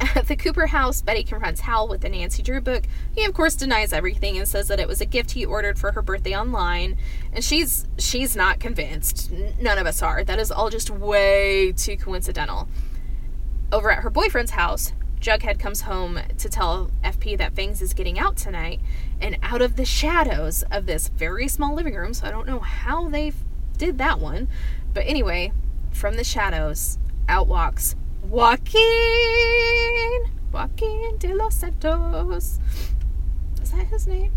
At 0.00 0.26
the 0.28 0.36
Cooper 0.36 0.68
house, 0.68 1.02
Betty 1.02 1.22
confronts 1.22 1.60
Hal 1.60 1.86
with 1.86 2.00
the 2.00 2.08
Nancy 2.08 2.42
Drew 2.42 2.60
book. 2.60 2.84
He 3.14 3.24
of 3.24 3.34
course 3.34 3.54
denies 3.54 3.92
everything 3.92 4.38
and 4.38 4.48
says 4.48 4.68
that 4.68 4.80
it 4.80 4.88
was 4.88 5.00
a 5.00 5.06
gift 5.06 5.32
he 5.32 5.44
ordered 5.44 5.78
for 5.78 5.92
her 5.92 6.00
birthday 6.00 6.34
online, 6.34 6.96
and 7.32 7.44
she's 7.44 7.86
she's 7.98 8.34
not 8.34 8.60
convinced. 8.60 9.30
None 9.60 9.78
of 9.78 9.86
us 9.86 10.02
are. 10.02 10.24
That 10.24 10.38
is 10.38 10.50
all 10.50 10.70
just 10.70 10.88
way 10.88 11.72
too 11.72 11.96
coincidental. 11.96 12.68
Over 13.70 13.90
at 13.90 14.02
her 14.02 14.10
boyfriend's 14.10 14.52
house, 14.52 14.92
Jughead 15.20 15.58
comes 15.58 15.82
home 15.82 16.18
to 16.38 16.48
tell 16.48 16.90
FP 17.04 17.36
that 17.36 17.54
Fangs 17.54 17.82
is 17.82 17.92
getting 17.92 18.18
out 18.18 18.36
tonight, 18.36 18.80
and 19.20 19.36
out 19.42 19.60
of 19.60 19.76
the 19.76 19.84
shadows 19.84 20.64
of 20.70 20.86
this 20.86 21.08
very 21.08 21.46
small 21.46 21.74
living 21.74 21.94
room, 21.94 22.14
so 22.14 22.26
I 22.26 22.30
don't 22.30 22.46
know 22.46 22.60
how 22.60 23.08
they 23.08 23.34
did 23.76 23.98
that 23.98 24.18
one, 24.18 24.48
but 24.94 25.04
anyway, 25.06 25.52
from 25.92 26.16
the 26.16 26.24
shadows, 26.24 26.98
out 27.28 27.46
walks 27.46 27.94
Joaquin! 28.22 28.80
Joaquin 30.52 31.18
de 31.18 31.34
los 31.34 31.54
Santos. 31.54 32.58
Is 33.62 33.70
that 33.72 33.86
his 33.86 34.06
name? 34.06 34.32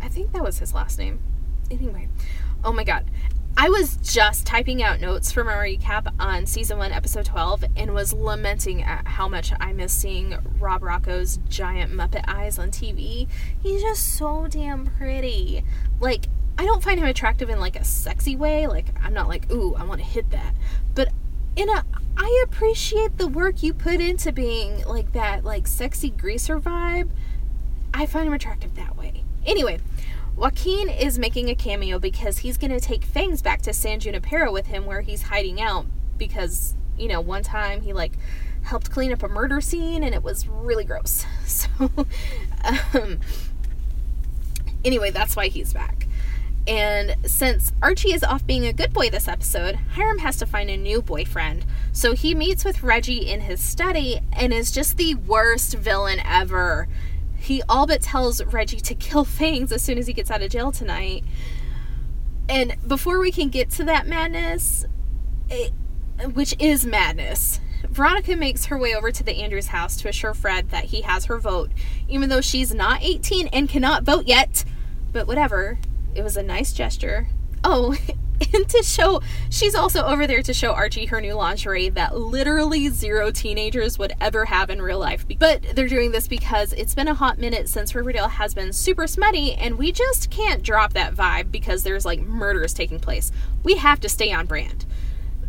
I 0.00 0.08
think 0.08 0.32
that 0.32 0.42
was 0.42 0.58
his 0.58 0.74
last 0.74 0.98
name. 0.98 1.20
Anyway, 1.70 2.08
oh 2.64 2.72
my 2.72 2.84
god. 2.84 3.10
I 3.56 3.68
was 3.68 3.96
just 3.98 4.46
typing 4.46 4.82
out 4.82 5.00
notes 5.00 5.30
for 5.30 5.44
my 5.44 5.52
recap 5.52 6.12
on 6.18 6.46
season 6.46 6.78
1, 6.78 6.90
episode 6.90 7.26
12, 7.26 7.64
and 7.76 7.92
was 7.92 8.14
lamenting 8.14 8.82
at 8.82 9.06
how 9.06 9.28
much 9.28 9.52
I 9.60 9.72
miss 9.74 9.92
seeing 9.92 10.38
Rob 10.58 10.82
Raco's 10.82 11.38
giant 11.48 11.92
Muppet 11.92 12.24
eyes 12.26 12.58
on 12.58 12.70
TV. 12.70 13.28
He's 13.62 13.82
just 13.82 14.16
so 14.16 14.46
damn 14.48 14.86
pretty. 14.86 15.64
Like, 16.00 16.28
I 16.56 16.64
don't 16.64 16.82
find 16.82 16.98
him 16.98 17.06
attractive 17.06 17.50
in 17.50 17.60
like 17.60 17.76
a 17.76 17.84
sexy 17.84 18.36
way. 18.36 18.66
Like, 18.66 18.86
I'm 19.02 19.12
not 19.12 19.28
like, 19.28 19.52
ooh, 19.52 19.74
I 19.74 19.84
want 19.84 20.00
to 20.00 20.06
hit 20.06 20.30
that. 20.30 20.54
But 20.94 21.10
in 21.56 21.68
a 21.68 21.84
I 22.16 22.44
appreciate 22.44 23.16
the 23.16 23.26
work 23.26 23.62
you 23.62 23.72
put 23.72 24.00
into 24.00 24.32
being 24.32 24.84
like 24.84 25.12
that 25.12 25.44
like 25.44 25.66
sexy 25.66 26.10
greaser 26.10 26.60
vibe. 26.60 27.10
I 27.94 28.06
find 28.06 28.26
him 28.26 28.32
attractive 28.32 28.74
that 28.76 28.96
way. 28.96 29.24
Anyway, 29.44 29.80
Joaquin 30.36 30.88
is 30.88 31.18
making 31.18 31.48
a 31.50 31.54
cameo 31.54 31.98
because 31.98 32.38
he's 32.38 32.56
going 32.56 32.70
to 32.70 32.80
take 32.80 33.04
Fangs 33.04 33.42
back 33.42 33.60
to 33.62 33.72
San 33.72 34.00
Junipero 34.00 34.52
with 34.52 34.66
him 34.66 34.86
where 34.86 35.02
he's 35.02 35.22
hiding 35.22 35.60
out 35.60 35.86
because, 36.16 36.74
you 36.96 37.08
know, 37.08 37.20
one 37.20 37.42
time 37.42 37.82
he 37.82 37.92
like 37.92 38.12
helped 38.62 38.90
clean 38.90 39.12
up 39.12 39.22
a 39.22 39.28
murder 39.28 39.60
scene 39.60 40.02
and 40.02 40.14
it 40.14 40.22
was 40.22 40.46
really 40.48 40.84
gross. 40.84 41.26
So 41.44 41.68
um 42.94 43.20
anyway, 44.84 45.10
that's 45.10 45.36
why 45.36 45.48
he's 45.48 45.72
back. 45.72 46.06
And 46.66 47.16
since 47.26 47.72
Archie 47.82 48.12
is 48.12 48.22
off 48.22 48.46
being 48.46 48.66
a 48.66 48.72
good 48.72 48.92
boy 48.92 49.10
this 49.10 49.26
episode, 49.26 49.74
Hiram 49.94 50.18
has 50.18 50.36
to 50.38 50.46
find 50.46 50.70
a 50.70 50.76
new 50.76 51.02
boyfriend. 51.02 51.64
So 51.92 52.14
he 52.14 52.34
meets 52.34 52.64
with 52.64 52.84
Reggie 52.84 53.28
in 53.28 53.40
his 53.40 53.60
study 53.60 54.20
and 54.32 54.52
is 54.52 54.70
just 54.70 54.96
the 54.96 55.16
worst 55.16 55.74
villain 55.74 56.20
ever. 56.24 56.86
He 57.36 57.62
all 57.68 57.88
but 57.88 58.02
tells 58.02 58.44
Reggie 58.44 58.80
to 58.80 58.94
kill 58.94 59.24
Fangs 59.26 59.72
as 59.72 59.82
soon 59.82 59.98
as 59.98 60.06
he 60.06 60.12
gets 60.12 60.30
out 60.30 60.42
of 60.42 60.50
jail 60.50 60.70
tonight. 60.70 61.24
And 62.48 62.76
before 62.86 63.18
we 63.18 63.32
can 63.32 63.48
get 63.48 63.70
to 63.70 63.84
that 63.84 64.06
madness, 64.06 64.84
it, 65.50 65.72
which 66.32 66.54
is 66.60 66.86
madness, 66.86 67.60
Veronica 67.88 68.36
makes 68.36 68.66
her 68.66 68.78
way 68.78 68.94
over 68.94 69.10
to 69.10 69.24
the 69.24 69.42
Andrews 69.42 69.68
house 69.68 69.96
to 69.96 70.08
assure 70.08 70.34
Fred 70.34 70.70
that 70.70 70.84
he 70.86 71.00
has 71.00 71.24
her 71.24 71.38
vote, 71.38 71.70
even 72.08 72.28
though 72.28 72.40
she's 72.40 72.72
not 72.72 73.02
18 73.02 73.48
and 73.48 73.68
cannot 73.68 74.04
vote 74.04 74.26
yet. 74.26 74.64
But 75.12 75.26
whatever, 75.26 75.78
it 76.14 76.22
was 76.22 76.36
a 76.36 76.42
nice 76.42 76.72
gesture. 76.72 77.28
Oh, 77.64 77.96
and 78.54 78.68
to 78.68 78.82
show, 78.82 79.20
she's 79.50 79.74
also 79.74 80.04
over 80.04 80.26
there 80.26 80.42
to 80.42 80.52
show 80.52 80.72
Archie 80.72 81.06
her 81.06 81.20
new 81.20 81.34
lingerie 81.34 81.88
that 81.90 82.16
literally 82.16 82.88
zero 82.88 83.30
teenagers 83.30 83.98
would 83.98 84.12
ever 84.20 84.46
have 84.46 84.70
in 84.70 84.82
real 84.82 84.98
life. 84.98 85.24
But 85.38 85.62
they're 85.74 85.88
doing 85.88 86.12
this 86.12 86.28
because 86.28 86.72
it's 86.72 86.94
been 86.94 87.08
a 87.08 87.14
hot 87.14 87.38
minute 87.38 87.68
since 87.68 87.94
Riverdale 87.94 88.28
has 88.28 88.54
been 88.54 88.72
super 88.72 89.06
smutty, 89.06 89.54
and 89.54 89.78
we 89.78 89.92
just 89.92 90.30
can't 90.30 90.62
drop 90.62 90.92
that 90.94 91.14
vibe 91.14 91.50
because 91.50 91.82
there's 91.82 92.04
like 92.04 92.20
murders 92.20 92.74
taking 92.74 93.00
place. 93.00 93.30
We 93.62 93.76
have 93.76 94.00
to 94.00 94.08
stay 94.08 94.32
on 94.32 94.46
brand. 94.46 94.86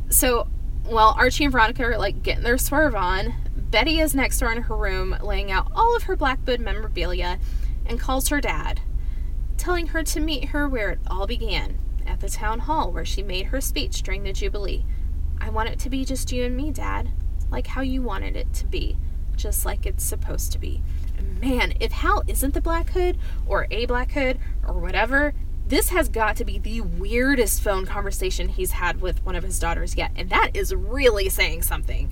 So 0.09 0.47
while 0.85 1.15
Archie 1.17 1.45
and 1.45 1.51
Veronica 1.51 1.83
are 1.85 1.97
like 1.97 2.23
getting 2.23 2.43
their 2.43 2.57
swerve 2.57 2.95
on, 2.95 3.33
Betty 3.55 3.99
is 3.99 4.13
next 4.13 4.39
door 4.39 4.51
in 4.51 4.63
her 4.63 4.75
room 4.75 5.15
laying 5.21 5.51
out 5.51 5.71
all 5.75 5.95
of 5.95 6.03
her 6.03 6.15
Blackbird 6.15 6.59
memorabilia 6.59 7.39
and 7.85 7.99
calls 7.99 8.27
her 8.29 8.39
dad, 8.39 8.81
telling 9.63 9.87
her 9.87 10.03
to 10.03 10.19
meet 10.19 10.49
her 10.49 10.67
where 10.67 10.89
it 10.89 10.99
all 11.07 11.25
began 11.25 11.79
at 12.05 12.19
the 12.19 12.27
town 12.27 12.59
hall 12.59 12.91
where 12.91 13.05
she 13.05 13.23
made 13.23 13.45
her 13.45 13.61
speech 13.61 14.03
during 14.03 14.21
the 14.23 14.33
Jubilee. 14.33 14.83
I 15.39 15.49
want 15.49 15.69
it 15.69 15.79
to 15.79 15.89
be 15.89 16.03
just 16.03 16.33
you 16.33 16.43
and 16.43 16.57
me, 16.57 16.69
Dad, 16.69 17.13
like 17.49 17.67
how 17.67 17.79
you 17.79 18.01
wanted 18.01 18.35
it 18.35 18.53
to 18.55 18.65
be, 18.65 18.97
just 19.37 19.65
like 19.65 19.85
it's 19.85 20.03
supposed 20.03 20.51
to 20.51 20.59
be. 20.59 20.83
Man, 21.39 21.75
if 21.79 21.93
Hal 21.93 22.23
isn't 22.27 22.53
the 22.53 22.59
Black 22.59 22.89
Hood, 22.89 23.17
or 23.45 23.67
a 23.71 23.85
Black 23.85 24.11
Hood, 24.11 24.37
or 24.67 24.73
whatever, 24.73 25.33
this 25.65 25.89
has 25.89 26.09
got 26.09 26.35
to 26.35 26.43
be 26.43 26.59
the 26.59 26.81
weirdest 26.81 27.61
phone 27.61 27.85
conversation 27.85 28.49
he's 28.49 28.71
had 28.71 28.99
with 28.99 29.25
one 29.25 29.35
of 29.35 29.45
his 29.45 29.59
daughters 29.59 29.95
yet, 29.95 30.11
and 30.17 30.29
that 30.29 30.51
is 30.53 30.75
really 30.75 31.29
saying 31.29 31.61
something. 31.61 32.11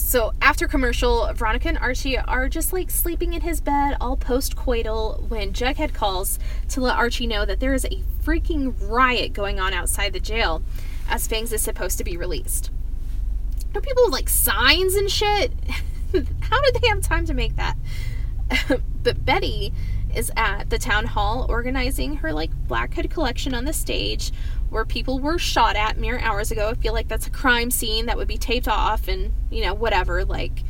So 0.00 0.32
after 0.42 0.66
commercial, 0.66 1.32
Veronica 1.34 1.68
and 1.68 1.78
Archie 1.78 2.18
are 2.18 2.48
just 2.48 2.72
like 2.72 2.90
sleeping 2.90 3.32
in 3.32 3.42
his 3.42 3.60
bed, 3.60 3.96
all 4.00 4.16
post 4.16 4.56
coital, 4.56 5.28
when 5.28 5.52
Jughead 5.52 5.94
calls 5.94 6.40
to 6.70 6.80
let 6.80 6.96
Archie 6.96 7.28
know 7.28 7.44
that 7.44 7.60
there 7.60 7.74
is 7.74 7.84
a 7.84 8.02
freaking 8.24 8.74
riot 8.80 9.32
going 9.32 9.60
on 9.60 9.72
outside 9.72 10.12
the 10.12 10.18
jail 10.18 10.62
as 11.08 11.28
Fangs 11.28 11.52
is 11.52 11.62
supposed 11.62 11.96
to 11.98 12.02
be 12.02 12.16
released. 12.16 12.70
Don't 13.72 13.84
people 13.84 14.02
have 14.04 14.12
like 14.12 14.28
signs 14.28 14.94
and 14.94 15.08
shit? 15.08 15.52
How 16.40 16.60
did 16.60 16.74
they 16.74 16.88
have 16.88 17.02
time 17.02 17.24
to 17.26 17.34
make 17.34 17.54
that? 17.54 17.76
but 19.04 19.24
Betty 19.24 19.72
is 20.14 20.30
at 20.36 20.70
the 20.70 20.78
town 20.78 21.06
hall 21.06 21.46
organizing 21.48 22.16
her 22.16 22.32
like 22.32 22.50
Black 22.66 22.94
Hood 22.94 23.10
collection 23.10 23.54
on 23.54 23.64
the 23.64 23.72
stage 23.72 24.32
where 24.70 24.84
people 24.84 25.18
were 25.18 25.38
shot 25.38 25.76
at 25.76 25.98
mere 25.98 26.18
hours 26.18 26.50
ago. 26.50 26.70
I 26.70 26.74
feel 26.74 26.92
like 26.92 27.08
that's 27.08 27.26
a 27.26 27.30
crime 27.30 27.70
scene 27.70 28.06
that 28.06 28.16
would 28.16 28.28
be 28.28 28.38
taped 28.38 28.68
off 28.68 29.08
and, 29.08 29.32
you 29.50 29.62
know, 29.62 29.74
whatever. 29.74 30.24
Like 30.24 30.62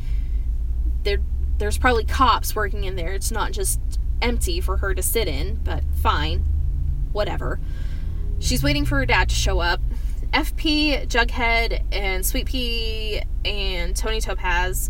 there 1.03 1.19
there's 1.57 1.77
probably 1.77 2.05
cops 2.05 2.55
working 2.55 2.83
in 2.83 2.95
there. 2.95 3.13
It's 3.13 3.31
not 3.31 3.51
just 3.51 3.79
empty 4.21 4.59
for 4.61 4.77
her 4.77 4.93
to 4.95 5.03
sit 5.03 5.27
in, 5.27 5.55
but 5.63 5.83
fine. 6.01 6.39
Whatever. 7.11 7.59
She's 8.39 8.63
waiting 8.63 8.85
for 8.85 8.97
her 8.97 9.05
dad 9.05 9.29
to 9.29 9.35
show 9.35 9.59
up. 9.59 9.79
FP, 10.33 11.07
Jughead, 11.07 11.83
and 11.91 12.25
Sweet 12.25 12.47
Pea 12.47 13.21
and 13.45 13.95
Toni 13.95 14.21
Topaz 14.21 14.89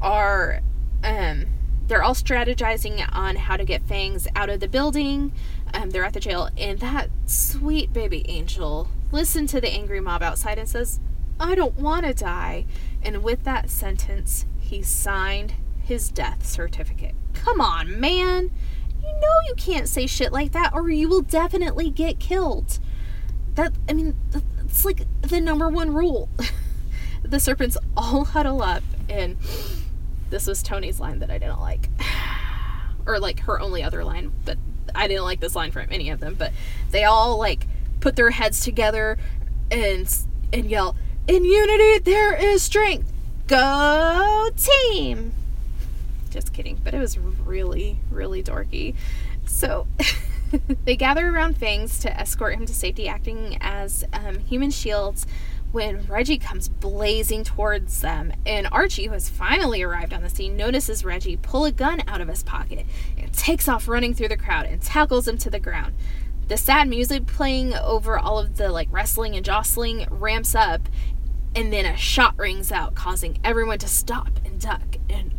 are 0.00 0.60
um 1.02 1.46
they're 1.86 2.02
all 2.02 2.14
strategizing 2.14 3.06
on 3.12 3.36
how 3.36 3.56
to 3.56 3.64
get 3.64 3.82
Fangs 3.82 4.28
out 4.34 4.48
of 4.48 4.60
the 4.60 4.68
building. 4.68 5.32
Um, 5.74 5.90
they're 5.90 6.04
at 6.04 6.12
the 6.12 6.20
jail, 6.20 6.48
and 6.56 6.78
that 6.80 7.10
sweet 7.26 7.92
baby 7.92 8.24
angel 8.28 8.88
listens 9.10 9.50
to 9.52 9.60
the 9.60 9.70
angry 9.70 10.00
mob 10.00 10.22
outside 10.22 10.58
and 10.58 10.68
says, 10.68 11.00
I 11.40 11.54
don't 11.54 11.74
want 11.76 12.06
to 12.06 12.14
die. 12.14 12.66
And 13.02 13.22
with 13.22 13.44
that 13.44 13.70
sentence, 13.70 14.46
he 14.60 14.82
signed 14.82 15.54
his 15.82 16.08
death 16.10 16.46
certificate. 16.46 17.14
Come 17.34 17.60
on, 17.60 17.98
man. 17.98 18.50
You 19.02 19.12
know 19.20 19.38
you 19.48 19.54
can't 19.56 19.88
say 19.88 20.06
shit 20.06 20.32
like 20.32 20.52
that, 20.52 20.72
or 20.72 20.88
you 20.90 21.08
will 21.08 21.22
definitely 21.22 21.90
get 21.90 22.20
killed. 22.20 22.78
That, 23.54 23.72
I 23.88 23.92
mean, 23.92 24.16
it's 24.60 24.84
like 24.84 25.06
the 25.22 25.40
number 25.40 25.68
one 25.68 25.92
rule. 25.92 26.28
the 27.22 27.40
serpents 27.40 27.76
all 27.96 28.24
huddle 28.26 28.62
up, 28.62 28.82
and 29.08 29.36
this 30.32 30.46
was 30.48 30.62
Toni's 30.62 30.98
line 30.98 31.20
that 31.20 31.30
I 31.30 31.38
didn't 31.38 31.60
like. 31.60 31.88
or 33.06 33.20
like 33.20 33.40
her 33.40 33.60
only 33.60 33.82
other 33.82 34.02
line, 34.02 34.32
but 34.44 34.58
I 34.94 35.06
didn't 35.06 35.24
like 35.24 35.38
this 35.38 35.54
line 35.54 35.70
from 35.70 35.86
any 35.90 36.10
of 36.10 36.18
them. 36.18 36.34
But 36.34 36.52
they 36.90 37.04
all 37.04 37.38
like 37.38 37.68
put 38.00 38.16
their 38.16 38.30
heads 38.30 38.60
together 38.60 39.18
and 39.70 40.12
and 40.52 40.68
yell, 40.68 40.96
"In 41.28 41.44
unity 41.44 41.98
there 41.98 42.34
is 42.34 42.62
strength. 42.62 43.12
Go 43.46 44.50
team!" 44.56 45.34
Just 46.30 46.52
kidding, 46.52 46.80
but 46.82 46.94
it 46.94 46.98
was 46.98 47.18
really 47.18 48.00
really 48.10 48.42
dorky. 48.42 48.94
So 49.44 49.86
they 50.84 50.96
gather 50.96 51.28
around 51.28 51.58
Fangs 51.58 51.98
to 52.00 52.18
escort 52.18 52.54
him 52.54 52.66
to 52.66 52.74
safety, 52.74 53.06
acting 53.06 53.58
as 53.60 54.04
um, 54.12 54.38
human 54.38 54.70
shields 54.70 55.26
when 55.72 56.06
Reggie 56.06 56.38
comes 56.38 56.68
blazing 56.68 57.44
towards 57.44 58.02
them, 58.02 58.32
and 58.44 58.68
Archie, 58.70 59.06
who 59.06 59.12
has 59.12 59.30
finally 59.30 59.82
arrived 59.82 60.12
on 60.12 60.22
the 60.22 60.28
scene, 60.28 60.56
notices 60.56 61.04
Reggie 61.04 61.38
pull 61.38 61.64
a 61.64 61.72
gun 61.72 62.02
out 62.06 62.20
of 62.20 62.28
his 62.28 62.42
pocket 62.42 62.86
and 63.18 63.32
takes 63.32 63.68
off 63.68 63.88
running 63.88 64.12
through 64.12 64.28
the 64.28 64.36
crowd 64.36 64.66
and 64.66 64.82
tackles 64.82 65.26
him 65.26 65.38
to 65.38 65.50
the 65.50 65.58
ground. 65.58 65.94
The 66.48 66.58
sad 66.58 66.88
music 66.88 67.26
playing 67.26 67.72
over 67.74 68.18
all 68.18 68.38
of 68.38 68.58
the 68.58 68.70
like 68.70 68.88
wrestling 68.90 69.34
and 69.34 69.44
jostling 69.44 70.06
ramps 70.10 70.54
up, 70.54 70.88
and 71.54 71.72
then 71.72 71.86
a 71.86 71.96
shot 71.96 72.38
rings 72.38 72.70
out, 72.70 72.94
causing 72.94 73.38
everyone 73.42 73.78
to 73.78 73.88
stop 73.88 74.40
and 74.44 74.60
duck. 74.60 74.96
And 75.08 75.32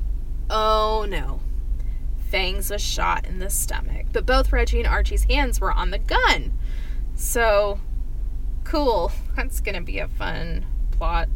oh 0.49 1.05
no, 1.07 1.41
Fangs 2.29 2.71
was 2.71 2.81
shot 2.81 3.27
in 3.27 3.37
the 3.37 3.51
stomach, 3.51 4.07
but 4.11 4.25
both 4.25 4.51
Reggie 4.51 4.79
and 4.79 4.87
Archie's 4.87 5.25
hands 5.25 5.61
were 5.61 5.71
on 5.71 5.91
the 5.91 5.99
gun. 5.99 6.57
So 7.13 7.79
Cool. 8.73 9.11
That's 9.35 9.59
gonna 9.59 9.83
be 9.83 9.99
a 9.99 10.07
fun 10.07 10.65
plot. 10.89 11.29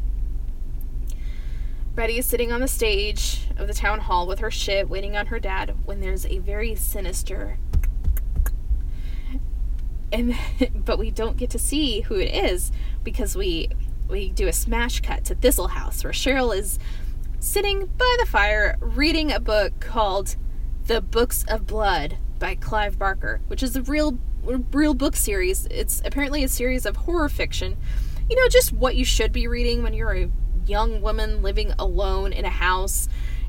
Betty 1.94 2.18
is 2.18 2.26
sitting 2.26 2.52
on 2.52 2.62
the 2.62 2.68
stage 2.68 3.48
of 3.58 3.68
the 3.68 3.76
town 3.76 4.00
hall 4.00 4.26
with 4.26 4.40
her 4.40 4.50
shit, 4.50 4.90
waiting 4.90 5.16
on 5.16 5.28
her 5.28 5.40
dad, 5.40 5.76
when 5.86 6.00
there's 6.00 6.26
a 6.26 6.40
very 6.40 6.74
sinister. 6.74 7.60
And 10.12 10.36
but 10.84 10.98
we 10.98 11.12
don't 11.12 11.38
get 11.38 11.52
to 11.52 11.60
see 11.60 12.02
who 12.02 12.16
it 12.16 12.34
is 12.34 12.72
because 13.04 13.36
we 13.36 13.70
we 14.10 14.32
do 14.32 14.48
a 14.48 14.54
smash 14.54 15.02
cut 15.02 15.24
to 15.26 15.36
Thistle 15.36 15.68
House 15.68 16.04
where 16.04 16.14
Cheryl 16.14 16.58
is 16.58 16.80
sitting 17.40 17.86
by 17.86 18.18
the 18.20 18.26
fire 18.26 18.78
reading 18.80 19.32
a 19.32 19.40
book 19.40 19.80
called 19.80 20.38
The 20.88 21.02
Books 21.02 21.46
of 21.48 21.68
Blood 21.68 22.18
by 22.40 22.56
Clive 22.56 22.98
Barker, 22.98 23.42
which 23.46 23.62
is 23.62 23.76
a 23.76 23.84
real 23.84 24.18
real 24.44 24.94
book 24.94 25.16
series. 25.16 25.66
It's 25.68 26.02
apparently 26.06 26.44
a 26.44 26.48
series 26.48 26.86
of 26.86 26.96
horror 26.96 27.30
fiction. 27.30 27.78
You 28.30 28.36
know, 28.36 28.48
just 28.50 28.74
what 28.74 28.96
you 28.96 29.06
should 29.06 29.32
be 29.32 29.48
reading 29.48 29.84
when 29.84 29.94
you're 29.94 30.16
a 30.16 30.30
young 30.66 31.02
woman 31.02 31.42
living 31.42 31.74
alone 31.80 32.34
in 32.34 32.46
a 32.46 32.50
house 32.50 33.08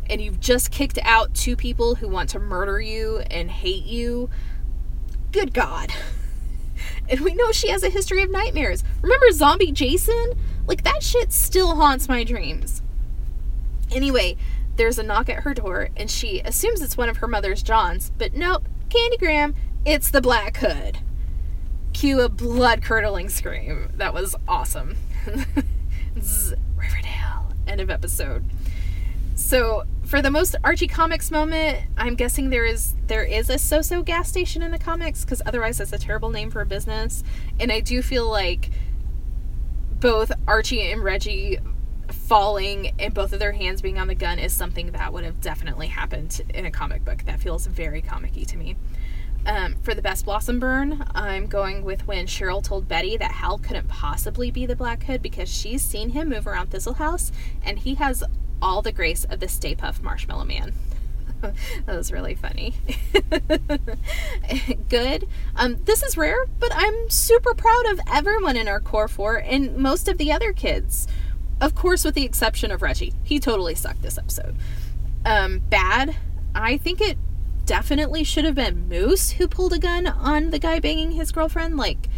and 0.08 0.20
you've 0.20 0.40
just 0.40 0.70
kicked 0.70 0.98
out 1.02 1.34
two 1.34 1.56
people 1.56 1.96
who 1.96 2.08
want 2.08 2.30
to 2.30 2.38
murder 2.38 2.80
you 2.80 3.18
and 3.30 3.50
hate 3.50 3.84
you. 3.84 4.30
Good 5.32 5.52
God. 5.54 5.92
And 7.10 7.20
we 7.20 7.34
know 7.34 7.52
she 7.52 7.70
has 7.70 7.82
a 7.82 7.88
history 7.88 8.22
of 8.22 8.30
nightmares. 8.30 8.84
Remember 9.00 9.30
Zombie 9.32 9.72
Jason? 9.72 10.34
Like, 10.66 10.84
that 10.84 11.02
shit 11.02 11.32
still 11.32 11.74
haunts 11.76 12.06
my 12.06 12.22
dreams. 12.22 12.82
Anyway, 13.90 14.36
there's 14.76 14.98
a 14.98 15.02
knock 15.02 15.28
at 15.30 15.42
her 15.42 15.54
door, 15.54 15.88
and 15.96 16.10
she 16.10 16.40
assumes 16.40 16.82
it's 16.82 16.98
one 16.98 17.08
of 17.08 17.16
her 17.16 17.26
mother's 17.26 17.62
Johns, 17.62 18.12
but 18.18 18.34
nope, 18.34 18.68
Candy 18.90 19.16
Graham 19.16 19.54
it's 19.84 20.10
the 20.10 20.20
Black 20.20 20.58
Hood. 20.58 20.98
Cue 21.92 22.20
a 22.20 22.28
blood 22.28 22.82
curdling 22.82 23.28
scream. 23.28 23.90
That 23.96 24.14
was 24.14 24.36
awesome. 24.46 24.96
Riverdale. 26.76 27.52
End 27.66 27.80
of 27.80 27.90
episode. 27.90 28.44
So 29.34 29.84
for 30.04 30.20
the 30.20 30.30
most 30.30 30.56
Archie 30.64 30.88
comics 30.88 31.30
moment, 31.30 31.78
I'm 31.96 32.14
guessing 32.14 32.50
there 32.50 32.64
is 32.64 32.94
there 33.06 33.24
is 33.24 33.48
a 33.48 33.54
Soso 33.54 34.04
gas 34.04 34.28
station 34.28 34.62
in 34.62 34.70
the 34.70 34.78
comics 34.78 35.24
because 35.24 35.42
otherwise 35.46 35.78
that's 35.78 35.92
a 35.92 35.98
terrible 35.98 36.30
name 36.30 36.50
for 36.50 36.60
a 36.60 36.66
business. 36.66 37.22
And 37.60 37.70
I 37.70 37.80
do 37.80 38.02
feel 38.02 38.28
like 38.28 38.70
both 40.00 40.32
Archie 40.46 40.90
and 40.90 41.02
Reggie 41.02 41.58
falling 42.10 42.94
and 42.98 43.12
both 43.12 43.32
of 43.32 43.38
their 43.38 43.52
hands 43.52 43.82
being 43.82 43.98
on 43.98 44.08
the 44.08 44.14
gun 44.14 44.38
is 44.38 44.52
something 44.52 44.92
that 44.92 45.12
would 45.12 45.24
have 45.24 45.40
definitely 45.40 45.88
happened 45.88 46.40
in 46.54 46.64
a 46.66 46.70
comic 46.70 47.04
book. 47.04 47.24
That 47.24 47.40
feels 47.40 47.66
very 47.66 48.02
comicky 48.02 48.46
to 48.46 48.56
me. 48.56 48.76
Um, 49.46 49.76
for 49.82 49.94
the 49.94 50.02
best 50.02 50.24
blossom 50.24 50.60
burn, 50.60 51.06
I'm 51.14 51.46
going 51.46 51.82
with 51.82 52.06
when 52.06 52.26
Cheryl 52.26 52.62
told 52.62 52.86
Betty 52.86 53.16
that 53.16 53.32
Hal 53.32 53.58
couldn't 53.58 53.88
possibly 53.88 54.50
be 54.50 54.66
the 54.66 54.76
Black 54.76 55.04
Hood 55.04 55.22
because 55.22 55.48
she's 55.48 55.82
seen 55.82 56.10
him 56.10 56.28
move 56.28 56.46
around 56.46 56.70
Thistle 56.70 56.94
House 56.94 57.32
and 57.64 57.78
he 57.78 57.94
has 57.94 58.22
all 58.60 58.82
the 58.82 58.92
grace 58.92 59.24
of 59.24 59.40
the 59.40 59.48
Stay 59.48 59.74
Puft 59.74 60.02
Marshmallow 60.02 60.44
Man. 60.44 60.74
that 61.40 61.96
was 61.96 62.12
really 62.12 62.34
funny. 62.34 62.74
Good. 64.88 65.28
Um, 65.56 65.82
this 65.84 66.02
is 66.02 66.16
rare, 66.16 66.46
but 66.58 66.70
I'm 66.74 67.08
super 67.08 67.54
proud 67.54 67.86
of 67.86 68.00
everyone 68.12 68.56
in 68.56 68.68
our 68.68 68.80
core 68.80 69.08
four 69.08 69.36
and 69.36 69.76
most 69.76 70.08
of 70.08 70.18
the 70.18 70.32
other 70.32 70.52
kids. 70.52 71.06
Of 71.60 71.74
course, 71.74 72.04
with 72.04 72.14
the 72.14 72.24
exception 72.24 72.70
of 72.70 72.82
Reggie. 72.82 73.14
He 73.24 73.40
totally 73.40 73.74
sucked 73.74 74.02
this 74.02 74.18
episode. 74.18 74.56
Um, 75.24 75.58
bad. 75.58 76.16
I 76.54 76.76
think 76.76 77.00
it 77.00 77.18
definitely 77.68 78.24
should 78.24 78.46
have 78.46 78.54
been 78.54 78.88
Moose 78.88 79.32
who 79.32 79.46
pulled 79.46 79.74
a 79.74 79.78
gun 79.78 80.06
on 80.06 80.48
the 80.48 80.58
guy 80.58 80.80
banging 80.80 81.10
his 81.10 81.30
girlfriend. 81.30 81.76
Like, 81.76 82.08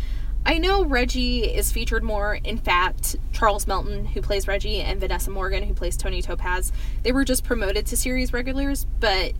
I 0.46 0.59
know 0.59 0.84
Reggie 0.84 1.42
is 1.42 1.72
featured 1.72 2.05
more. 2.05 2.36
In 2.44 2.57
fact, 2.57 3.16
Charles 3.32 3.66
Melton, 3.66 4.07
who 4.07 4.22
plays 4.22 4.46
Reggie, 4.46 4.80
and 4.80 5.01
Vanessa 5.01 5.28
Morgan, 5.28 5.64
who 5.64 5.74
plays 5.74 5.96
Toni 5.96 6.22
Topaz, 6.22 6.70
they 7.03 7.11
were 7.11 7.24
just 7.24 7.42
promoted 7.42 7.84
to 7.86 7.96
series 7.96 8.32
regulars, 8.32 8.86
but 9.01 9.32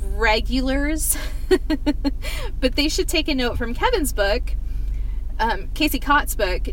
regulars. 0.00 1.18
but 2.60 2.74
they 2.74 2.88
should 2.88 3.06
take 3.06 3.28
a 3.28 3.34
note 3.34 3.58
from 3.58 3.74
Kevin's 3.74 4.14
book, 4.14 4.54
um, 5.38 5.68
Casey 5.74 6.00
Cott's 6.00 6.34
book. 6.34 6.68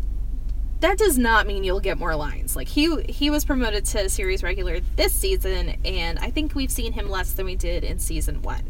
That 0.82 0.98
does 0.98 1.16
not 1.16 1.46
mean 1.46 1.62
you'll 1.62 1.80
get 1.80 1.96
more 1.96 2.14
lines. 2.16 2.56
Like 2.56 2.68
he 2.68 3.02
he 3.04 3.30
was 3.30 3.44
promoted 3.44 3.84
to 3.86 4.08
series 4.08 4.42
regular 4.42 4.80
this 4.96 5.12
season, 5.12 5.76
and 5.84 6.18
I 6.18 6.30
think 6.30 6.54
we've 6.54 6.70
seen 6.70 6.92
him 6.92 7.08
less 7.08 7.32
than 7.32 7.46
we 7.46 7.54
did 7.56 7.84
in 7.84 7.98
season 7.98 8.42
one. 8.42 8.64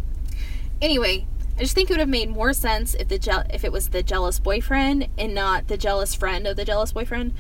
Anyway, 0.81 1.27
I 1.57 1.61
just 1.61 1.75
think 1.75 1.89
it 1.91 1.95
would 1.95 2.01
have 2.01 2.09
made 2.09 2.29
more 2.29 2.53
sense 2.53 2.95
if 2.95 3.09
the 3.09 3.19
je- 3.19 3.47
if 3.51 3.65
it 3.65 3.73
was 3.73 3.89
the 3.89 4.03
jealous 4.03 4.39
boyfriend 4.39 5.09
and 5.17 5.35
not 5.35 5.69
the 5.69 5.79
jealous 5.79 6.15
friend 6.15 6.47
of 6.47 6.57
the 6.57 6.67
jealous 6.67 6.93
boyfriend. 6.93 7.33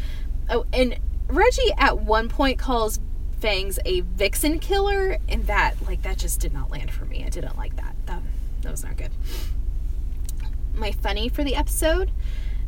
Oh, 0.48 0.64
and 0.72 0.98
Reggie 1.28 1.72
at 1.76 1.98
one 1.98 2.28
point 2.28 2.58
calls 2.58 2.98
Fangs 3.40 3.78
a 3.84 4.00
vixen 4.00 4.58
killer, 4.58 5.18
and 5.28 5.46
that 5.48 5.74
like 5.86 6.02
that 6.02 6.16
just 6.16 6.40
did 6.40 6.54
not 6.54 6.70
land 6.70 6.90
for 6.92 7.04
me. 7.04 7.24
I 7.26 7.28
didn't 7.28 7.58
like 7.58 7.76
that. 7.76 7.94
That 8.06 8.22
that 8.62 8.70
was 8.70 8.84
not 8.84 8.96
good. 8.96 9.10
My 10.74 10.92
funny 10.92 11.28
for 11.28 11.44
the 11.44 11.56
episode. 11.56 12.10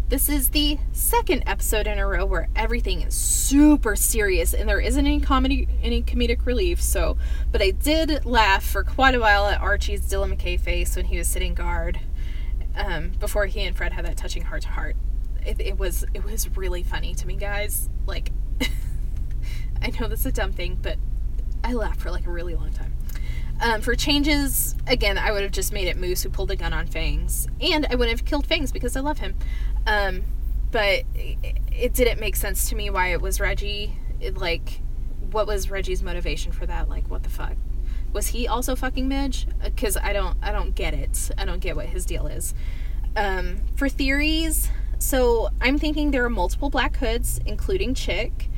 This 0.09 0.29
is 0.29 0.51
the 0.51 0.79
second 0.93 1.45
episode 1.47 1.87
in 1.87 1.99
a 1.99 2.07
row 2.07 2.27
where 2.27 2.49
everything 2.55 3.01
is 3.01 3.15
super 3.15 3.97
serious 3.97 4.53
and 4.53 4.69
there 4.69 4.79
isn't 4.79 5.07
any 5.07 5.19
comedy 5.19 5.67
any 5.83 6.03
comedic 6.03 6.45
relief, 6.45 6.83
so 6.83 7.17
but 7.51 7.63
I 7.63 7.71
did 7.71 8.27
laugh 8.27 8.63
for 8.63 8.85
quite 8.85 9.15
a 9.15 9.19
while 9.19 9.47
at 9.47 9.63
Archie's 9.63 10.03
Dylan 10.03 10.37
McKay 10.37 10.61
face 10.61 10.95
when 10.95 11.07
he 11.07 11.17
was 11.17 11.27
sitting 11.27 11.55
guard. 11.55 12.01
Um, 12.77 13.13
before 13.19 13.47
he 13.47 13.63
and 13.63 13.75
Fred 13.75 13.95
had 13.95 14.05
that 14.05 14.17
touching 14.17 14.43
heart 14.43 14.63
to 14.63 14.69
heart. 14.69 14.97
It, 15.45 15.61
it 15.61 15.79
was 15.79 16.05
it 16.13 16.23
was 16.23 16.55
really 16.55 16.83
funny 16.83 17.15
to 17.15 17.27
me, 17.27 17.37
guys. 17.37 17.89
Like 18.07 18.31
I 19.83 19.89
know 19.99 20.07
this 20.07 20.21
is 20.21 20.27
a 20.27 20.33
dumb 20.33 20.53
thing, 20.53 20.79
but 20.83 20.99
I 21.65 21.73
laughed 21.73 22.01
for 22.01 22.11
like 22.11 22.27
a 22.27 22.31
really 22.31 22.55
long 22.55 22.73
time. 22.73 22.95
Um, 23.61 23.81
for 23.81 23.95
changes, 23.95 24.75
again, 24.87 25.17
I 25.17 25.31
would 25.31 25.43
have 25.43 25.53
just 25.53 25.73
made 25.73 25.87
it 25.87 25.97
Moose 25.97 26.23
who 26.23 26.29
pulled 26.29 26.51
a 26.51 26.57
gun 26.57 26.73
on 26.73 26.87
Fangs, 26.87 27.47
and 27.61 27.87
I 27.89 27.95
would 27.95 28.09
have 28.09 28.25
killed 28.25 28.47
Fangs 28.47 28.73
because 28.73 28.97
I 28.97 29.01
love 29.01 29.19
him. 29.19 29.37
Um, 29.87 30.25
but 30.71 31.05
it, 31.15 31.95
didn't 31.95 32.19
make 32.19 32.37
sense 32.37 32.69
to 32.71 32.77
me 32.77 32.91
why 32.91 33.13
it 33.13 33.21
was 33.21 33.41
Reggie. 33.41 33.97
It, 34.21 34.37
like, 34.37 34.81
what 35.31 35.47
was 35.47 35.71
Reggie's 35.71 36.03
motivation 36.03 36.53
for 36.53 36.67
that? 36.67 36.89
Like, 36.89 37.09
what 37.09 37.23
the 37.23 37.31
fuck? 37.31 37.55
Was 38.13 38.29
he 38.29 38.49
also 38.49 38.75
fucking 38.75 39.09
Midge? 39.09 39.47
Because 39.63 39.97
I 39.97 40.13
don't, 40.13 40.37
I 40.43 40.53
don't 40.53 40.75
get 40.75 40.95
it. 40.95 41.31
I 41.37 41.45
don't 41.45 41.61
get 41.61 41.77
what 41.77 41.87
his 41.87 42.05
deal 42.05 42.27
is. 42.27 42.55
Um, 43.17 43.61
for 43.77 43.89
theories, 43.89 44.71
so 44.99 45.51
I'm 45.61 45.79
thinking 45.79 46.11
there 46.11 46.25
are 46.25 46.31
multiple 46.31 46.71
Black 46.71 46.97
Hoods, 46.97 47.39
including 47.45 47.95
Chick, 47.95 48.49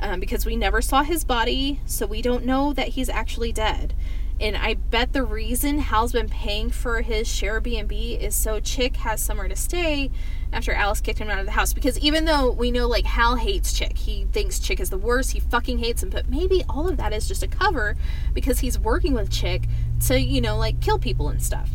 um, 0.00 0.20
because 0.20 0.46
we 0.46 0.56
never 0.56 0.80
saw 0.80 1.02
his 1.02 1.24
body, 1.24 1.80
so 1.86 2.06
we 2.06 2.22
don't 2.22 2.44
know 2.44 2.72
that 2.72 2.88
he's 2.88 3.08
actually 3.08 3.52
dead. 3.52 3.94
And 4.40 4.56
I 4.56 4.74
bet 4.74 5.12
the 5.12 5.24
reason 5.24 5.78
Hal's 5.78 6.12
been 6.12 6.28
paying 6.28 6.70
for 6.70 7.02
his 7.02 7.26
share 7.26 7.60
B&B 7.60 8.14
is 8.14 8.36
so 8.36 8.60
Chick 8.60 8.98
has 8.98 9.20
somewhere 9.20 9.48
to 9.48 9.56
stay 9.56 10.12
after 10.52 10.72
Alice 10.72 11.00
kicked 11.00 11.18
him 11.18 11.28
out 11.28 11.40
of 11.40 11.44
the 11.46 11.52
house. 11.52 11.72
Because 11.72 11.98
even 11.98 12.24
though 12.24 12.52
we 12.52 12.70
know, 12.70 12.86
like, 12.86 13.04
Hal 13.04 13.34
hates 13.34 13.72
Chick, 13.72 13.98
he 13.98 14.26
thinks 14.30 14.60
Chick 14.60 14.78
is 14.78 14.90
the 14.90 14.98
worst, 14.98 15.32
he 15.32 15.40
fucking 15.40 15.78
hates 15.78 16.04
him, 16.04 16.10
but 16.10 16.28
maybe 16.28 16.64
all 16.68 16.88
of 16.88 16.96
that 16.98 17.12
is 17.12 17.26
just 17.26 17.42
a 17.42 17.48
cover 17.48 17.96
because 18.32 18.60
he's 18.60 18.78
working 18.78 19.12
with 19.12 19.28
Chick 19.28 19.64
to, 20.06 20.20
you 20.20 20.40
know, 20.40 20.56
like, 20.56 20.80
kill 20.80 21.00
people 21.00 21.28
and 21.28 21.42
stuff. 21.42 21.70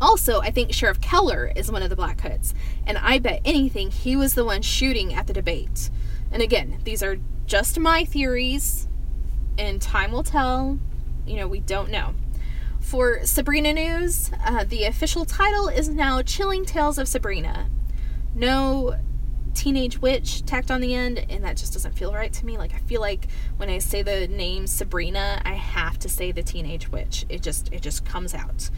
Also, 0.00 0.40
I 0.40 0.50
think 0.50 0.72
Sheriff 0.72 1.00
Keller 1.00 1.52
is 1.54 1.70
one 1.70 1.84
of 1.84 1.88
the 1.88 1.94
Black 1.94 2.20
Hoods, 2.22 2.52
and 2.84 2.98
I 2.98 3.20
bet 3.20 3.40
anything 3.44 3.92
he 3.92 4.16
was 4.16 4.34
the 4.34 4.44
one 4.44 4.62
shooting 4.62 5.14
at 5.14 5.28
the 5.28 5.32
debate. 5.32 5.90
And 6.32 6.42
again, 6.42 6.80
these 6.82 7.04
are 7.04 7.18
just 7.46 7.78
my 7.78 8.04
theories, 8.04 8.88
and 9.56 9.80
time 9.80 10.10
will 10.10 10.24
tell. 10.24 10.80
You 11.26 11.36
know, 11.36 11.48
we 11.48 11.60
don't 11.60 11.90
know. 11.90 12.14
For 12.80 13.24
Sabrina 13.24 13.72
news, 13.72 14.30
uh, 14.44 14.64
the 14.64 14.84
official 14.84 15.24
title 15.24 15.68
is 15.68 15.88
now 15.88 16.20
Chilling 16.22 16.64
Tales 16.64 16.98
of 16.98 17.08
Sabrina. 17.08 17.70
No 18.34 18.96
teenage 19.54 20.00
witch 20.00 20.44
tacked 20.44 20.70
on 20.70 20.80
the 20.80 20.94
end, 20.94 21.24
and 21.30 21.44
that 21.44 21.56
just 21.56 21.72
doesn't 21.72 21.92
feel 21.96 22.12
right 22.12 22.32
to 22.32 22.44
me. 22.44 22.58
Like 22.58 22.74
I 22.74 22.78
feel 22.78 23.00
like 23.00 23.28
when 23.56 23.70
I 23.70 23.78
say 23.78 24.02
the 24.02 24.26
name 24.28 24.66
Sabrina, 24.66 25.40
I 25.44 25.54
have 25.54 25.98
to 26.00 26.08
say 26.08 26.32
the 26.32 26.42
teenage 26.42 26.90
witch. 26.90 27.24
It 27.28 27.42
just 27.42 27.72
it 27.72 27.82
just 27.82 28.04
comes 28.04 28.34
out. 28.34 28.70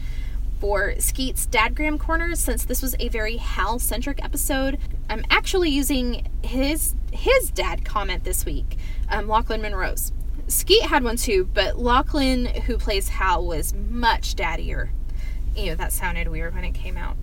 For 0.59 0.95
Skeet's 0.99 1.47
Dadgram 1.47 1.99
Corners, 1.99 2.39
since 2.39 2.63
this 2.63 2.81
was 2.81 2.95
a 2.99 3.09
very 3.09 3.37
Hal 3.37 3.77
centric 3.77 4.23
episode, 4.23 4.79
I'm 5.09 5.25
actually 5.29 5.69
using 5.69 6.27
his 6.43 6.95
his 7.11 7.51
dad 7.51 7.83
comment 7.83 8.23
this 8.23 8.45
week, 8.45 8.77
um, 9.09 9.27
Lochlyn 9.27 9.61
Munro's. 9.61 10.11
Skeet 10.47 10.83
had 10.83 11.03
one 11.03 11.17
too, 11.17 11.49
but 11.53 11.75
Lochlyn, 11.75 12.63
who 12.63 12.77
plays 12.77 13.09
Hal, 13.09 13.45
was 13.45 13.73
much 13.73 14.35
daddier. 14.35 14.89
You 15.55 15.67
know, 15.67 15.75
that 15.75 15.91
sounded 15.91 16.27
weird 16.27 16.53
when 16.53 16.63
it 16.63 16.73
came 16.73 16.97
out. 16.97 17.17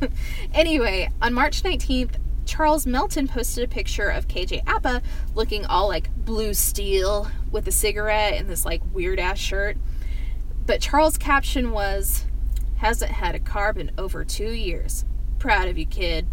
anyway, 0.52 1.10
on 1.22 1.32
March 1.32 1.62
19th, 1.62 2.16
Charles 2.44 2.86
Melton 2.86 3.28
posted 3.28 3.64
a 3.64 3.68
picture 3.68 4.08
of 4.08 4.28
KJ 4.28 4.62
Apa 4.66 5.02
looking 5.34 5.64
all 5.66 5.88
like 5.88 6.14
blue 6.16 6.54
steel 6.54 7.28
with 7.50 7.66
a 7.66 7.72
cigarette 7.72 8.34
and 8.34 8.48
this 8.48 8.64
like 8.64 8.82
weird 8.92 9.18
ass 9.18 9.38
shirt. 9.38 9.76
But 10.64 10.80
Charles' 10.80 11.16
caption 11.16 11.70
was, 11.70 12.24
Hasn't 12.76 13.12
had 13.12 13.34
a 13.34 13.40
carb 13.40 13.78
in 13.78 13.90
over 13.96 14.24
two 14.24 14.50
years. 14.50 15.04
Proud 15.38 15.68
of 15.68 15.78
you, 15.78 15.86
kid. 15.86 16.26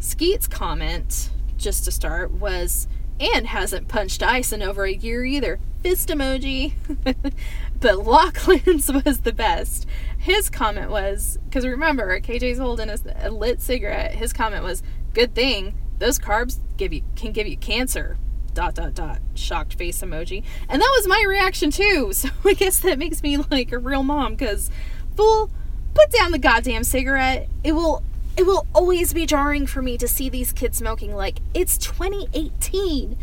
Skeet's 0.00 0.46
comment, 0.46 1.30
just 1.56 1.84
to 1.84 1.90
start, 1.90 2.30
was, 2.30 2.88
and 3.20 3.48
hasn't 3.48 3.88
punched 3.88 4.22
ice 4.22 4.52
in 4.52 4.62
over 4.62 4.84
a 4.84 4.92
year 4.92 5.24
either. 5.24 5.58
Fist 5.82 6.08
emoji. 6.08 6.74
but 7.04 7.34
Lochlyn's 7.80 8.92
was 9.04 9.20
the 9.20 9.32
best. 9.32 9.86
His 10.18 10.50
comment 10.50 10.90
was, 10.90 11.38
because 11.44 11.66
remember, 11.66 12.20
KJ's 12.20 12.58
holding 12.58 12.90
a, 12.90 12.98
a 13.20 13.30
lit 13.30 13.60
cigarette. 13.60 14.14
His 14.14 14.32
comment 14.32 14.64
was, 14.64 14.82
good 15.14 15.34
thing 15.34 15.74
those 15.98 16.18
carbs 16.18 16.58
give 16.76 16.92
you 16.92 17.02
can 17.16 17.32
give 17.32 17.46
you 17.46 17.56
cancer 17.56 18.16
dot 18.54 18.74
dot 18.74 18.94
dot 18.94 19.20
shocked 19.34 19.74
face 19.74 20.00
emoji 20.00 20.42
and 20.68 20.80
that 20.80 20.92
was 20.96 21.06
my 21.06 21.24
reaction 21.26 21.70
too 21.70 22.12
so 22.12 22.28
i 22.44 22.54
guess 22.54 22.80
that 22.80 22.98
makes 22.98 23.22
me 23.22 23.36
like 23.36 23.72
a 23.72 23.78
real 23.78 24.02
mom 24.02 24.34
because 24.34 24.70
fool 25.16 25.50
put 25.94 26.10
down 26.10 26.30
the 26.30 26.38
goddamn 26.38 26.84
cigarette 26.84 27.48
it 27.64 27.72
will 27.72 28.02
it 28.38 28.46
will 28.46 28.68
always 28.72 29.12
be 29.12 29.26
jarring 29.26 29.66
for 29.66 29.82
me 29.82 29.98
to 29.98 30.06
see 30.06 30.28
these 30.28 30.52
kids 30.52 30.78
smoking 30.78 31.12
like 31.12 31.40
it's 31.54 31.76
2018 31.76 33.18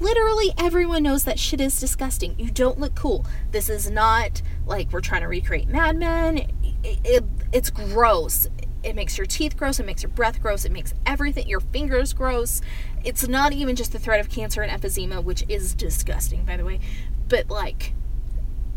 literally 0.00 0.52
everyone 0.58 1.04
knows 1.04 1.24
that 1.24 1.38
shit 1.38 1.60
is 1.60 1.78
disgusting. 1.80 2.34
You 2.38 2.50
don't 2.50 2.78
look 2.78 2.94
cool. 2.94 3.24
This 3.50 3.70
is 3.70 3.90
not 3.90 4.42
like 4.66 4.92
we're 4.92 5.00
trying 5.00 5.22
to 5.22 5.28
recreate 5.28 5.68
mad 5.68 5.96
men. 5.96 6.50
It, 6.82 6.98
it, 7.04 7.24
it's 7.52 7.70
gross. 7.70 8.46
It 8.82 8.94
makes 8.94 9.16
your 9.16 9.26
teeth 9.26 9.56
gross, 9.56 9.80
it 9.80 9.86
makes 9.86 10.02
your 10.02 10.10
breath 10.10 10.40
gross, 10.40 10.64
it 10.64 10.70
makes 10.70 10.94
everything, 11.06 11.48
your 11.48 11.60
fingers 11.60 12.12
gross. 12.12 12.60
It's 13.04 13.26
not 13.26 13.52
even 13.52 13.74
just 13.74 13.92
the 13.92 13.98
threat 13.98 14.20
of 14.20 14.28
cancer 14.28 14.62
and 14.62 14.70
emphysema, 14.70 15.24
which 15.24 15.44
is 15.48 15.74
disgusting, 15.74 16.44
by 16.44 16.56
the 16.56 16.64
way, 16.64 16.78
but 17.28 17.48
like, 17.48 17.94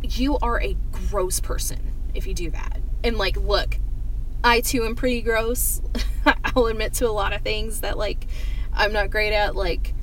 you 0.01 0.37
are 0.39 0.61
a 0.61 0.77
gross 1.09 1.39
person 1.39 1.91
if 2.15 2.25
you 2.25 2.33
do 2.33 2.49
that. 2.51 2.79
And 3.03 3.17
like, 3.17 3.37
look, 3.37 3.77
I 4.43 4.61
too 4.61 4.85
am 4.85 4.95
pretty 4.95 5.21
gross. 5.21 5.81
I'll 6.45 6.67
admit 6.67 6.93
to 6.95 7.07
a 7.07 7.11
lot 7.11 7.33
of 7.33 7.41
things 7.41 7.81
that 7.81 7.97
like 7.97 8.27
I'm 8.73 8.93
not 8.93 9.09
great 9.09 9.33
at. 9.33 9.55
Like, 9.55 9.93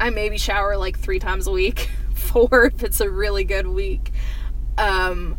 I 0.00 0.10
maybe 0.10 0.38
shower 0.38 0.76
like 0.76 0.98
three 0.98 1.18
times 1.18 1.46
a 1.46 1.52
week, 1.52 1.90
four 2.14 2.66
if 2.66 2.82
it's 2.82 3.00
a 3.00 3.08
really 3.08 3.44
good 3.44 3.66
week. 3.66 4.12
Um, 4.76 5.36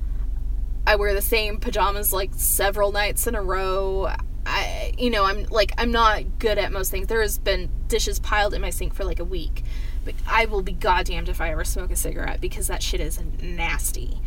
I 0.88 0.95
wear 0.95 1.13
the 1.13 1.21
same 1.21 1.59
pajamas 1.59 2.13
like 2.13 2.32
several 2.36 2.91
nights 2.91 3.28
in 3.28 3.36
a 3.36 3.41
row. 3.41 4.13
I, 4.45 4.93
you 4.97 5.09
know, 5.09 5.23
I'm 5.23 5.45
like, 5.45 5.73
I'm 5.78 5.91
not 5.91 6.39
good 6.39 6.57
at 6.57 6.71
most 6.71 6.91
things. 6.91 7.07
There 7.07 7.21
has 7.21 7.38
been 7.39 7.69
dishes 7.88 8.19
piled 8.19 8.53
in 8.53 8.61
my 8.61 8.69
sink 8.69 8.93
for 8.93 9.03
like 9.03 9.19
a 9.19 9.26
week, 9.26 9.63
but 10.05 10.13
I 10.28 10.45
will 10.45 10.61
be 10.61 10.71
goddamned 10.71 11.30
if 11.30 11.41
I 11.41 11.49
ever 11.49 11.63
smoke 11.63 11.91
a 11.91 11.95
cigarette 11.95 12.39
because 12.39 12.67
that 12.67 12.84
shit 12.84 13.01
is 13.01 13.19
nasty. 13.41 14.21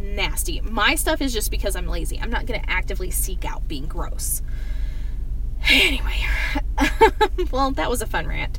Nasty. 0.00 0.60
My 0.60 0.94
stuff 0.94 1.20
is 1.20 1.32
just 1.32 1.50
because 1.50 1.76
I'm 1.76 1.86
lazy. 1.86 2.20
I'm 2.20 2.30
not 2.30 2.46
going 2.46 2.60
to 2.60 2.70
actively 2.70 3.10
seek 3.10 3.44
out 3.44 3.66
being 3.68 3.86
gross. 3.86 4.42
Anyway, 5.70 6.18
well, 7.50 7.70
that 7.72 7.88
was 7.88 8.02
a 8.02 8.06
fun 8.06 8.26
rant. 8.26 8.58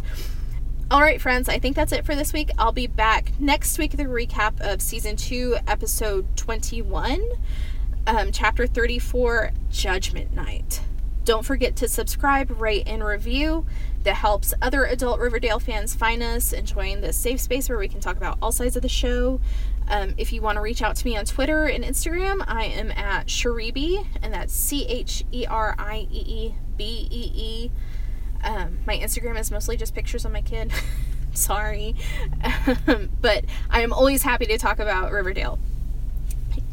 All 0.89 1.01
right, 1.01 1.19
friends, 1.19 1.49
I 1.49 1.59
think 1.59 1.75
that's 1.75 1.91
it 1.91 2.05
for 2.05 2.15
this 2.15 2.31
week. 2.31 2.51
I'll 2.57 2.71
be 2.71 2.87
back 2.87 3.39
next 3.39 3.77
week 3.77 3.91
with 3.91 3.99
a 3.99 4.05
recap 4.05 4.59
of 4.61 4.81
season 4.81 5.15
two, 5.15 5.57
episode 5.67 6.37
21, 6.37 7.27
um, 8.07 8.31
chapter 8.31 8.67
34, 8.67 9.51
Judgment 9.71 10.33
Night. 10.33 10.81
Don't 11.23 11.43
forget 11.43 11.75
to 11.77 11.87
subscribe, 11.87 12.61
rate, 12.61 12.83
and 12.85 13.03
review. 13.03 13.65
That 14.03 14.17
helps 14.17 14.53
other 14.61 14.85
adult 14.85 15.19
Riverdale 15.19 15.59
fans 15.59 15.95
find 15.95 16.21
us, 16.21 16.53
enjoying 16.53 17.01
this 17.01 17.17
safe 17.17 17.41
space 17.41 17.67
where 17.67 17.79
we 17.79 17.87
can 17.87 17.99
talk 17.99 18.17
about 18.17 18.37
all 18.39 18.51
sides 18.51 18.75
of 18.75 18.83
the 18.83 18.89
show. 18.89 19.41
Um, 19.87 20.15
if 20.17 20.33
you 20.33 20.41
want 20.41 20.55
to 20.55 20.61
reach 20.61 20.81
out 20.81 20.95
to 20.95 21.05
me 21.05 21.15
on 21.15 21.25
Twitter 21.25 21.65
and 21.65 21.83
Instagram, 21.83 22.43
I 22.47 22.65
am 22.65 22.91
at 22.91 23.27
Cheriebe, 23.27 24.05
and 24.21 24.33
that's 24.33 24.53
C 24.53 24.85
H 24.87 25.23
E 25.31 25.45
R 25.45 25.75
I 25.77 26.07
E 26.11 26.17
E 26.17 26.55
B 26.77 27.07
E 27.11 27.31
E. 27.35 27.71
Um, 28.43 28.79
my 28.85 28.97
Instagram 28.97 29.39
is 29.39 29.51
mostly 29.51 29.77
just 29.77 29.93
pictures 29.93 30.25
of 30.25 30.31
my 30.31 30.41
kid. 30.41 30.71
Sorry. 31.33 31.95
Um, 32.87 33.09
but 33.21 33.45
I 33.69 33.81
am 33.81 33.91
always 33.91 34.23
happy 34.23 34.45
to 34.45 34.57
talk 34.57 34.79
about 34.79 35.11
Riverdale. 35.11 35.59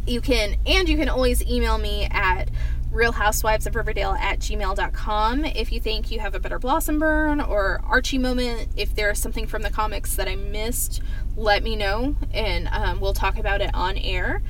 You 0.06 0.20
can, 0.20 0.56
and 0.66 0.88
you 0.88 0.96
can 0.96 1.08
always 1.08 1.44
email 1.46 1.78
me 1.78 2.08
at 2.10 2.48
realhousewivesofriverdale 2.92 4.18
at 4.18 4.38
gmail.com 4.38 5.44
if 5.46 5.72
you 5.72 5.80
think 5.80 6.10
you 6.10 6.20
have 6.20 6.34
a 6.34 6.40
better 6.40 6.58
blossom 6.58 6.98
burn 6.98 7.40
or 7.40 7.80
archie 7.84 8.18
moment 8.18 8.68
if 8.76 8.94
there's 8.94 9.18
something 9.18 9.46
from 9.46 9.62
the 9.62 9.70
comics 9.70 10.14
that 10.14 10.28
i 10.28 10.36
missed 10.36 11.00
let 11.36 11.62
me 11.62 11.76
know 11.76 12.16
and 12.32 12.68
um, 12.68 13.00
we'll 13.00 13.14
talk 13.14 13.38
about 13.38 13.60
it 13.60 13.70
on 13.74 13.96
air. 13.96 14.42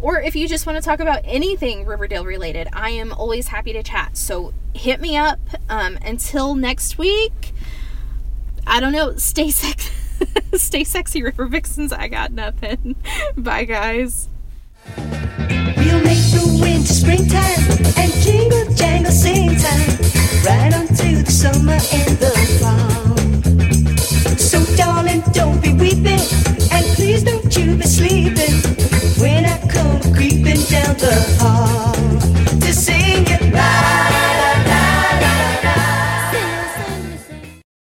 Or 0.00 0.20
if 0.20 0.36
you 0.36 0.46
just 0.46 0.64
want 0.64 0.76
to 0.76 0.82
talk 0.82 1.00
about 1.00 1.22
anything 1.24 1.84
riverdale 1.84 2.24
related 2.24 2.68
i 2.72 2.90
am 2.90 3.12
always 3.12 3.48
happy 3.48 3.72
to 3.72 3.82
chat 3.82 4.16
so 4.16 4.52
hit 4.74 5.00
me 5.00 5.16
up. 5.16 5.40
Um, 5.68 5.98
until 6.02 6.54
next 6.54 6.98
week 6.98 7.52
i 8.66 8.80
don't 8.80 8.92
know 8.92 9.16
stay 9.16 9.50
sexy 9.50 9.92
stay 10.54 10.84
sexy 10.84 11.22
river 11.22 11.46
vixens. 11.46 11.92
I 11.92 12.08
got 12.08 12.32
nothing. 12.32 12.96
Bye 13.36 13.64
guys 13.64 14.28
We'll 14.96 16.02
make 16.02 16.24
the 16.32 16.58
winter 16.60 16.92
springtime 16.92 17.62
and 17.96 18.12
jingle 18.22 18.74
jangle 18.74 19.12
sing 19.12 19.56
time 19.56 19.90
right 20.44 20.72
on 20.74 20.86
to 20.86 21.22
the 21.22 21.30
summer 21.30 21.78
and 21.98 22.12
the 22.22 22.32
fall. 22.60 23.16
So 24.36 24.64
darling, 24.76 25.22
don't 25.32 25.60
be 25.62 25.72
weeping 25.74 26.20
and 26.72 26.84
please 26.96 27.22
don't 27.22 27.56
you 27.56 27.76
be 27.76 27.84
sleeping 27.84 28.56
when 29.20 29.44
I 29.44 29.58
come 29.68 30.00
creeping 30.14 30.62
down 30.72 30.94
the 30.96 31.16
hall 31.40 31.94
to 32.60 32.72
sing 32.72 33.24
it 33.26 33.52
right. 33.52 34.37